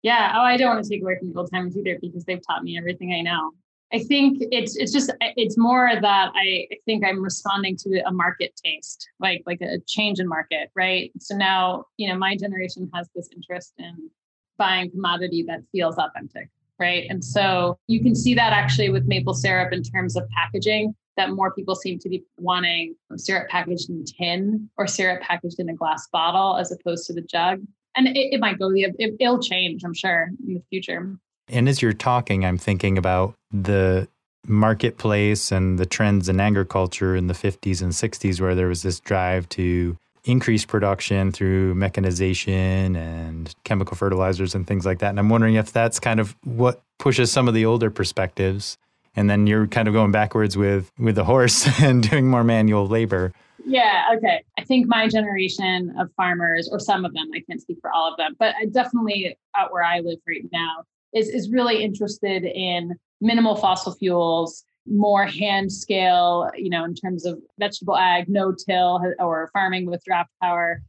Yeah. 0.03 0.33
Oh, 0.37 0.43
I 0.43 0.57
don't 0.57 0.75
want 0.75 0.85
to 0.85 0.91
take 0.91 1.03
away 1.03 1.17
from 1.19 1.33
the 1.33 1.39
old 1.39 1.51
timers 1.53 1.77
either 1.77 1.99
because 2.01 2.25
they've 2.25 2.45
taught 2.45 2.65
me 2.65 2.77
everything 2.77 3.15
I 3.15 3.21
know. 3.21 3.53
I 3.93 3.99
think 3.99 4.39
it's 4.51 4.75
it's 4.77 4.91
just 4.91 5.11
it's 5.21 5.59
more 5.59 5.93
that 6.01 6.33
I 6.35 6.67
think 6.87 7.05
I'm 7.05 7.23
responding 7.23 7.77
to 7.79 8.03
a 8.07 8.11
market 8.11 8.59
taste, 8.63 9.07
like 9.21 9.43
like 9.47 9.61
a 9.61 9.79
change 9.87 10.19
in 10.19 10.27
market, 10.27 10.71
right? 10.75 11.13
So 11.19 11.37
now, 11.37 11.85
you 11.99 12.09
know, 12.09 12.17
my 12.17 12.37
generation 12.37 12.91
has 12.95 13.09
this 13.15 13.29
interest 13.35 13.75
in 13.79 14.11
buying 14.57 14.91
commodity 14.91 15.45
that 15.49 15.61
feels 15.73 15.99
authentic, 15.99 16.49
right? 16.79 17.07
And 17.11 17.23
so 17.23 17.79
you 17.87 18.03
can 18.03 18.15
see 18.15 18.35
that 18.35 18.53
actually 18.53 18.89
with 18.89 19.05
maple 19.07 19.35
syrup 19.35 19.73
in 19.73 19.83
terms 19.83 20.17
of 20.17 20.27
packaging 20.31 20.95
that 21.19 21.31
more 21.31 21.53
people 21.53 21.75
seem 21.75 21.99
to 21.99 22.09
be 22.09 22.25
wanting 22.39 22.95
syrup 23.17 23.51
packaged 23.51 23.91
in 23.91 24.05
tin 24.05 24.71
or 24.79 24.87
syrup 24.87 25.21
packaged 25.21 25.61
in 25.61 25.69
a 25.69 25.75
glass 25.75 26.09
bottle 26.11 26.57
as 26.57 26.73
opposed 26.73 27.07
to 27.07 27.13
the 27.13 27.21
jug 27.21 27.61
and 27.97 28.09
it, 28.09 28.35
it 28.35 28.41
might 28.41 28.59
go 28.59 28.71
the 28.71 28.83
it, 28.99 29.17
it'll 29.19 29.41
change 29.41 29.83
i'm 29.85 29.95
sure 29.95 30.31
in 30.47 30.55
the 30.55 30.63
future. 30.71 31.17
And 31.49 31.69
as 31.69 31.83
you're 31.83 31.93
talking 31.93 32.45
i'm 32.45 32.59
thinking 32.59 32.99
about 32.99 33.35
the 33.51 34.09
marketplace 34.47 35.53
and 35.53 35.79
the 35.79 35.87
trends 35.87 36.29
in 36.29 36.41
agriculture 36.41 37.15
in 37.15 37.29
the 37.29 37.35
50s 37.35 37.81
and 37.81 37.93
60s 37.93 38.41
where 38.41 38.55
there 38.55 38.67
was 38.67 38.83
this 38.83 38.99
drive 38.99 39.49
to 39.51 39.97
increase 40.25 40.65
production 40.65 41.33
through 41.33 41.75
mechanization 41.75 42.97
and 42.97 43.55
chemical 43.65 43.97
fertilizers 43.97 44.55
and 44.55 44.67
things 44.67 44.87
like 44.87 44.99
that. 45.01 45.11
And 45.11 45.19
i'm 45.19 45.29
wondering 45.29 45.55
if 45.55 45.73
that's 45.73 46.01
kind 46.01 46.21
of 46.21 46.37
what 46.45 46.83
pushes 46.99 47.33
some 47.33 47.49
of 47.49 47.55
the 47.55 47.67
older 47.67 47.91
perspectives 47.91 48.79
and 49.15 49.29
then 49.29 49.47
you're 49.47 49.67
kind 49.67 49.89
of 49.89 49.95
going 49.95 50.13
backwards 50.13 50.57
with 50.57 50.91
with 50.99 51.15
the 51.15 51.25
horse 51.25 51.69
and 51.83 52.09
doing 52.09 52.29
more 52.29 52.45
manual 52.45 52.87
labor 52.87 53.33
yeah, 53.65 54.07
okay. 54.17 54.43
I 54.59 54.65
think 54.65 54.87
my 54.89 55.09
generation 55.09 55.95
of 55.99 56.11
farmers, 56.17 56.69
or 56.71 56.81
some 56.81 57.05
of 57.05 57.15
them, 57.15 57.31
I 57.35 57.41
can't 57.41 57.61
speak 57.61 57.79
for 57.81 57.93
all 57.93 58.11
of 58.11 58.17
them, 58.17 58.35
but 58.39 58.55
I 58.61 58.67
definitely 58.67 59.37
out 59.57 59.73
where 59.73 59.85
I 59.85 60.01
live 60.01 60.19
right 60.27 60.45
now 60.53 60.85
is 61.15 61.29
is 61.29 61.51
really 61.51 61.83
interested 61.83 62.45
in 62.45 62.95
minimal 63.21 63.57
fossil 63.57 63.95
fuels, 63.95 64.65
more 64.87 65.27
hand 65.27 65.73
scale, 65.73 66.51
you 66.57 66.71
know, 66.71 66.85
in 66.85 66.95
terms 66.95 67.25
of 67.25 67.39
vegetable 67.59 67.97
ag, 67.97 68.29
no 68.29 68.53
till, 68.53 69.01
or 69.19 69.51
farming 69.53 69.87
with 69.87 70.03
draft 70.05 70.31
power. 70.41 70.83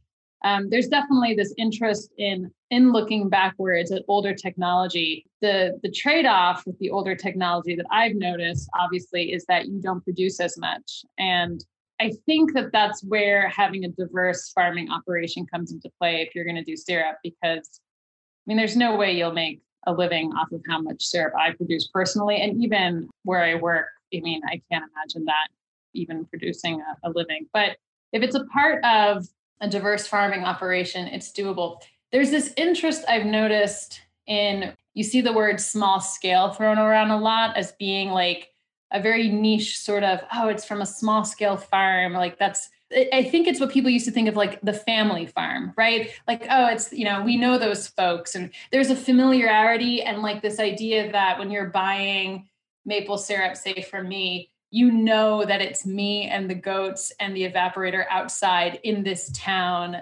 Um, 0.44 0.68
there's 0.70 0.88
definitely 0.88 1.34
this 1.34 1.54
interest 1.58 2.10
in 2.18 2.50
in 2.70 2.92
looking 2.92 3.28
backwards 3.28 3.90
at 3.90 4.02
older 4.08 4.34
technology. 4.34 5.26
The 5.40 5.78
the 5.82 5.90
trade 5.90 6.26
off 6.26 6.64
with 6.66 6.78
the 6.78 6.90
older 6.90 7.16
technology 7.16 7.74
that 7.76 7.86
I've 7.90 8.14
noticed, 8.14 8.68
obviously, 8.78 9.32
is 9.32 9.44
that 9.46 9.66
you 9.66 9.80
don't 9.80 10.04
produce 10.04 10.40
as 10.40 10.56
much 10.58 11.04
and 11.18 11.64
I 12.00 12.12
think 12.26 12.54
that 12.54 12.72
that's 12.72 13.02
where 13.04 13.48
having 13.48 13.84
a 13.84 13.88
diverse 13.88 14.50
farming 14.52 14.90
operation 14.90 15.46
comes 15.46 15.72
into 15.72 15.90
play 15.98 16.22
if 16.22 16.34
you're 16.34 16.44
going 16.44 16.56
to 16.56 16.64
do 16.64 16.76
syrup, 16.76 17.18
because 17.22 17.80
I 17.80 18.42
mean, 18.46 18.56
there's 18.56 18.76
no 18.76 18.96
way 18.96 19.12
you'll 19.12 19.32
make 19.32 19.62
a 19.86 19.92
living 19.92 20.32
off 20.32 20.50
of 20.52 20.60
how 20.68 20.80
much 20.80 21.04
syrup 21.04 21.34
I 21.38 21.52
produce 21.52 21.88
personally. 21.88 22.40
And 22.40 22.62
even 22.62 23.08
where 23.22 23.42
I 23.42 23.54
work, 23.54 23.86
I 24.14 24.20
mean, 24.20 24.42
I 24.46 24.60
can't 24.70 24.84
imagine 24.92 25.24
that 25.26 25.48
even 25.94 26.24
producing 26.26 26.80
a, 26.80 27.08
a 27.08 27.10
living. 27.10 27.46
But 27.52 27.76
if 28.12 28.22
it's 28.22 28.34
a 28.34 28.44
part 28.46 28.84
of 28.84 29.26
a 29.64 29.68
diverse 29.68 30.06
farming 30.06 30.44
operation, 30.44 31.08
it's 31.08 31.32
doable. 31.32 31.80
There's 32.12 32.30
this 32.30 32.52
interest 32.56 33.04
I've 33.08 33.26
noticed 33.26 34.00
in, 34.26 34.72
you 34.94 35.02
see 35.02 35.20
the 35.20 35.32
word 35.32 35.60
small 35.60 36.00
scale 36.00 36.52
thrown 36.52 36.78
around 36.78 37.10
a 37.10 37.18
lot 37.18 37.56
as 37.56 37.72
being 37.72 38.10
like, 38.10 38.50
a 38.92 39.00
very 39.00 39.28
niche 39.28 39.78
sort 39.80 40.04
of 40.04 40.20
oh 40.32 40.46
it's 40.46 40.64
from 40.64 40.80
a 40.80 40.86
small 40.86 41.24
scale 41.24 41.56
farm 41.56 42.12
like 42.12 42.38
that's 42.38 42.68
I 43.12 43.24
think 43.24 43.46
it's 43.46 43.60
what 43.60 43.70
people 43.70 43.90
used 43.90 44.04
to 44.06 44.12
think 44.12 44.28
of 44.28 44.36
like 44.36 44.60
the 44.60 44.72
family 44.72 45.26
farm, 45.26 45.72
right? 45.76 46.10
Like, 46.28 46.46
oh, 46.48 46.66
it's, 46.66 46.92
you 46.92 47.04
know, 47.04 47.22
we 47.22 47.36
know 47.36 47.58
those 47.58 47.88
folks. 47.88 48.34
And 48.34 48.50
there's 48.70 48.90
a 48.90 48.96
familiarity 48.96 50.02
and 50.02 50.22
like 50.22 50.42
this 50.42 50.60
idea 50.60 51.10
that 51.10 51.38
when 51.38 51.50
you're 51.50 51.70
buying 51.70 52.48
maple 52.84 53.18
syrup, 53.18 53.56
say 53.56 53.82
for 53.82 54.02
me, 54.02 54.50
you 54.74 54.90
know 54.90 55.44
that 55.44 55.62
it's 55.62 55.86
me 55.86 56.24
and 56.24 56.50
the 56.50 56.54
goats 56.54 57.12
and 57.20 57.36
the 57.36 57.48
evaporator 57.48 58.06
outside 58.10 58.80
in 58.82 59.04
this 59.04 59.30
town. 59.32 59.98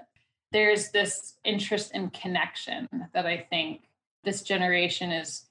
There's 0.51 0.91
this 0.91 1.35
interest 1.45 1.91
and 1.93 2.11
connection 2.11 2.89
that 3.13 3.27
I 3.27 3.47
think 3.51 3.83
this 4.25 4.41
generation 4.41 5.13
is 5.13 5.45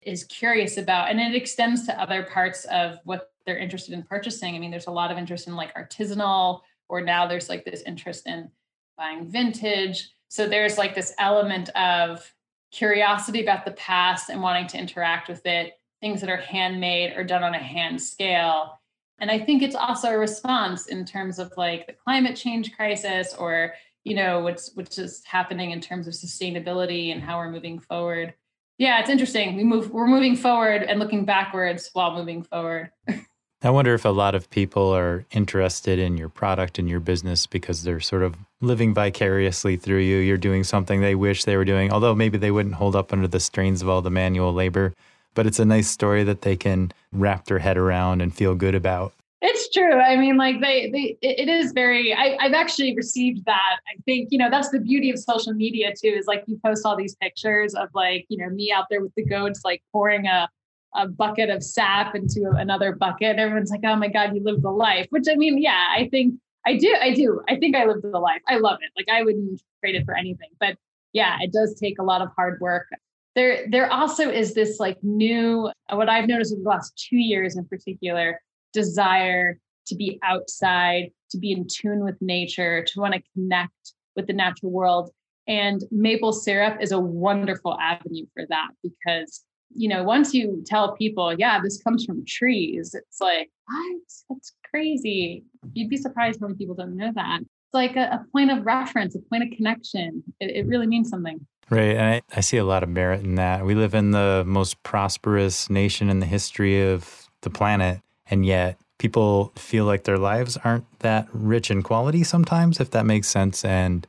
is 0.00 0.24
curious 0.24 0.78
about 0.78 1.10
and 1.10 1.20
it 1.20 1.34
extends 1.34 1.84
to 1.84 2.00
other 2.00 2.22
parts 2.22 2.64
of 2.66 3.00
what 3.04 3.32
they're 3.44 3.58
interested 3.58 3.92
in 3.92 4.02
purchasing. 4.02 4.56
I 4.56 4.58
mean 4.58 4.70
there's 4.70 4.86
a 4.86 4.90
lot 4.90 5.12
of 5.12 5.18
interest 5.18 5.46
in 5.46 5.56
like 5.56 5.74
artisanal 5.74 6.60
or 6.88 7.02
now 7.02 7.26
there's 7.26 7.50
like 7.50 7.66
this 7.66 7.82
interest 7.82 8.26
in 8.26 8.50
buying 8.96 9.26
vintage. 9.26 10.08
So 10.28 10.48
there's 10.48 10.78
like 10.78 10.94
this 10.94 11.12
element 11.18 11.68
of 11.76 12.32
curiosity 12.72 13.42
about 13.42 13.66
the 13.66 13.72
past 13.72 14.30
and 14.30 14.40
wanting 14.40 14.68
to 14.68 14.78
interact 14.78 15.28
with 15.28 15.44
it 15.44 15.74
things 16.04 16.20
that 16.20 16.28
are 16.28 16.36
handmade 16.36 17.14
or 17.16 17.24
done 17.24 17.42
on 17.42 17.54
a 17.54 17.58
hand 17.58 18.00
scale 18.00 18.78
and 19.18 19.30
i 19.30 19.38
think 19.38 19.62
it's 19.62 19.74
also 19.74 20.10
a 20.10 20.18
response 20.18 20.86
in 20.86 21.04
terms 21.04 21.38
of 21.38 21.50
like 21.56 21.86
the 21.86 21.94
climate 21.94 22.36
change 22.36 22.76
crisis 22.76 23.34
or 23.38 23.72
you 24.02 24.14
know 24.14 24.40
what's 24.40 24.70
what's 24.74 24.96
just 24.96 25.26
happening 25.26 25.70
in 25.70 25.80
terms 25.80 26.06
of 26.06 26.12
sustainability 26.12 27.10
and 27.10 27.22
how 27.22 27.38
we're 27.38 27.50
moving 27.50 27.78
forward 27.78 28.34
yeah, 28.78 29.00
it's 29.00 29.10
interesting. 29.10 29.56
We 29.56 29.64
move 29.64 29.90
we're 29.90 30.06
moving 30.06 30.36
forward 30.36 30.82
and 30.82 30.98
looking 30.98 31.24
backwards 31.24 31.90
while 31.92 32.16
moving 32.16 32.42
forward. 32.42 32.90
I 33.62 33.70
wonder 33.70 33.94
if 33.94 34.04
a 34.04 34.10
lot 34.10 34.34
of 34.34 34.50
people 34.50 34.94
are 34.94 35.24
interested 35.30 35.98
in 35.98 36.18
your 36.18 36.28
product 36.28 36.78
and 36.78 36.86
your 36.88 37.00
business 37.00 37.46
because 37.46 37.82
they're 37.82 38.00
sort 38.00 38.22
of 38.22 38.36
living 38.60 38.92
vicariously 38.92 39.76
through 39.76 40.00
you. 40.00 40.18
You're 40.18 40.36
doing 40.36 40.64
something 40.64 41.00
they 41.00 41.14
wish 41.14 41.44
they 41.44 41.56
were 41.56 41.64
doing, 41.64 41.90
although 41.90 42.14
maybe 42.14 42.36
they 42.36 42.50
wouldn't 42.50 42.74
hold 42.74 42.94
up 42.94 43.10
under 43.10 43.26
the 43.26 43.40
strains 43.40 43.80
of 43.80 43.88
all 43.88 44.02
the 44.02 44.10
manual 44.10 44.52
labor. 44.52 44.92
But 45.34 45.46
it's 45.46 45.58
a 45.58 45.64
nice 45.64 45.88
story 45.88 46.24
that 46.24 46.42
they 46.42 46.56
can 46.56 46.92
wrap 47.12 47.46
their 47.46 47.58
head 47.58 47.76
around 47.76 48.20
and 48.20 48.34
feel 48.34 48.54
good 48.54 48.74
about. 48.74 49.12
It's 49.46 49.68
true. 49.68 49.92
I 49.92 50.16
mean, 50.16 50.38
like 50.38 50.62
they, 50.62 50.90
they, 50.90 51.18
it 51.20 51.50
is 51.50 51.72
very. 51.72 52.14
I, 52.14 52.36
I've 52.40 52.54
actually 52.54 52.96
received 52.96 53.44
that. 53.44 53.78
I 53.94 54.00
think 54.06 54.28
you 54.30 54.38
know 54.38 54.48
that's 54.48 54.70
the 54.70 54.80
beauty 54.80 55.10
of 55.10 55.18
social 55.18 55.52
media 55.52 55.92
too. 55.94 56.08
Is 56.08 56.26
like 56.26 56.44
you 56.46 56.58
post 56.64 56.86
all 56.86 56.96
these 56.96 57.14
pictures 57.16 57.74
of 57.74 57.90
like 57.94 58.24
you 58.30 58.38
know 58.38 58.48
me 58.48 58.72
out 58.72 58.86
there 58.88 59.02
with 59.02 59.14
the 59.16 59.24
goats, 59.24 59.60
like 59.62 59.82
pouring 59.92 60.26
a 60.26 60.48
a 60.94 61.08
bucket 61.08 61.50
of 61.50 61.62
sap 61.62 62.14
into 62.14 62.50
another 62.56 62.94
bucket. 62.94 63.36
Everyone's 63.36 63.70
like, 63.70 63.82
"Oh 63.84 63.96
my 63.96 64.08
god, 64.08 64.34
you 64.34 64.42
lived 64.42 64.62
the 64.62 64.70
life." 64.70 65.08
Which 65.10 65.26
I 65.30 65.34
mean, 65.34 65.60
yeah, 65.60 65.88
I 65.94 66.08
think 66.08 66.36
I 66.64 66.78
do. 66.78 66.96
I 67.02 67.12
do. 67.12 67.42
I 67.46 67.56
think 67.56 67.76
I 67.76 67.84
lived 67.84 68.02
the 68.02 68.18
life. 68.18 68.40
I 68.48 68.56
love 68.56 68.78
it. 68.80 68.92
Like 68.96 69.14
I 69.14 69.22
wouldn't 69.22 69.60
trade 69.80 69.94
it 69.94 70.06
for 70.06 70.16
anything. 70.16 70.48
But 70.58 70.78
yeah, 71.12 71.36
it 71.40 71.52
does 71.52 71.74
take 71.78 71.98
a 71.98 72.02
lot 72.02 72.22
of 72.22 72.28
hard 72.34 72.60
work. 72.60 72.86
There, 73.34 73.66
there 73.68 73.92
also 73.92 74.30
is 74.30 74.54
this 74.54 74.78
like 74.78 74.98
new. 75.02 75.70
What 75.90 76.08
I've 76.08 76.28
noticed 76.28 76.52
over 76.52 76.62
the 76.62 76.68
last 76.68 76.96
two 76.96 77.16
years 77.16 77.56
in 77.56 77.66
particular 77.66 78.40
desire 78.72 79.58
to 79.86 79.94
be 79.94 80.18
outside, 80.22 81.10
to 81.30 81.38
be 81.38 81.52
in 81.52 81.66
tune 81.66 82.04
with 82.04 82.16
nature, 82.20 82.84
to 82.84 83.00
want 83.00 83.14
to 83.14 83.22
connect 83.34 83.94
with 84.16 84.26
the 84.26 84.32
natural 84.32 84.72
world. 84.72 85.10
And 85.46 85.82
maple 85.90 86.32
syrup 86.32 86.78
is 86.80 86.92
a 86.92 86.98
wonderful 86.98 87.78
avenue 87.78 88.26
for 88.34 88.46
that 88.48 88.68
because, 88.82 89.44
you 89.74 89.88
know, 89.88 90.02
once 90.02 90.32
you 90.32 90.62
tell 90.64 90.96
people, 90.96 91.34
yeah, 91.38 91.60
this 91.60 91.82
comes 91.82 92.04
from 92.04 92.24
trees, 92.24 92.94
it's 92.94 93.20
like, 93.20 93.50
what? 93.66 94.00
That's 94.30 94.52
crazy. 94.70 95.44
You'd 95.74 95.90
be 95.90 95.96
surprised 95.96 96.40
how 96.40 96.46
many 96.46 96.56
people 96.56 96.74
don't 96.74 96.96
know 96.96 97.12
that. 97.14 97.40
Like 97.74 97.96
a, 97.96 98.02
a 98.02 98.26
point 98.32 98.50
of 98.50 98.64
reference, 98.64 99.14
a 99.14 99.18
point 99.18 99.42
of 99.42 99.50
connection. 99.50 100.22
It, 100.40 100.56
it 100.56 100.66
really 100.66 100.86
means 100.86 101.10
something. 101.10 101.44
Right. 101.70 101.96
And 101.96 102.14
I, 102.14 102.22
I 102.34 102.40
see 102.40 102.56
a 102.56 102.64
lot 102.64 102.82
of 102.82 102.88
merit 102.88 103.22
in 103.22 103.34
that. 103.34 103.66
We 103.66 103.74
live 103.74 103.94
in 103.94 104.12
the 104.12 104.44
most 104.46 104.82
prosperous 104.82 105.68
nation 105.68 106.08
in 106.08 106.20
the 106.20 106.26
history 106.26 106.88
of 106.88 107.28
the 107.40 107.50
planet. 107.50 108.00
And 108.30 108.46
yet 108.46 108.78
people 108.98 109.52
feel 109.56 109.84
like 109.84 110.04
their 110.04 110.18
lives 110.18 110.56
aren't 110.64 110.86
that 111.00 111.26
rich 111.32 111.70
in 111.70 111.82
quality 111.82 112.22
sometimes, 112.22 112.80
if 112.80 112.90
that 112.92 113.06
makes 113.06 113.28
sense. 113.28 113.64
And 113.64 114.06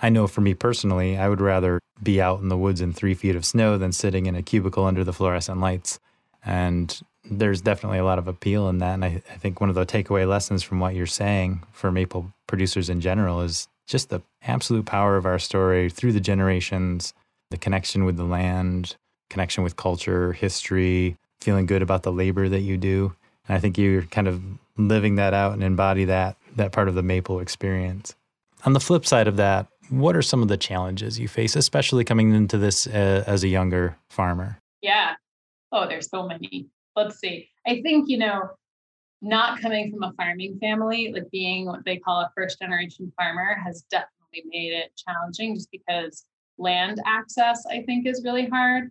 I 0.00 0.10
know 0.10 0.26
for 0.26 0.40
me 0.42 0.54
personally, 0.54 1.18
I 1.18 1.28
would 1.28 1.40
rather 1.40 1.80
be 2.02 2.20
out 2.20 2.40
in 2.40 2.48
the 2.48 2.56
woods 2.56 2.80
in 2.80 2.92
three 2.92 3.14
feet 3.14 3.36
of 3.36 3.44
snow 3.44 3.76
than 3.78 3.92
sitting 3.92 4.26
in 4.26 4.36
a 4.36 4.42
cubicle 4.42 4.84
under 4.84 5.02
the 5.02 5.12
fluorescent 5.12 5.60
lights. 5.60 5.98
And 6.44 7.00
there's 7.30 7.60
definitely 7.60 7.98
a 7.98 8.04
lot 8.04 8.18
of 8.18 8.28
appeal 8.28 8.68
in 8.68 8.78
that. 8.78 8.94
And 8.94 9.04
I, 9.04 9.22
I 9.30 9.36
think 9.36 9.60
one 9.60 9.68
of 9.68 9.74
the 9.74 9.86
takeaway 9.86 10.28
lessons 10.28 10.62
from 10.62 10.80
what 10.80 10.94
you're 10.94 11.06
saying 11.06 11.62
for 11.72 11.90
maple 11.92 12.32
producers 12.46 12.88
in 12.88 13.00
general 13.00 13.40
is 13.40 13.68
just 13.86 14.10
the 14.10 14.20
absolute 14.42 14.86
power 14.86 15.16
of 15.16 15.26
our 15.26 15.38
story 15.38 15.90
through 15.90 16.12
the 16.12 16.20
generations, 16.20 17.14
the 17.50 17.56
connection 17.56 18.04
with 18.04 18.16
the 18.16 18.24
land, 18.24 18.96
connection 19.30 19.64
with 19.64 19.76
culture, 19.76 20.32
history, 20.32 21.16
feeling 21.40 21.66
good 21.66 21.82
about 21.82 22.02
the 22.02 22.12
labor 22.12 22.48
that 22.48 22.60
you 22.60 22.76
do. 22.76 23.14
And 23.46 23.56
I 23.56 23.60
think 23.60 23.78
you're 23.78 24.02
kind 24.02 24.28
of 24.28 24.42
living 24.76 25.16
that 25.16 25.34
out 25.34 25.52
and 25.54 25.62
embody 25.62 26.04
that 26.04 26.36
that 26.56 26.72
part 26.72 26.88
of 26.88 26.94
the 26.94 27.02
maple 27.02 27.40
experience. 27.40 28.14
On 28.64 28.72
the 28.72 28.80
flip 28.80 29.06
side 29.06 29.28
of 29.28 29.36
that, 29.36 29.68
what 29.90 30.16
are 30.16 30.22
some 30.22 30.42
of 30.42 30.48
the 30.48 30.56
challenges 30.56 31.18
you 31.18 31.28
face, 31.28 31.56
especially 31.56 32.04
coming 32.04 32.34
into 32.34 32.58
this 32.58 32.86
uh, 32.86 33.24
as 33.26 33.44
a 33.44 33.48
younger 33.48 33.96
farmer? 34.08 34.58
Yeah. 34.82 35.14
Oh, 35.72 35.86
there's 35.86 36.08
so 36.08 36.26
many. 36.26 36.66
Let's 36.98 37.18
see. 37.18 37.48
I 37.66 37.80
think, 37.82 38.08
you 38.08 38.18
know, 38.18 38.50
not 39.20 39.60
coming 39.60 39.90
from 39.90 40.02
a 40.02 40.12
farming 40.12 40.58
family, 40.58 41.12
like 41.12 41.30
being 41.30 41.66
what 41.66 41.84
they 41.84 41.96
call 41.96 42.20
a 42.20 42.30
first 42.36 42.60
generation 42.60 43.12
farmer, 43.16 43.56
has 43.64 43.82
definitely 43.90 44.44
made 44.46 44.72
it 44.72 44.92
challenging 44.96 45.54
just 45.54 45.70
because 45.70 46.24
land 46.58 47.00
access, 47.06 47.64
I 47.66 47.82
think, 47.82 48.06
is 48.06 48.22
really 48.24 48.46
hard 48.46 48.90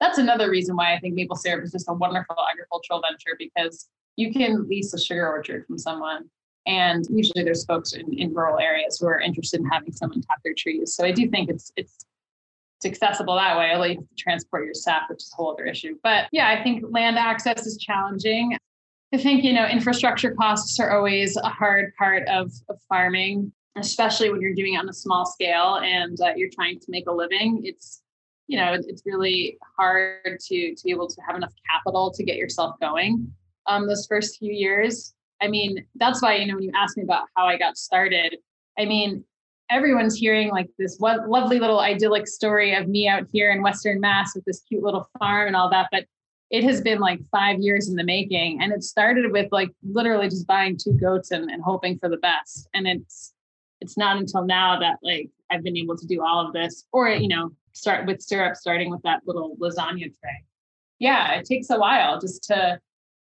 that's 0.00 0.18
another 0.18 0.50
reason 0.50 0.76
why 0.76 0.94
I 0.94 0.98
think 0.98 1.14
maple 1.14 1.36
syrup 1.36 1.62
is 1.64 1.72
just 1.72 1.88
a 1.88 1.92
wonderful 1.92 2.36
agricultural 2.50 3.02
venture 3.02 3.36
because 3.38 3.88
you 4.16 4.32
can 4.32 4.66
lease 4.68 4.92
a 4.94 4.98
sugar 4.98 5.28
orchard 5.28 5.66
from 5.66 5.78
someone. 5.78 6.28
And 6.66 7.04
usually 7.10 7.44
there's 7.44 7.64
folks 7.64 7.92
in, 7.92 8.12
in 8.18 8.32
rural 8.34 8.58
areas 8.58 8.98
who 8.98 9.06
are 9.06 9.20
interested 9.20 9.60
in 9.60 9.66
having 9.66 9.92
someone 9.92 10.22
tap 10.22 10.38
their 10.42 10.54
trees. 10.56 10.94
So 10.94 11.04
I 11.04 11.12
do 11.12 11.28
think 11.28 11.50
it's 11.50 11.70
it's 11.76 11.98
it's 12.82 12.86
accessible 12.86 13.34
that 13.34 13.58
way, 13.58 13.68
have 13.68 13.98
to 13.98 14.14
transport 14.16 14.64
your 14.64 14.74
sap, 14.74 15.10
which 15.10 15.22
is 15.22 15.30
a 15.32 15.36
whole 15.36 15.52
other 15.52 15.66
issue. 15.66 15.96
But 16.02 16.28
yeah, 16.32 16.48
I 16.48 16.62
think 16.62 16.82
land 16.88 17.18
access 17.18 17.66
is 17.66 17.76
challenging. 17.76 18.56
I 19.12 19.18
think, 19.18 19.44
you 19.44 19.52
know, 19.52 19.66
infrastructure 19.66 20.32
costs 20.32 20.80
are 20.80 20.96
always 20.96 21.36
a 21.36 21.48
hard 21.48 21.92
part 21.96 22.26
of, 22.28 22.50
of 22.70 22.80
farming, 22.88 23.52
especially 23.76 24.30
when 24.30 24.40
you're 24.40 24.54
doing 24.54 24.74
it 24.74 24.78
on 24.78 24.88
a 24.88 24.94
small 24.94 25.26
scale 25.26 25.80
and 25.82 26.18
uh, 26.22 26.32
you're 26.36 26.50
trying 26.50 26.78
to 26.80 26.86
make 26.88 27.06
a 27.06 27.12
living. 27.12 27.60
It's 27.64 28.02
you 28.46 28.56
know 28.58 28.72
it's 28.74 29.02
really 29.06 29.56
hard 29.76 30.40
to 30.40 30.74
to 30.74 30.84
be 30.84 30.90
able 30.90 31.06
to 31.06 31.20
have 31.24 31.36
enough 31.36 31.52
capital 31.70 32.10
to 32.10 32.24
get 32.24 32.34
yourself 32.34 32.74
going 32.80 33.32
um 33.68 33.86
those 33.86 34.06
first 34.08 34.40
few 34.40 34.52
years 34.52 35.14
i 35.40 35.46
mean 35.46 35.86
that's 35.94 36.20
why 36.20 36.34
you 36.34 36.48
know 36.48 36.54
when 36.54 36.64
you 36.64 36.72
ask 36.74 36.96
me 36.96 37.04
about 37.04 37.26
how 37.36 37.46
i 37.46 37.56
got 37.56 37.78
started 37.78 38.38
i 38.76 38.84
mean 38.84 39.24
everyone's 39.70 40.16
hearing 40.16 40.50
like 40.50 40.68
this 40.78 40.96
one 40.98 41.28
lovely 41.28 41.58
little 41.58 41.80
idyllic 41.80 42.26
story 42.26 42.74
of 42.74 42.88
me 42.88 43.08
out 43.08 43.24
here 43.32 43.50
in 43.50 43.62
western 43.62 44.00
mass 44.00 44.34
with 44.34 44.44
this 44.44 44.62
cute 44.68 44.82
little 44.82 45.08
farm 45.18 45.46
and 45.46 45.56
all 45.56 45.70
that 45.70 45.88
but 45.90 46.04
it 46.50 46.64
has 46.64 46.80
been 46.80 46.98
like 46.98 47.20
five 47.30 47.60
years 47.60 47.88
in 47.88 47.94
the 47.94 48.04
making 48.04 48.60
and 48.60 48.72
it 48.72 48.82
started 48.82 49.30
with 49.30 49.46
like 49.52 49.70
literally 49.88 50.28
just 50.28 50.46
buying 50.48 50.76
two 50.76 50.92
goats 50.94 51.30
and, 51.30 51.50
and 51.50 51.62
hoping 51.62 51.98
for 51.98 52.08
the 52.08 52.16
best 52.18 52.68
and 52.74 52.86
it's 52.86 53.32
it's 53.80 53.96
not 53.96 54.16
until 54.16 54.44
now 54.44 54.78
that 54.78 54.96
like 55.02 55.28
i've 55.50 55.62
been 55.62 55.76
able 55.76 55.96
to 55.96 56.06
do 56.06 56.22
all 56.22 56.44
of 56.44 56.52
this 56.52 56.84
or 56.92 57.08
you 57.08 57.28
know 57.28 57.50
start 57.72 58.06
with 58.06 58.20
syrup, 58.20 58.56
starting 58.56 58.90
with 58.90 59.02
that 59.02 59.20
little 59.26 59.56
lasagna 59.60 60.12
tray. 60.20 60.44
Yeah, 60.98 61.32
it 61.34 61.46
takes 61.46 61.70
a 61.70 61.78
while 61.78 62.20
just 62.20 62.44
to 62.44 62.80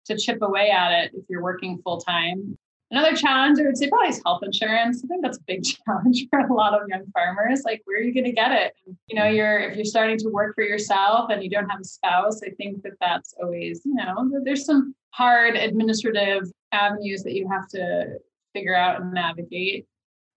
to 0.07 0.17
chip 0.17 0.41
away 0.41 0.71
at 0.71 0.93
it 0.93 1.11
if 1.15 1.25
you're 1.29 1.43
working 1.43 1.81
full 1.83 1.99
time. 1.99 2.57
Another 2.91 3.17
challenge, 3.17 3.59
I 3.59 3.63
would 3.65 3.77
say, 3.77 3.89
probably 3.89 4.11
is 4.11 4.23
health 4.25 4.43
insurance. 4.45 5.03
I 5.03 5.09
think 5.09 5.23
that's 5.23 5.39
a 5.39 5.43
big 5.47 5.65
challenge 5.87 6.27
for 6.31 6.41
a 6.41 6.55
lot 6.55 6.81
of 6.81 6.89
young 6.89 7.05
farmers. 7.13 7.63
Like, 7.65 7.83
where 7.85 7.99
are 7.99 8.03
you 8.03 8.15
going 8.15 8.25
to 8.25 8.33
get 8.33 8.53
it? 8.53 8.75
You 9.09 9.17
know, 9.17 9.29
you're 9.29 9.59
if 9.59 9.77
you're 9.77 9.85
starting 9.85 10.19
to 10.19 10.29
work 10.29 10.55
for 10.55 10.63
yourself 10.63 11.31
and 11.31 11.43
you 11.43 11.51
don't 11.51 11.69
have 11.69 11.81
a 11.81 11.85
spouse, 11.85 12.41
I 12.45 12.51
think 12.51 12.83
that 12.83 12.93
that's 13.01 13.35
always, 13.43 13.83
you 13.85 13.95
know, 13.95 14.31
there's 14.45 14.65
some 14.65 14.95
hard 15.11 15.57
administrative 15.57 16.45
avenues 16.73 17.23
that 17.25 17.33
you 17.33 17.49
have 17.49 17.67
to 17.69 18.19
figure 18.53 18.77
out 18.77 19.01
and 19.01 19.13
navigate. 19.13 19.87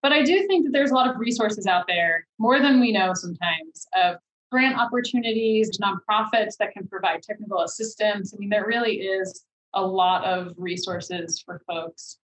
But 0.02 0.14
I 0.14 0.24
do 0.24 0.48
think 0.48 0.66
that 0.66 0.72
there's 0.72 0.92
a 0.92 0.96
lot 0.96 1.10
of 1.10 1.18
resources 1.20 1.68
out 1.68 1.86
there, 1.88 2.26
more 2.40 2.60
than 2.60 2.80
we 2.80 2.92
know 2.92 3.14
sometimes, 3.14 3.88
of 3.96 4.16
grant 4.52 4.78
opportunities, 4.78 5.78
nonprofits 5.78 6.58
that 6.58 6.72
can 6.72 6.88
provide 6.88 7.22
technical 7.22 7.62
assistance. 7.62 8.34
I 8.34 8.38
mean, 8.40 8.50
there 8.50 8.66
really 8.66 9.02
is 9.02 9.46
a 9.74 9.86
lot 9.86 10.24
of 10.24 10.54
resources 10.58 11.42
for 11.46 11.62
folks. 11.68 12.18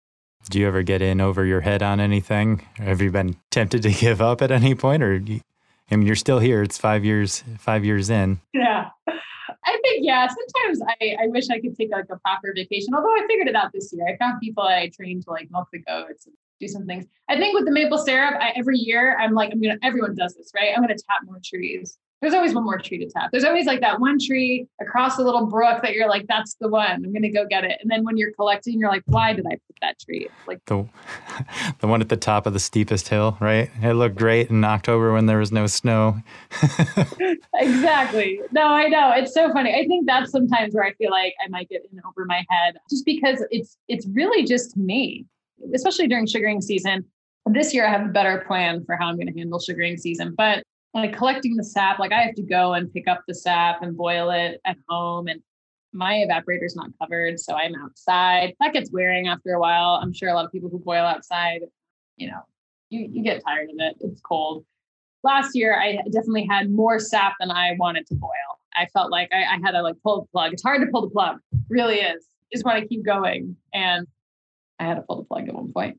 Do 0.50 0.60
you 0.60 0.68
ever 0.68 0.84
get 0.84 1.02
in 1.02 1.22
over 1.22 1.44
your 1.44 1.62
head 1.62 1.82
on 1.82 2.00
anything? 2.00 2.68
Have 2.76 3.02
you 3.02 3.12
been 3.12 3.36
tempted 3.52 3.82
to 3.84 3.92
give 4.02 4.22
up 4.22 4.42
at 4.42 4.52
any 4.52 4.76
point, 4.76 5.02
or 5.02 5.16
you, 5.16 5.42
I 5.90 5.96
mean, 5.96 6.06
you're 6.06 6.16
still 6.16 6.40
here? 6.40 6.62
It's 6.62 6.78
five 6.78 7.04
years, 7.04 7.44
five 7.58 7.84
years 7.84 8.10
in. 8.10 8.40
Yeah, 8.54 8.90
I 9.08 9.78
think 9.84 10.00
yeah. 10.02 10.28
Sometimes 10.28 10.82
I, 11.02 11.16
I 11.24 11.28
wish 11.28 11.50
I 11.50 11.60
could 11.60 11.76
take 11.76 11.92
like 11.92 12.06
a 12.12 12.18
proper 12.18 12.54
vacation. 12.56 12.94
Although 12.94 13.14
I 13.14 13.26
figured 13.28 13.48
it 13.48 13.56
out 13.56 13.72
this 13.74 13.92
year. 13.92 14.08
I 14.08 14.18
found 14.18 14.40
people 14.40 14.64
I 14.64 14.92
trained 14.96 15.24
to 15.24 15.32
like 15.32 15.50
milk 15.52 15.68
the 15.74 15.80
goats 15.80 16.28
and 16.28 16.36
do 16.60 16.68
some 16.68 16.86
things. 16.86 17.06
I 17.28 17.38
think 17.38 17.56
with 17.56 17.66
the 17.66 17.72
maple 17.72 17.98
syrup, 17.98 18.36
I, 18.40 18.54
every 18.56 18.78
year 18.78 19.18
I'm 19.20 19.34
like, 19.34 19.52
I'm 19.52 19.62
gonna. 19.62 19.78
Everyone 19.84 20.16
does 20.16 20.36
this, 20.36 20.52
right? 20.56 20.70
I'm 20.76 20.82
gonna 20.82 20.94
tap 20.94 21.22
more 21.26 21.40
trees. 21.44 21.98
There's 22.22 22.34
always 22.34 22.54
one 22.54 22.64
more 22.64 22.78
tree 22.78 22.98
to 23.00 23.10
tap. 23.10 23.30
There's 23.32 23.44
always 23.44 23.66
like 23.66 23.82
that 23.82 24.00
one 24.00 24.18
tree 24.20 24.68
across 24.82 25.18
the 25.18 25.24
little 25.24 25.46
brook 25.46 25.82
that 25.84 25.94
you're 25.94 26.10
like, 26.10 26.26
that's 26.28 26.56
the 26.56 26.68
one. 26.68 27.06
I'm 27.06 27.14
gonna 27.14 27.32
go 27.32 27.46
get 27.46 27.64
it. 27.64 27.78
And 27.82 27.92
then 27.92 28.04
when 28.04 28.18
you're 28.18 28.32
collecting, 28.32 28.80
you're 28.80 28.90
like, 28.90 29.04
why 29.06 29.34
did 29.34 29.46
I 29.46 29.52
put 29.52 29.78
that 29.82 30.00
tree? 30.00 30.28
Like 30.48 30.64
the 30.66 30.88
the 31.80 31.88
one 31.88 32.02
at 32.02 32.10
the 32.10 32.18
top 32.18 32.46
of 32.46 32.54
the 32.54 32.60
steepest 32.60 33.10
hill, 33.10 33.38
right? 33.40 33.70
It 33.82 33.94
looked 33.94 34.16
great 34.16 34.50
in 34.50 34.64
October 34.64 35.14
when 35.14 35.26
there 35.26 35.38
was 35.38 35.52
no 35.52 35.68
snow. 35.68 36.22
exactly. 37.54 38.40
No, 38.52 38.68
I 38.68 38.88
know. 38.88 39.12
It's 39.16 39.34
so 39.34 39.52
funny. 39.54 39.74
I 39.74 39.86
think 39.86 40.08
that's 40.08 40.32
sometimes 40.32 40.74
where 40.74 40.84
I 40.84 40.94
feel 40.94 41.12
like 41.12 41.34
I 41.44 41.50
might 41.50 41.70
get 41.70 41.82
in 41.92 42.02
over 42.08 42.26
my 42.26 42.44
head, 42.50 42.78
just 42.90 43.06
because 43.06 43.46
it's 43.52 43.78
it's 43.88 44.08
really 44.08 44.46
just 44.46 44.76
me 44.78 45.26
especially 45.74 46.08
during 46.08 46.28
sugaring 46.28 46.62
season. 46.62 47.06
This 47.46 47.74
year, 47.74 47.86
I 47.88 47.92
have 47.92 48.06
a 48.06 48.12
better 48.12 48.44
plan 48.48 48.84
for 48.86 48.96
how 48.96 49.08
I'm 49.08 49.16
going 49.16 49.32
to 49.32 49.38
handle 49.38 49.60
sugaring 49.60 49.98
season. 49.98 50.34
But 50.36 50.64
like 50.96 51.16
collecting 51.16 51.58
the 51.58 51.64
sap, 51.64 52.00
like 52.00 52.14
I 52.14 52.22
have 52.22 52.36
to 52.36 52.42
go 52.42 52.74
and 52.74 52.92
pick 52.92 53.08
up 53.08 53.24
the 53.28 53.36
sap 53.36 53.82
and 53.82 53.98
boil 53.98 54.30
it 54.30 54.62
at 54.66 54.78
home. 54.88 55.28
And 55.28 55.42
my 55.92 56.26
evaporator's 56.28 56.76
not 56.76 56.90
covered. 57.02 57.40
So 57.40 57.54
I'm 57.54 57.76
outside. 57.76 58.54
That 58.60 58.74
gets 58.74 58.92
wearing 58.92 59.28
after 59.28 59.54
a 59.54 59.60
while. 59.60 60.00
I'm 60.02 60.14
sure 60.14 60.30
a 60.30 60.34
lot 60.34 60.46
of 60.46 60.52
people 60.52 60.70
who 60.70 60.80
boil 60.80 61.04
outside, 61.04 61.62
you 62.16 62.28
know, 62.28 62.40
you, 62.90 63.10
you 63.12 63.24
get 63.24 63.44
tired 63.46 63.70
of 63.70 63.76
it. 63.78 63.98
It's 64.00 64.22
cold. 64.22 64.66
Last 65.24 65.56
year, 65.56 65.78
I 65.78 65.98
definitely 66.12 66.48
had 66.50 66.72
more 66.72 67.00
sap 67.00 67.34
than 67.40 67.52
I 67.52 67.76
wanted 67.78 68.08
to 68.08 68.16
boil. 68.16 68.30
I 68.76 68.88
felt 68.94 69.12
like 69.12 69.30
I, 69.34 69.56
I 69.56 69.60
had 69.64 69.72
to 69.72 69.82
like 69.82 69.96
pull 70.04 70.22
the 70.22 70.28
plug. 70.28 70.54
It's 70.54 70.64
hard 70.64 70.82
to 70.82 70.88
pull 70.88 71.02
the 71.02 71.10
plug, 71.10 71.40
really 71.70 71.96
is. 71.96 72.26
Just 72.54 72.64
want 72.64 72.80
to 72.80 72.88
keep 72.88 73.04
going. 73.04 73.58
And 73.74 74.08
I 74.80 74.86
had 74.86 74.96
to 74.96 75.02
pull 75.02 75.18
the 75.18 75.24
plug 75.24 75.48
at 75.48 75.56
one 75.56 75.74
point. 75.74 75.98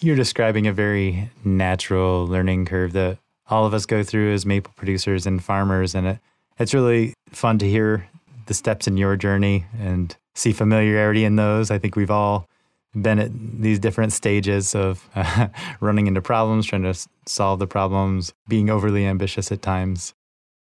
You're 0.00 0.16
describing 0.16 0.66
a 0.66 0.72
very 0.72 1.30
natural 1.44 2.26
learning 2.26 2.66
curve 2.66 2.92
that 2.92 3.18
all 3.48 3.66
of 3.66 3.74
us 3.74 3.86
go 3.86 4.02
through 4.02 4.32
as 4.32 4.44
maple 4.44 4.72
producers 4.76 5.26
and 5.26 5.42
farmers. 5.42 5.94
And 5.94 6.06
it, 6.06 6.18
it's 6.58 6.74
really 6.74 7.14
fun 7.30 7.58
to 7.58 7.68
hear 7.68 8.08
the 8.46 8.54
steps 8.54 8.86
in 8.86 8.96
your 8.96 9.16
journey 9.16 9.66
and 9.78 10.14
see 10.34 10.52
familiarity 10.52 11.24
in 11.24 11.36
those. 11.36 11.70
I 11.70 11.78
think 11.78 11.96
we've 11.96 12.10
all 12.10 12.48
been 12.94 13.18
at 13.18 13.30
these 13.32 13.78
different 13.78 14.12
stages 14.12 14.74
of 14.74 15.08
uh, 15.14 15.48
running 15.80 16.06
into 16.06 16.22
problems, 16.22 16.66
trying 16.66 16.82
to 16.82 16.94
solve 17.26 17.58
the 17.58 17.66
problems, 17.66 18.32
being 18.48 18.70
overly 18.70 19.06
ambitious 19.06 19.52
at 19.52 19.62
times. 19.62 20.14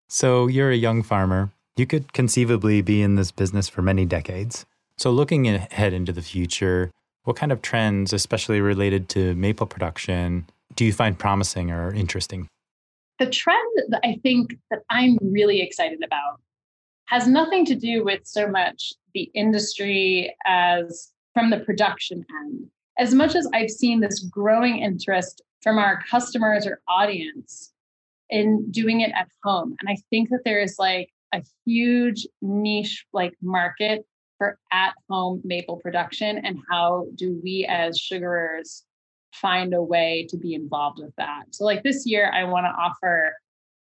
So, 0.09 0.47
you're 0.47 0.71
a 0.71 0.77
young 0.77 1.03
farmer. 1.03 1.53
You 1.77 1.87
could 1.87 2.13
conceivably 2.13 2.83
be 2.83 3.01
in 3.03 3.17
this 3.17 3.31
business 3.31 3.69
for 3.69 3.81
many 3.81 4.05
decades. 4.05 4.67
So, 4.99 5.11
looking 5.11 5.49
ahead 5.49 5.95
into 5.95 6.13
the 6.13 6.23
future, 6.23 6.91
what 7.25 7.37
kind 7.37 7.51
of 7.51 7.63
trends, 7.63 8.13
especially 8.13 8.61
related 8.61 9.09
to 9.11 9.35
maple 9.35 9.67
production, 9.67 10.47
do 10.77 10.85
you 10.85 10.93
find 10.93 11.19
promising 11.19 11.71
or 11.71 11.93
interesting? 11.93 12.49
The 13.19 13.31
trend 13.31 13.73
that 13.89 14.01
I 14.05 14.19
think 14.23 14.57
that 14.71 14.81
I'm 14.91 15.19
really 15.21 15.61
excited 15.61 16.03
about 16.05 16.41
has 17.07 17.29
nothing 17.29 17.65
to 17.67 17.75
do 17.75 18.05
with 18.05 18.21
so 18.25 18.49
much 18.49 18.93
the 19.15 19.31
industry 19.35 20.35
as 20.47 21.13
from 21.35 21.51
the 21.51 21.61
production 21.61 22.25
end. 22.45 22.67
As 22.99 23.15
much 23.15 23.35
as 23.35 23.49
I've 23.53 23.71
seen 23.71 24.01
this 24.01 24.21
growing 24.21 24.79
interest 24.79 25.43
from 25.63 25.79
our 25.79 26.03
customers 26.11 26.67
or 26.67 26.81
audience 26.89 27.73
in 28.31 28.71
doing 28.71 29.03
it 29.03 29.13
at 29.15 29.29
home. 29.45 29.77
And 29.81 29.89
I 29.89 29.97
think 30.11 30.31
that 30.31 30.41
there 30.45 30.61
is 30.61 30.77
like 30.79 31.11
a 31.33 31.43
huge 31.65 32.27
niche 32.41 33.07
like 33.13 33.35
market 33.43 34.05
for 34.39 34.59
at 34.73 34.95
home 35.09 35.41
maple 35.45 35.77
production 35.77 36.39
and 36.39 36.59
how 36.71 37.07
do 37.15 37.41
we 37.43 37.67
as 37.69 37.99
sugarers 37.99 38.85
find 39.33 39.75
a 39.75 39.83
way 39.83 40.27
to 40.31 40.37
be 40.37 40.55
involved 40.55 40.99
with 41.01 41.15
that. 41.17 41.45
So 41.51 41.65
like 41.65 41.83
this 41.83 42.07
year 42.07 42.31
I 42.33 42.45
want 42.45 42.67
to 42.67 42.71
offer 42.71 43.35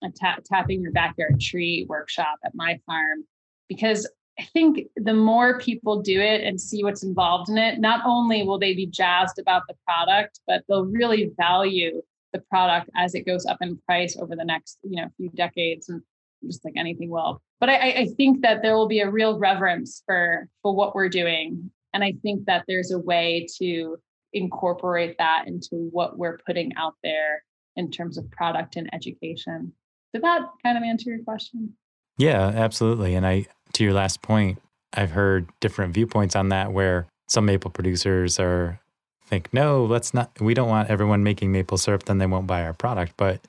a 0.04 0.10
ta- 0.10 0.40
tapping 0.46 0.82
your 0.82 0.92
backyard 0.92 1.40
tree 1.40 1.86
workshop 1.88 2.38
at 2.44 2.56
my 2.56 2.80
farm 2.86 3.26
because 3.70 4.08
I 4.38 4.44
think 4.44 4.88
the 4.98 5.14
more 5.14 5.60
people 5.60 6.02
do 6.02 6.20
it 6.20 6.44
and 6.44 6.60
see 6.60 6.84
what's 6.84 7.04
involved 7.04 7.50
in 7.50 7.58
it, 7.58 7.80
not 7.80 8.02
only 8.06 8.44
will 8.44 8.60
they 8.60 8.74
be 8.74 8.86
jazzed 8.86 9.40
about 9.40 9.64
the 9.68 9.76
product, 9.88 10.42
but 10.46 10.64
they'll 10.68 10.86
really 10.86 11.32
value 11.38 12.02
the 12.34 12.40
product 12.50 12.90
as 12.96 13.16
it 13.16 13.26
goes 13.26 13.46
up 13.46 13.58
in 13.62 13.78
price 13.86 14.18
over 14.18 14.36
the 14.36 14.44
next, 14.44 14.80
you 14.84 15.02
know, 15.02 15.08
few 15.16 15.30
decades 15.30 15.88
and 15.88 16.02
just 16.46 16.66
like 16.66 16.74
anything 16.76 17.10
will. 17.10 17.42
But 17.62 17.70
I, 17.70 17.92
I 17.92 18.08
think 18.18 18.42
that 18.42 18.62
there 18.62 18.76
will 18.76 18.88
be 18.88 19.00
a 19.00 19.10
real 19.10 19.40
reverence 19.40 20.04
for 20.06 20.50
for 20.62 20.76
what 20.76 20.94
we're 20.96 21.10
doing. 21.10 21.72
And 21.94 22.04
I 22.04 22.14
think 22.22 22.46
that 22.46 22.66
there's 22.68 22.92
a 22.92 23.00
way 23.00 23.48
to 23.58 23.98
incorporate 24.36 25.18
that 25.18 25.48
into 25.48 25.90
what 25.92 26.18
we're 26.18 26.40
putting 26.46 26.72
out 26.76 26.94
there 27.04 27.44
in 27.76 27.90
terms 27.90 28.18
of 28.18 28.30
product 28.30 28.76
and 28.76 28.94
education. 28.94 29.74
Did 30.14 30.22
that 30.22 30.42
kind 30.64 30.78
of 30.78 30.84
answer 30.84 31.10
your 31.10 31.24
question? 31.24 31.74
Yeah, 32.18 32.48
absolutely. 32.48 33.16
And 33.16 33.26
I 33.26 33.48
to 33.74 33.84
your 33.84 33.94
last 33.94 34.22
point, 34.22 34.62
I've 34.94 35.12
heard 35.12 35.50
different 35.60 35.94
viewpoints 35.94 36.36
on 36.36 36.50
that 36.50 36.72
where 36.72 37.08
some 37.28 37.46
maple 37.46 37.72
producers 37.72 38.40
are 38.40 38.80
think, 39.26 39.54
no, 39.54 39.84
let's 39.84 40.14
not, 40.14 40.32
we 40.40 40.54
don't 40.54 40.70
want 40.70 40.90
everyone 40.90 41.24
making 41.24 41.52
maple 41.52 41.78
syrup, 41.78 42.04
then 42.04 42.20
they 42.20 42.28
won't 42.28 42.48
buy 42.48 42.64
our 42.64 42.74
product. 42.74 43.14
But 43.18 43.42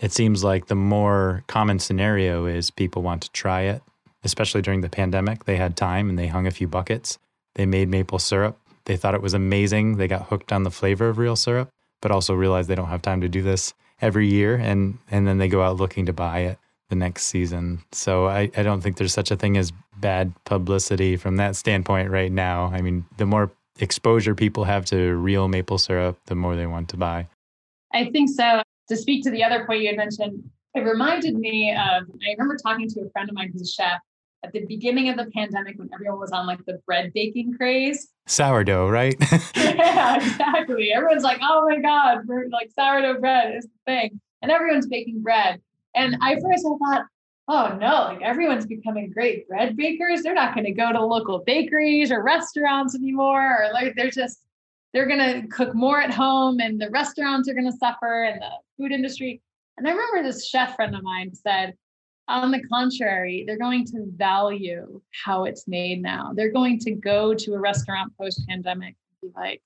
it 0.00 0.12
seems 0.12 0.42
like 0.42 0.66
the 0.66 0.74
more 0.74 1.44
common 1.46 1.78
scenario 1.78 2.46
is 2.46 2.70
people 2.70 3.02
want 3.02 3.22
to 3.22 3.32
try 3.32 3.62
it, 3.62 3.82
especially 4.24 4.62
during 4.62 4.80
the 4.80 4.88
pandemic. 4.88 5.44
They 5.44 5.56
had 5.56 5.76
time 5.76 6.08
and 6.08 6.18
they 6.18 6.28
hung 6.28 6.46
a 6.46 6.50
few 6.50 6.66
buckets. 6.66 7.18
They 7.54 7.66
made 7.66 7.88
maple 7.88 8.18
syrup. 8.18 8.58
They 8.90 8.96
thought 8.96 9.14
it 9.14 9.22
was 9.22 9.34
amazing. 9.34 9.98
They 9.98 10.08
got 10.08 10.26
hooked 10.26 10.50
on 10.50 10.64
the 10.64 10.70
flavor 10.72 11.08
of 11.08 11.16
real 11.16 11.36
syrup, 11.36 11.70
but 12.02 12.10
also 12.10 12.34
realized 12.34 12.68
they 12.68 12.74
don't 12.74 12.88
have 12.88 13.02
time 13.02 13.20
to 13.20 13.28
do 13.28 13.40
this 13.40 13.72
every 14.00 14.26
year. 14.26 14.56
And, 14.56 14.98
and 15.12 15.28
then 15.28 15.38
they 15.38 15.46
go 15.46 15.62
out 15.62 15.76
looking 15.76 16.06
to 16.06 16.12
buy 16.12 16.40
it 16.40 16.58
the 16.88 16.96
next 16.96 17.26
season. 17.26 17.84
So 17.92 18.26
I, 18.26 18.50
I 18.56 18.64
don't 18.64 18.80
think 18.80 18.96
there's 18.96 19.12
such 19.12 19.30
a 19.30 19.36
thing 19.36 19.56
as 19.56 19.72
bad 19.98 20.32
publicity 20.44 21.16
from 21.16 21.36
that 21.36 21.54
standpoint 21.54 22.10
right 22.10 22.32
now. 22.32 22.72
I 22.74 22.80
mean, 22.80 23.06
the 23.16 23.26
more 23.26 23.52
exposure 23.78 24.34
people 24.34 24.64
have 24.64 24.86
to 24.86 25.14
real 25.14 25.46
maple 25.46 25.78
syrup, 25.78 26.18
the 26.26 26.34
more 26.34 26.56
they 26.56 26.66
want 26.66 26.88
to 26.88 26.96
buy. 26.96 27.28
I 27.94 28.10
think 28.10 28.28
so. 28.30 28.60
To 28.88 28.96
speak 28.96 29.22
to 29.22 29.30
the 29.30 29.44
other 29.44 29.66
point 29.66 29.82
you 29.82 29.86
had 29.86 29.98
mentioned, 29.98 30.50
it 30.74 30.80
reminded 30.80 31.36
me 31.36 31.70
of 31.70 32.10
I 32.10 32.32
remember 32.36 32.56
talking 32.60 32.88
to 32.88 33.02
a 33.02 33.10
friend 33.10 33.28
of 33.28 33.36
mine 33.36 33.50
who's 33.52 33.62
a 33.62 33.72
chef 33.72 34.00
at 34.42 34.52
the 34.52 34.64
beginning 34.66 35.08
of 35.08 35.16
the 35.16 35.26
pandemic 35.26 35.78
when 35.78 35.88
everyone 35.92 36.18
was 36.18 36.32
on 36.32 36.46
like 36.46 36.64
the 36.64 36.80
bread 36.86 37.12
baking 37.14 37.54
craze. 37.56 38.08
Sourdough, 38.30 38.88
right? 38.88 39.16
yeah, 39.56 40.16
exactly. 40.16 40.92
Everyone's 40.92 41.24
like, 41.24 41.40
oh 41.42 41.66
my 41.68 41.80
God, 41.80 42.20
like 42.50 42.70
sourdough 42.78 43.20
bread 43.20 43.56
is 43.56 43.64
the 43.64 43.70
thing. 43.86 44.20
And 44.42 44.50
everyone's 44.50 44.86
baking 44.86 45.22
bread. 45.22 45.60
And 45.94 46.16
I 46.22 46.34
first 46.34 46.64
I 46.64 46.94
thought, 46.94 47.06
oh 47.48 47.76
no, 47.80 48.14
like 48.14 48.22
everyone's 48.22 48.66
becoming 48.66 49.10
great 49.10 49.48
bread 49.48 49.76
bakers. 49.76 50.22
They're 50.22 50.34
not 50.34 50.54
going 50.54 50.66
to 50.66 50.72
go 50.72 50.92
to 50.92 51.04
local 51.04 51.40
bakeries 51.40 52.12
or 52.12 52.22
restaurants 52.22 52.94
anymore, 52.94 53.64
or 53.64 53.72
like 53.72 53.94
they're 53.96 54.10
just 54.10 54.38
they're 54.92 55.08
going 55.08 55.18
to 55.42 55.46
cook 55.48 55.74
more 55.74 56.00
at 56.00 56.12
home, 56.12 56.60
and 56.60 56.80
the 56.80 56.90
restaurants 56.90 57.48
are 57.48 57.54
going 57.54 57.70
to 57.70 57.76
suffer, 57.76 58.24
and 58.24 58.40
the 58.40 58.50
food 58.76 58.92
industry. 58.92 59.42
And 59.76 59.88
I 59.88 59.90
remember 59.90 60.22
this 60.22 60.48
chef 60.48 60.76
friend 60.76 60.94
of 60.94 61.02
mine 61.02 61.34
said, 61.34 61.74
on 62.30 62.50
the 62.50 62.62
contrary, 62.62 63.44
they're 63.46 63.58
going 63.58 63.84
to 63.86 64.06
value 64.16 65.00
how 65.24 65.44
it's 65.44 65.66
made 65.66 66.00
now. 66.00 66.32
They're 66.34 66.52
going 66.52 66.78
to 66.80 66.92
go 66.92 67.34
to 67.34 67.54
a 67.54 67.58
restaurant 67.58 68.12
post 68.16 68.46
pandemic 68.48 68.94
and 69.22 69.32
be 69.32 69.38
like, 69.38 69.62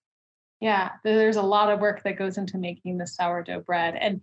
yeah, 0.61 0.93
there's 1.05 1.37
a 1.37 1.43
lot 1.43 1.71
of 1.71 1.81
work 1.81 2.03
that 2.05 2.19
goes 2.19 2.39
into 2.39 2.59
making 2.59 2.99
the 2.99 3.07
sourdough 3.07 3.61
bread. 3.61 3.95
And 4.01 4.21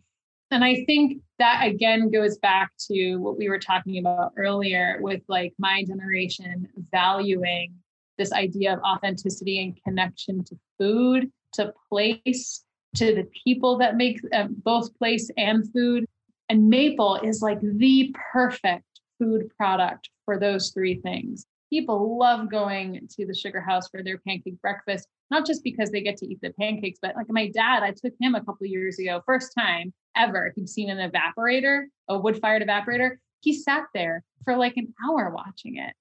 and 0.49 0.65
I 0.65 0.83
think 0.85 1.21
that 1.39 1.61
again 1.65 2.11
goes 2.11 2.37
back 2.37 2.71
to 2.91 3.17
what 3.17 3.37
we 3.37 3.47
were 3.47 3.59
talking 3.59 3.99
about 3.99 4.33
earlier 4.35 4.97
with 4.99 5.21
like 5.29 5.53
my 5.57 5.85
generation 5.87 6.67
valuing 6.91 7.73
this 8.17 8.33
idea 8.33 8.73
of 8.73 8.79
authenticity 8.79 9.63
and 9.63 9.79
connection 9.83 10.43
to 10.43 10.55
food, 10.77 11.31
to 11.53 11.73
place, 11.89 12.63
to 12.95 13.15
the 13.15 13.27
people 13.43 13.77
that 13.77 13.95
make 13.95 14.19
uh, 14.33 14.47
both 14.49 14.93
place 14.97 15.29
and 15.37 15.71
food. 15.71 16.05
And 16.51 16.67
maple 16.67 17.15
is 17.15 17.41
like 17.41 17.61
the 17.61 18.13
perfect 18.33 18.83
food 19.17 19.49
product 19.55 20.09
for 20.25 20.37
those 20.37 20.71
three 20.71 20.95
things. 20.95 21.45
People 21.69 22.19
love 22.19 22.51
going 22.51 23.07
to 23.09 23.25
the 23.25 23.33
sugar 23.33 23.61
house 23.61 23.87
for 23.87 24.03
their 24.03 24.17
pancake 24.17 24.61
breakfast, 24.61 25.07
not 25.29 25.45
just 25.45 25.63
because 25.63 25.91
they 25.91 26.01
get 26.01 26.17
to 26.17 26.27
eat 26.27 26.39
the 26.41 26.51
pancakes, 26.59 26.99
but 27.01 27.15
like 27.15 27.27
my 27.29 27.47
dad, 27.47 27.83
I 27.83 27.91
took 27.91 28.11
him 28.19 28.35
a 28.35 28.43
couple 28.43 28.67
years 28.67 28.99
ago, 28.99 29.21
first 29.25 29.53
time 29.57 29.93
ever. 30.17 30.51
He'd 30.53 30.67
seen 30.67 30.89
an 30.89 31.09
evaporator, 31.09 31.83
a 32.09 32.19
wood 32.19 32.37
fired 32.41 32.63
evaporator. 32.63 33.11
He 33.39 33.53
sat 33.53 33.85
there 33.93 34.25
for 34.43 34.57
like 34.57 34.75
an 34.75 34.93
hour 35.07 35.33
watching 35.33 35.77
it. 35.77 35.93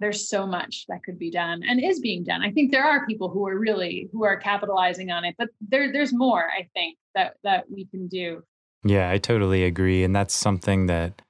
There's 0.00 0.28
so 0.28 0.48
much 0.48 0.86
that 0.88 1.04
could 1.04 1.16
be 1.16 1.30
done 1.30 1.62
and 1.62 1.80
is 1.80 2.00
being 2.00 2.24
done. 2.24 2.42
I 2.42 2.50
think 2.50 2.72
there 2.72 2.84
are 2.84 3.06
people 3.06 3.28
who 3.28 3.46
are 3.46 3.56
really 3.56 4.08
who 4.12 4.24
are 4.24 4.36
capitalizing 4.36 5.12
on 5.12 5.24
it, 5.24 5.36
but 5.38 5.50
there 5.60 5.92
there's 5.92 6.12
more, 6.12 6.44
I 6.50 6.68
think, 6.74 6.98
that 7.14 7.36
that 7.44 7.70
we 7.70 7.84
can 7.84 8.08
do. 8.08 8.42
Yeah, 8.84 9.10
I 9.10 9.18
totally 9.18 9.64
agree. 9.64 10.04
And 10.04 10.14
that's 10.14 10.34
something 10.34 10.86
that 10.86 11.22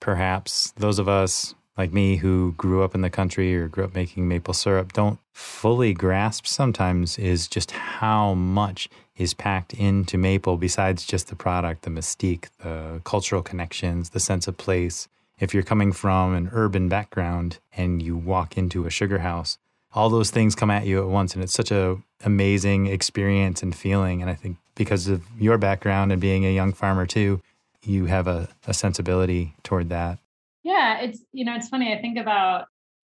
perhaps 0.00 0.72
those 0.76 0.98
of 0.98 1.08
us 1.08 1.54
like 1.76 1.92
me 1.92 2.16
who 2.16 2.52
grew 2.56 2.82
up 2.82 2.94
in 2.94 3.00
the 3.00 3.10
country 3.10 3.54
or 3.56 3.68
grew 3.68 3.84
up 3.84 3.94
making 3.94 4.28
maple 4.28 4.54
syrup 4.54 4.92
don't 4.92 5.18
fully 5.32 5.92
grasp 5.92 6.46
sometimes 6.46 7.18
is 7.18 7.48
just 7.48 7.72
how 7.72 8.34
much 8.34 8.88
is 9.16 9.34
packed 9.34 9.74
into 9.74 10.18
maple 10.18 10.56
besides 10.56 11.04
just 11.04 11.28
the 11.28 11.36
product, 11.36 11.82
the 11.82 11.90
mystique, 11.90 12.48
the 12.62 13.00
cultural 13.04 13.42
connections, 13.42 14.10
the 14.10 14.20
sense 14.20 14.46
of 14.46 14.56
place. 14.56 15.08
If 15.38 15.52
you're 15.52 15.62
coming 15.62 15.92
from 15.92 16.34
an 16.34 16.50
urban 16.52 16.88
background 16.88 17.58
and 17.76 18.00
you 18.02 18.16
walk 18.16 18.56
into 18.56 18.86
a 18.86 18.90
sugar 18.90 19.18
house, 19.18 19.58
all 19.92 20.08
those 20.10 20.30
things 20.30 20.54
come 20.54 20.70
at 20.70 20.86
you 20.86 21.00
at 21.00 21.08
once 21.08 21.34
and 21.34 21.42
it's 21.42 21.52
such 21.52 21.70
a 21.70 21.96
amazing 22.24 22.86
experience 22.86 23.62
and 23.62 23.74
feeling 23.74 24.22
and 24.22 24.30
I 24.30 24.34
think 24.34 24.56
because 24.74 25.08
of 25.08 25.22
your 25.38 25.58
background 25.58 26.12
and 26.12 26.20
being 26.20 26.44
a 26.44 26.54
young 26.54 26.72
farmer 26.72 27.06
too, 27.06 27.40
you 27.82 28.06
have 28.06 28.26
a, 28.26 28.48
a 28.66 28.74
sensibility 28.74 29.54
toward 29.62 29.88
that. 29.90 30.18
Yeah, 30.62 31.00
it's 31.00 31.20
you 31.32 31.44
know, 31.44 31.54
it's 31.54 31.68
funny. 31.68 31.92
I 31.92 32.00
think 32.00 32.18
about 32.18 32.66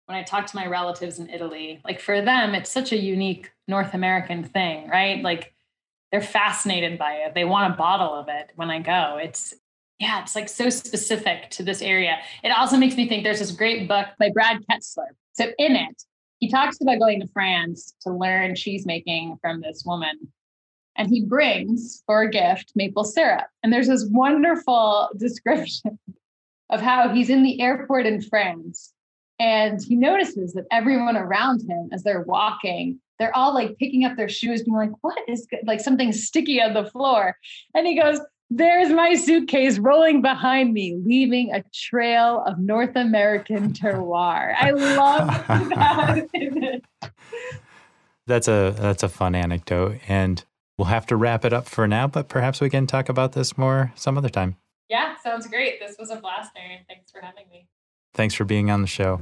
when 0.06 0.18
I 0.18 0.24
talk 0.24 0.48
to 0.48 0.56
my 0.56 0.68
relatives 0.68 1.20
in 1.20 1.30
Italy, 1.30 1.82
like 1.86 2.00
for 2.00 2.22
them, 2.22 2.56
it's 2.56 2.70
such 2.70 2.92
a 2.92 2.98
unique 2.98 3.52
North 3.68 3.94
American 3.94 4.44
thing, 4.44 4.90
right? 4.90 5.22
Like 5.22 5.54
they're 6.12 6.22
fascinated 6.22 6.98
by 6.98 7.14
it. 7.14 7.34
They 7.34 7.46
want 7.46 7.74
a 7.74 7.78
bottle 7.78 8.14
of 8.14 8.28
it 8.28 8.52
when 8.56 8.70
I 8.70 8.80
go. 8.80 9.20
It's 9.22 9.54
yeah, 10.00 10.22
it's 10.22 10.36
like 10.36 10.50
so 10.50 10.70
specific 10.70 11.52
to 11.52 11.64
this 11.64 11.82
area. 11.82 12.18
It 12.44 12.50
also 12.50 12.76
makes 12.76 12.98
me 12.98 13.08
think 13.08 13.24
there's 13.24 13.40
this 13.40 13.52
great 13.52 13.88
book 13.88 14.08
by 14.20 14.32
Brad 14.34 14.66
Kessler. 14.68 15.16
So 15.34 15.46
in 15.60 15.76
it, 15.76 16.04
he 16.40 16.50
talks 16.50 16.82
about 16.82 16.98
going 16.98 17.22
to 17.22 17.28
France 17.28 17.94
to 18.02 18.12
learn 18.12 18.56
cheese 18.56 18.86
making 18.86 19.38
from 19.42 19.62
this 19.62 19.84
woman. 19.86 20.32
And 20.98 21.10
he 21.10 21.26
brings 21.26 22.04
for 22.06 22.22
a 22.22 22.30
gift 22.30 22.74
maple 22.76 23.04
syrup. 23.04 23.48
And 23.64 23.72
there's 23.72 23.88
this 23.88 24.06
wonderful 24.10 25.10
description 25.18 26.00
of 26.70 26.82
how 26.82 27.10
he's 27.10 27.30
in 27.30 27.44
the 27.44 27.62
airport 27.62 28.06
in 28.06 28.22
France 28.22 28.94
and 29.40 29.82
he 29.82 29.96
notices 29.96 30.54
that 30.54 30.66
everyone 30.72 31.18
around 31.18 31.62
him 31.68 31.90
as 31.92 32.04
they're 32.04 32.22
walking 32.22 33.00
they're 33.20 33.36
all 33.36 33.54
like 33.54 33.78
picking 33.78 34.06
up 34.06 34.16
their 34.16 34.30
shoes 34.30 34.64
being 34.64 34.78
like 34.78 34.92
what 35.02 35.18
is 35.28 35.46
good? 35.50 35.60
like 35.66 35.82
something 35.82 36.12
sticky 36.14 36.62
on 36.62 36.74
the 36.74 36.86
floor 36.86 37.36
and 37.76 37.86
he 37.86 38.00
goes 38.00 38.20
there's 38.54 38.90
my 38.90 39.16
suitcase 39.16 39.80
rolling 39.80 40.22
behind 40.22 40.74
me, 40.74 41.00
leaving 41.06 41.54
a 41.54 41.64
trail 41.74 42.44
of 42.46 42.60
North 42.60 42.98
American 42.98 43.72
terroir. 43.74 44.54
I 44.60 44.72
love 44.72 45.28
that. 45.48 46.82
that's 48.28 48.50
a 48.50 48.76
that's 48.78 49.04
a 49.04 49.10
fun 49.10 49.36
anecdote, 49.36 50.00
and 50.10 50.44
we'll 50.82 50.90
have 50.90 51.06
to 51.06 51.16
wrap 51.16 51.46
it 51.46 51.54
up 51.54 51.70
for 51.70 51.88
now. 51.88 52.08
But 52.08 52.28
perhaps 52.28 52.60
we 52.60 52.68
can 52.68 52.88
talk 52.88 53.08
about 53.08 53.34
this 53.34 53.56
more 53.56 53.94
some 53.96 54.18
other 54.18 54.30
time. 54.30 54.58
Yeah, 54.90 55.16
sounds 55.24 55.46
great. 55.46 55.80
This 55.80 55.96
was 56.00 56.10
a 56.10 56.16
blast, 56.16 56.54
Aaron. 56.58 56.80
Thanks 56.90 57.12
for 57.12 57.22
having 57.22 57.46
me. 57.52 57.68
Thanks 58.16 58.34
for 58.34 58.46
being 58.46 58.72
on 58.72 58.82
the 58.82 58.88
show. 58.88 59.22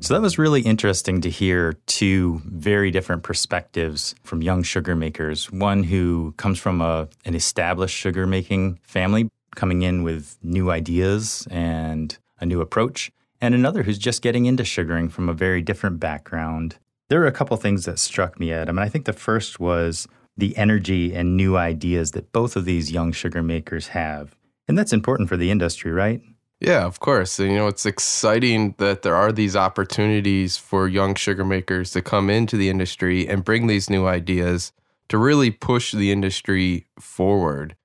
So 0.00 0.14
that 0.14 0.22
was 0.22 0.38
really 0.38 0.62
interesting 0.62 1.20
to 1.20 1.28
hear 1.28 1.74
two 1.86 2.40
very 2.46 2.90
different 2.90 3.22
perspectives 3.22 4.14
from 4.22 4.40
young 4.40 4.62
sugar 4.62 4.96
makers. 4.96 5.52
One 5.52 5.82
who 5.82 6.32
comes 6.38 6.58
from 6.58 6.80
a, 6.80 7.08
an 7.26 7.34
established 7.34 7.94
sugar 7.94 8.26
making 8.26 8.80
family, 8.82 9.28
coming 9.54 9.82
in 9.82 10.02
with 10.02 10.38
new 10.42 10.70
ideas 10.70 11.46
and 11.50 12.16
a 12.40 12.46
new 12.46 12.62
approach, 12.62 13.12
and 13.42 13.54
another 13.54 13.82
who's 13.82 13.98
just 13.98 14.22
getting 14.22 14.46
into 14.46 14.64
sugaring 14.64 15.10
from 15.10 15.28
a 15.28 15.34
very 15.34 15.60
different 15.60 16.00
background. 16.00 16.78
There 17.08 17.20
were 17.20 17.26
a 17.26 17.32
couple 17.32 17.56
things 17.56 17.84
that 17.84 17.98
struck 17.98 18.40
me, 18.40 18.52
Adam, 18.52 18.78
and 18.78 18.84
I 18.84 18.88
think 18.88 19.04
the 19.04 19.12
first 19.12 19.60
was 19.60 20.08
the 20.36 20.56
energy 20.56 21.14
and 21.14 21.36
new 21.36 21.56
ideas 21.56 22.12
that 22.12 22.32
both 22.32 22.56
of 22.56 22.64
these 22.64 22.90
young 22.90 23.12
sugar 23.12 23.42
makers 23.42 23.88
have. 23.88 24.34
And 24.66 24.78
that's 24.78 24.92
important 24.92 25.28
for 25.28 25.36
the 25.36 25.50
industry, 25.50 25.92
right? 25.92 26.20
Yeah, 26.60 26.84
of 26.86 27.00
course. 27.00 27.38
And, 27.38 27.50
you 27.50 27.58
know, 27.58 27.66
it's 27.66 27.84
exciting 27.84 28.74
that 28.78 29.02
there 29.02 29.14
are 29.14 29.32
these 29.32 29.54
opportunities 29.54 30.56
for 30.56 30.88
young 30.88 31.14
sugar 31.14 31.44
makers 31.44 31.90
to 31.90 32.00
come 32.00 32.30
into 32.30 32.56
the 32.56 32.70
industry 32.70 33.28
and 33.28 33.44
bring 33.44 33.66
these 33.66 33.90
new 33.90 34.06
ideas 34.06 34.72
to 35.08 35.18
really 35.18 35.50
push 35.50 35.92
the 35.92 36.10
industry 36.10 36.86
forward. 36.98 37.76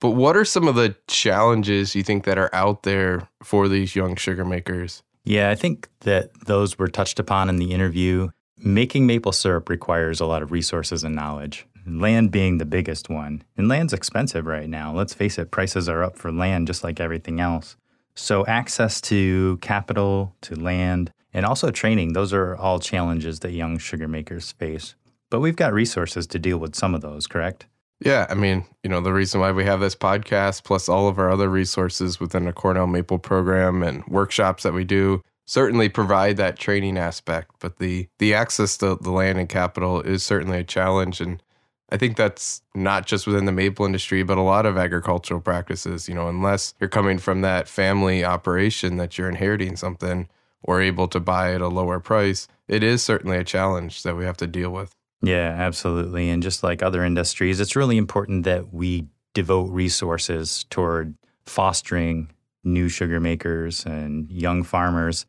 But 0.00 0.10
what 0.10 0.36
are 0.36 0.44
some 0.44 0.68
of 0.68 0.76
the 0.76 0.94
challenges 1.08 1.96
you 1.96 2.04
think 2.04 2.24
that 2.24 2.38
are 2.38 2.54
out 2.54 2.84
there 2.84 3.28
for 3.42 3.66
these 3.66 3.96
young 3.96 4.14
sugar 4.14 4.44
makers? 4.44 5.02
Yeah, 5.24 5.50
I 5.50 5.56
think 5.56 5.88
that 6.00 6.30
those 6.46 6.78
were 6.78 6.86
touched 6.86 7.18
upon 7.18 7.48
in 7.48 7.56
the 7.56 7.72
interview. 7.72 8.28
Making 8.60 9.06
maple 9.06 9.32
syrup 9.32 9.68
requires 9.68 10.20
a 10.20 10.26
lot 10.26 10.42
of 10.42 10.50
resources 10.50 11.04
and 11.04 11.14
knowledge, 11.14 11.66
land 11.86 12.32
being 12.32 12.58
the 12.58 12.64
biggest 12.64 13.08
one. 13.08 13.44
And 13.56 13.68
land's 13.68 13.92
expensive 13.92 14.46
right 14.46 14.68
now. 14.68 14.92
Let's 14.92 15.14
face 15.14 15.38
it, 15.38 15.52
prices 15.52 15.88
are 15.88 16.02
up 16.02 16.16
for 16.16 16.32
land 16.32 16.66
just 16.66 16.82
like 16.82 16.98
everything 16.98 17.38
else. 17.38 17.76
So, 18.16 18.44
access 18.46 19.00
to 19.02 19.58
capital, 19.58 20.34
to 20.40 20.56
land, 20.56 21.12
and 21.32 21.46
also 21.46 21.70
training, 21.70 22.14
those 22.14 22.32
are 22.32 22.56
all 22.56 22.80
challenges 22.80 23.40
that 23.40 23.52
young 23.52 23.78
sugar 23.78 24.08
makers 24.08 24.50
face. 24.50 24.96
But 25.30 25.38
we've 25.38 25.54
got 25.54 25.72
resources 25.72 26.26
to 26.28 26.38
deal 26.40 26.58
with 26.58 26.74
some 26.74 26.96
of 26.96 27.00
those, 27.00 27.28
correct? 27.28 27.66
Yeah. 28.00 28.26
I 28.28 28.34
mean, 28.34 28.64
you 28.82 28.90
know, 28.90 29.00
the 29.00 29.12
reason 29.12 29.40
why 29.40 29.52
we 29.52 29.64
have 29.64 29.80
this 29.80 29.94
podcast, 29.94 30.64
plus 30.64 30.88
all 30.88 31.06
of 31.06 31.18
our 31.18 31.30
other 31.30 31.48
resources 31.48 32.18
within 32.18 32.44
the 32.44 32.52
Cornell 32.52 32.86
Maple 32.86 33.18
program 33.18 33.82
and 33.82 34.04
workshops 34.06 34.62
that 34.64 34.72
we 34.72 34.84
do, 34.84 35.22
certainly 35.48 35.88
provide 35.88 36.36
that 36.36 36.58
training 36.58 36.98
aspect. 36.98 37.52
But 37.58 37.78
the, 37.78 38.06
the 38.18 38.34
access 38.34 38.76
to 38.78 38.96
the 39.00 39.10
land 39.10 39.38
and 39.38 39.48
capital 39.48 40.02
is 40.02 40.22
certainly 40.22 40.58
a 40.58 40.64
challenge. 40.64 41.22
And 41.22 41.42
I 41.88 41.96
think 41.96 42.18
that's 42.18 42.60
not 42.74 43.06
just 43.06 43.26
within 43.26 43.46
the 43.46 43.52
maple 43.52 43.86
industry, 43.86 44.22
but 44.22 44.36
a 44.36 44.42
lot 44.42 44.66
of 44.66 44.76
agricultural 44.76 45.40
practices. 45.40 46.06
You 46.06 46.14
know, 46.14 46.28
unless 46.28 46.74
you're 46.78 46.90
coming 46.90 47.16
from 47.16 47.40
that 47.40 47.66
family 47.66 48.22
operation 48.22 48.98
that 48.98 49.16
you're 49.16 49.30
inheriting 49.30 49.74
something 49.76 50.28
or 50.62 50.82
able 50.82 51.08
to 51.08 51.18
buy 51.18 51.54
at 51.54 51.62
a 51.62 51.68
lower 51.68 51.98
price, 51.98 52.46
it 52.68 52.82
is 52.82 53.02
certainly 53.02 53.38
a 53.38 53.44
challenge 53.44 54.02
that 54.02 54.16
we 54.16 54.26
have 54.26 54.36
to 54.36 54.46
deal 54.46 54.70
with. 54.70 54.94
Yeah, 55.22 55.54
absolutely. 55.56 56.28
And 56.28 56.42
just 56.42 56.62
like 56.62 56.82
other 56.82 57.02
industries, 57.02 57.58
it's 57.58 57.74
really 57.74 57.96
important 57.96 58.44
that 58.44 58.74
we 58.74 59.06
devote 59.32 59.70
resources 59.70 60.64
toward 60.68 61.14
fostering 61.46 62.28
new 62.64 62.90
sugar 62.90 63.18
makers 63.18 63.86
and 63.86 64.30
young 64.30 64.62
farmers 64.62 65.24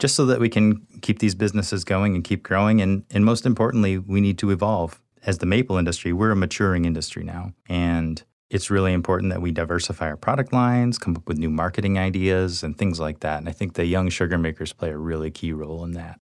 just 0.00 0.16
so 0.16 0.26
that 0.26 0.40
we 0.40 0.48
can 0.48 0.86
keep 1.02 1.20
these 1.20 1.34
businesses 1.34 1.84
going 1.84 2.14
and 2.14 2.24
keep 2.24 2.42
growing. 2.42 2.80
And, 2.80 3.04
and 3.10 3.24
most 3.24 3.46
importantly, 3.46 3.98
we 3.98 4.20
need 4.20 4.38
to 4.38 4.50
evolve 4.50 5.00
as 5.24 5.38
the 5.38 5.46
maple 5.46 5.76
industry, 5.76 6.12
we're 6.12 6.30
a 6.30 6.36
maturing 6.36 6.86
industry 6.86 7.22
now. 7.22 7.52
And 7.68 8.22
it's 8.48 8.70
really 8.70 8.92
important 8.92 9.30
that 9.30 9.42
we 9.42 9.52
diversify 9.52 10.08
our 10.08 10.16
product 10.16 10.52
lines, 10.52 10.98
come 10.98 11.14
up 11.14 11.28
with 11.28 11.38
new 11.38 11.50
marketing 11.50 11.98
ideas, 11.98 12.62
and 12.62 12.76
things 12.76 12.98
like 12.98 13.20
that. 13.20 13.38
And 13.38 13.48
I 13.48 13.52
think 13.52 13.74
the 13.74 13.84
young 13.84 14.08
sugar 14.08 14.38
makers 14.38 14.72
play 14.72 14.90
a 14.90 14.96
really 14.96 15.30
key 15.30 15.52
role 15.52 15.84
in 15.84 15.92
that. 15.92 16.20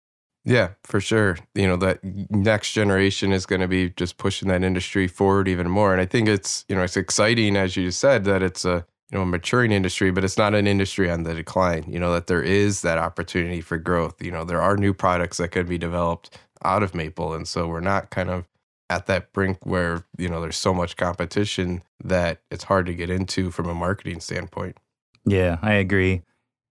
Yeah, 0.44 0.70
for 0.84 1.00
sure. 1.00 1.38
You 1.56 1.68
know, 1.68 1.78
that 1.78 2.00
next 2.04 2.74
generation 2.74 3.32
is 3.32 3.46
going 3.46 3.62
to 3.62 3.68
be 3.68 3.92
just 3.92 4.18
pushing 4.18 4.50
that 4.50 4.64
industry 4.64 5.08
forward 5.08 5.48
even 5.48 5.70
more. 5.70 5.94
And 5.94 6.02
I 6.02 6.06
think 6.06 6.28
it's, 6.28 6.66
you 6.68 6.76
know, 6.76 6.84
it's 6.84 6.98
exciting, 6.98 7.56
as 7.56 7.78
you 7.78 7.92
said, 7.92 8.24
that 8.26 8.42
it's 8.44 8.66
a, 8.66 8.86
you 9.12 9.18
know, 9.18 9.24
a 9.24 9.26
maturing 9.26 9.72
industry, 9.72 10.12
but 10.12 10.24
it's 10.24 10.38
not 10.38 10.56
an 10.56 10.68
industry 10.68 11.10
on 11.10 11.24
the 11.24 11.34
decline. 11.34 11.86
You 11.88 12.00
know, 12.00 12.14
that 12.14 12.28
there 12.28 12.42
is 12.42 12.82
that 12.82 12.98
opportunity 12.98 13.62
for 13.62 13.78
growth. 13.78 14.22
You 14.22 14.32
know, 14.32 14.46
there 14.46 14.62
are 14.62 14.78
new 14.78 14.94
products 14.94 15.38
that 15.38 15.50
could 15.50 15.68
be 15.68 15.78
developed 15.78 16.38
out 16.64 16.84
of 16.84 16.96
maple. 16.96 17.34
And 17.34 17.48
so 17.48 17.68
we're 17.68 17.82
not 17.82 18.10
kind 18.10 18.30
of 18.30 18.48
at 18.90 19.06
that 19.08 19.32
brink 19.32 19.58
where 19.66 20.04
you 20.18 20.28
know 20.28 20.42
there's 20.42 20.58
so 20.58 20.74
much 20.74 20.98
competition 20.98 21.82
that 22.04 22.42
it's 22.52 22.66
hard 22.66 22.86
to 22.86 22.94
get 22.94 23.10
into 23.10 23.50
from 23.52 23.70
a 23.70 23.74
marketing 23.74 24.20
standpoint. 24.20 24.78
Yeah, 25.26 25.58
I 25.62 25.74
agree. 25.74 26.24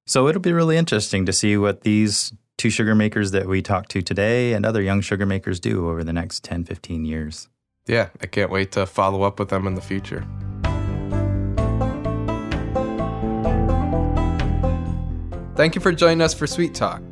So 0.06 0.28
it'll 0.28 0.42
be 0.42 0.52
really 0.52 0.76
interesting 0.76 1.24
to 1.26 1.32
see 1.32 1.56
what 1.56 1.82
these 1.82 2.32
two 2.58 2.68
sugar 2.68 2.94
makers 2.94 3.30
that 3.30 3.46
we 3.46 3.62
talked 3.62 3.90
to 3.92 4.02
today 4.02 4.52
and 4.52 4.66
other 4.66 4.82
young 4.82 5.00
sugar 5.00 5.24
makers 5.24 5.60
do 5.60 5.88
over 5.88 6.04
the 6.04 6.12
next 6.12 6.44
10, 6.44 6.64
15 6.64 7.04
years. 7.04 7.48
Yeah, 7.86 8.08
I 8.20 8.26
can't 8.26 8.50
wait 8.50 8.72
to 8.72 8.86
follow 8.86 9.22
up 9.22 9.38
with 9.38 9.48
them 9.48 9.66
in 9.66 9.74
the 9.74 9.80
future. 9.80 10.26
Thank 15.60 15.74
you 15.74 15.82
for 15.82 15.92
joining 15.92 16.22
us 16.22 16.32
for 16.32 16.46
Sweet 16.46 16.74
Talk, 16.74 17.02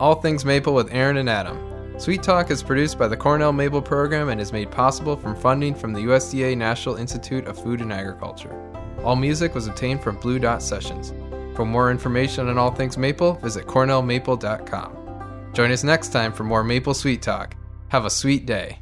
all 0.00 0.14
things 0.14 0.42
maple 0.46 0.72
with 0.72 0.90
Aaron 0.90 1.18
and 1.18 1.28
Adam. 1.28 2.00
Sweet 2.00 2.22
Talk 2.22 2.50
is 2.50 2.62
produced 2.62 2.98
by 2.98 3.08
the 3.08 3.16
Cornell 3.18 3.52
Maple 3.52 3.82
Program 3.82 4.30
and 4.30 4.40
is 4.40 4.54
made 4.54 4.70
possible 4.70 5.18
from 5.18 5.36
funding 5.36 5.74
from 5.74 5.92
the 5.92 6.00
USDA 6.00 6.56
National 6.56 6.96
Institute 6.96 7.46
of 7.46 7.62
Food 7.62 7.82
and 7.82 7.92
Agriculture. 7.92 8.58
All 9.04 9.16
music 9.16 9.54
was 9.54 9.66
obtained 9.66 10.02
from 10.02 10.16
Blue 10.16 10.38
Dot 10.38 10.62
Sessions. 10.62 11.12
For 11.54 11.66
more 11.66 11.90
information 11.90 12.48
on 12.48 12.56
all 12.56 12.70
things 12.70 12.96
maple, 12.96 13.34
visit 13.34 13.66
cornellmaple.com. 13.66 15.50
Join 15.52 15.70
us 15.70 15.84
next 15.84 16.08
time 16.08 16.32
for 16.32 16.44
more 16.44 16.64
Maple 16.64 16.94
Sweet 16.94 17.20
Talk. 17.20 17.54
Have 17.88 18.06
a 18.06 18.10
sweet 18.10 18.46
day. 18.46 18.79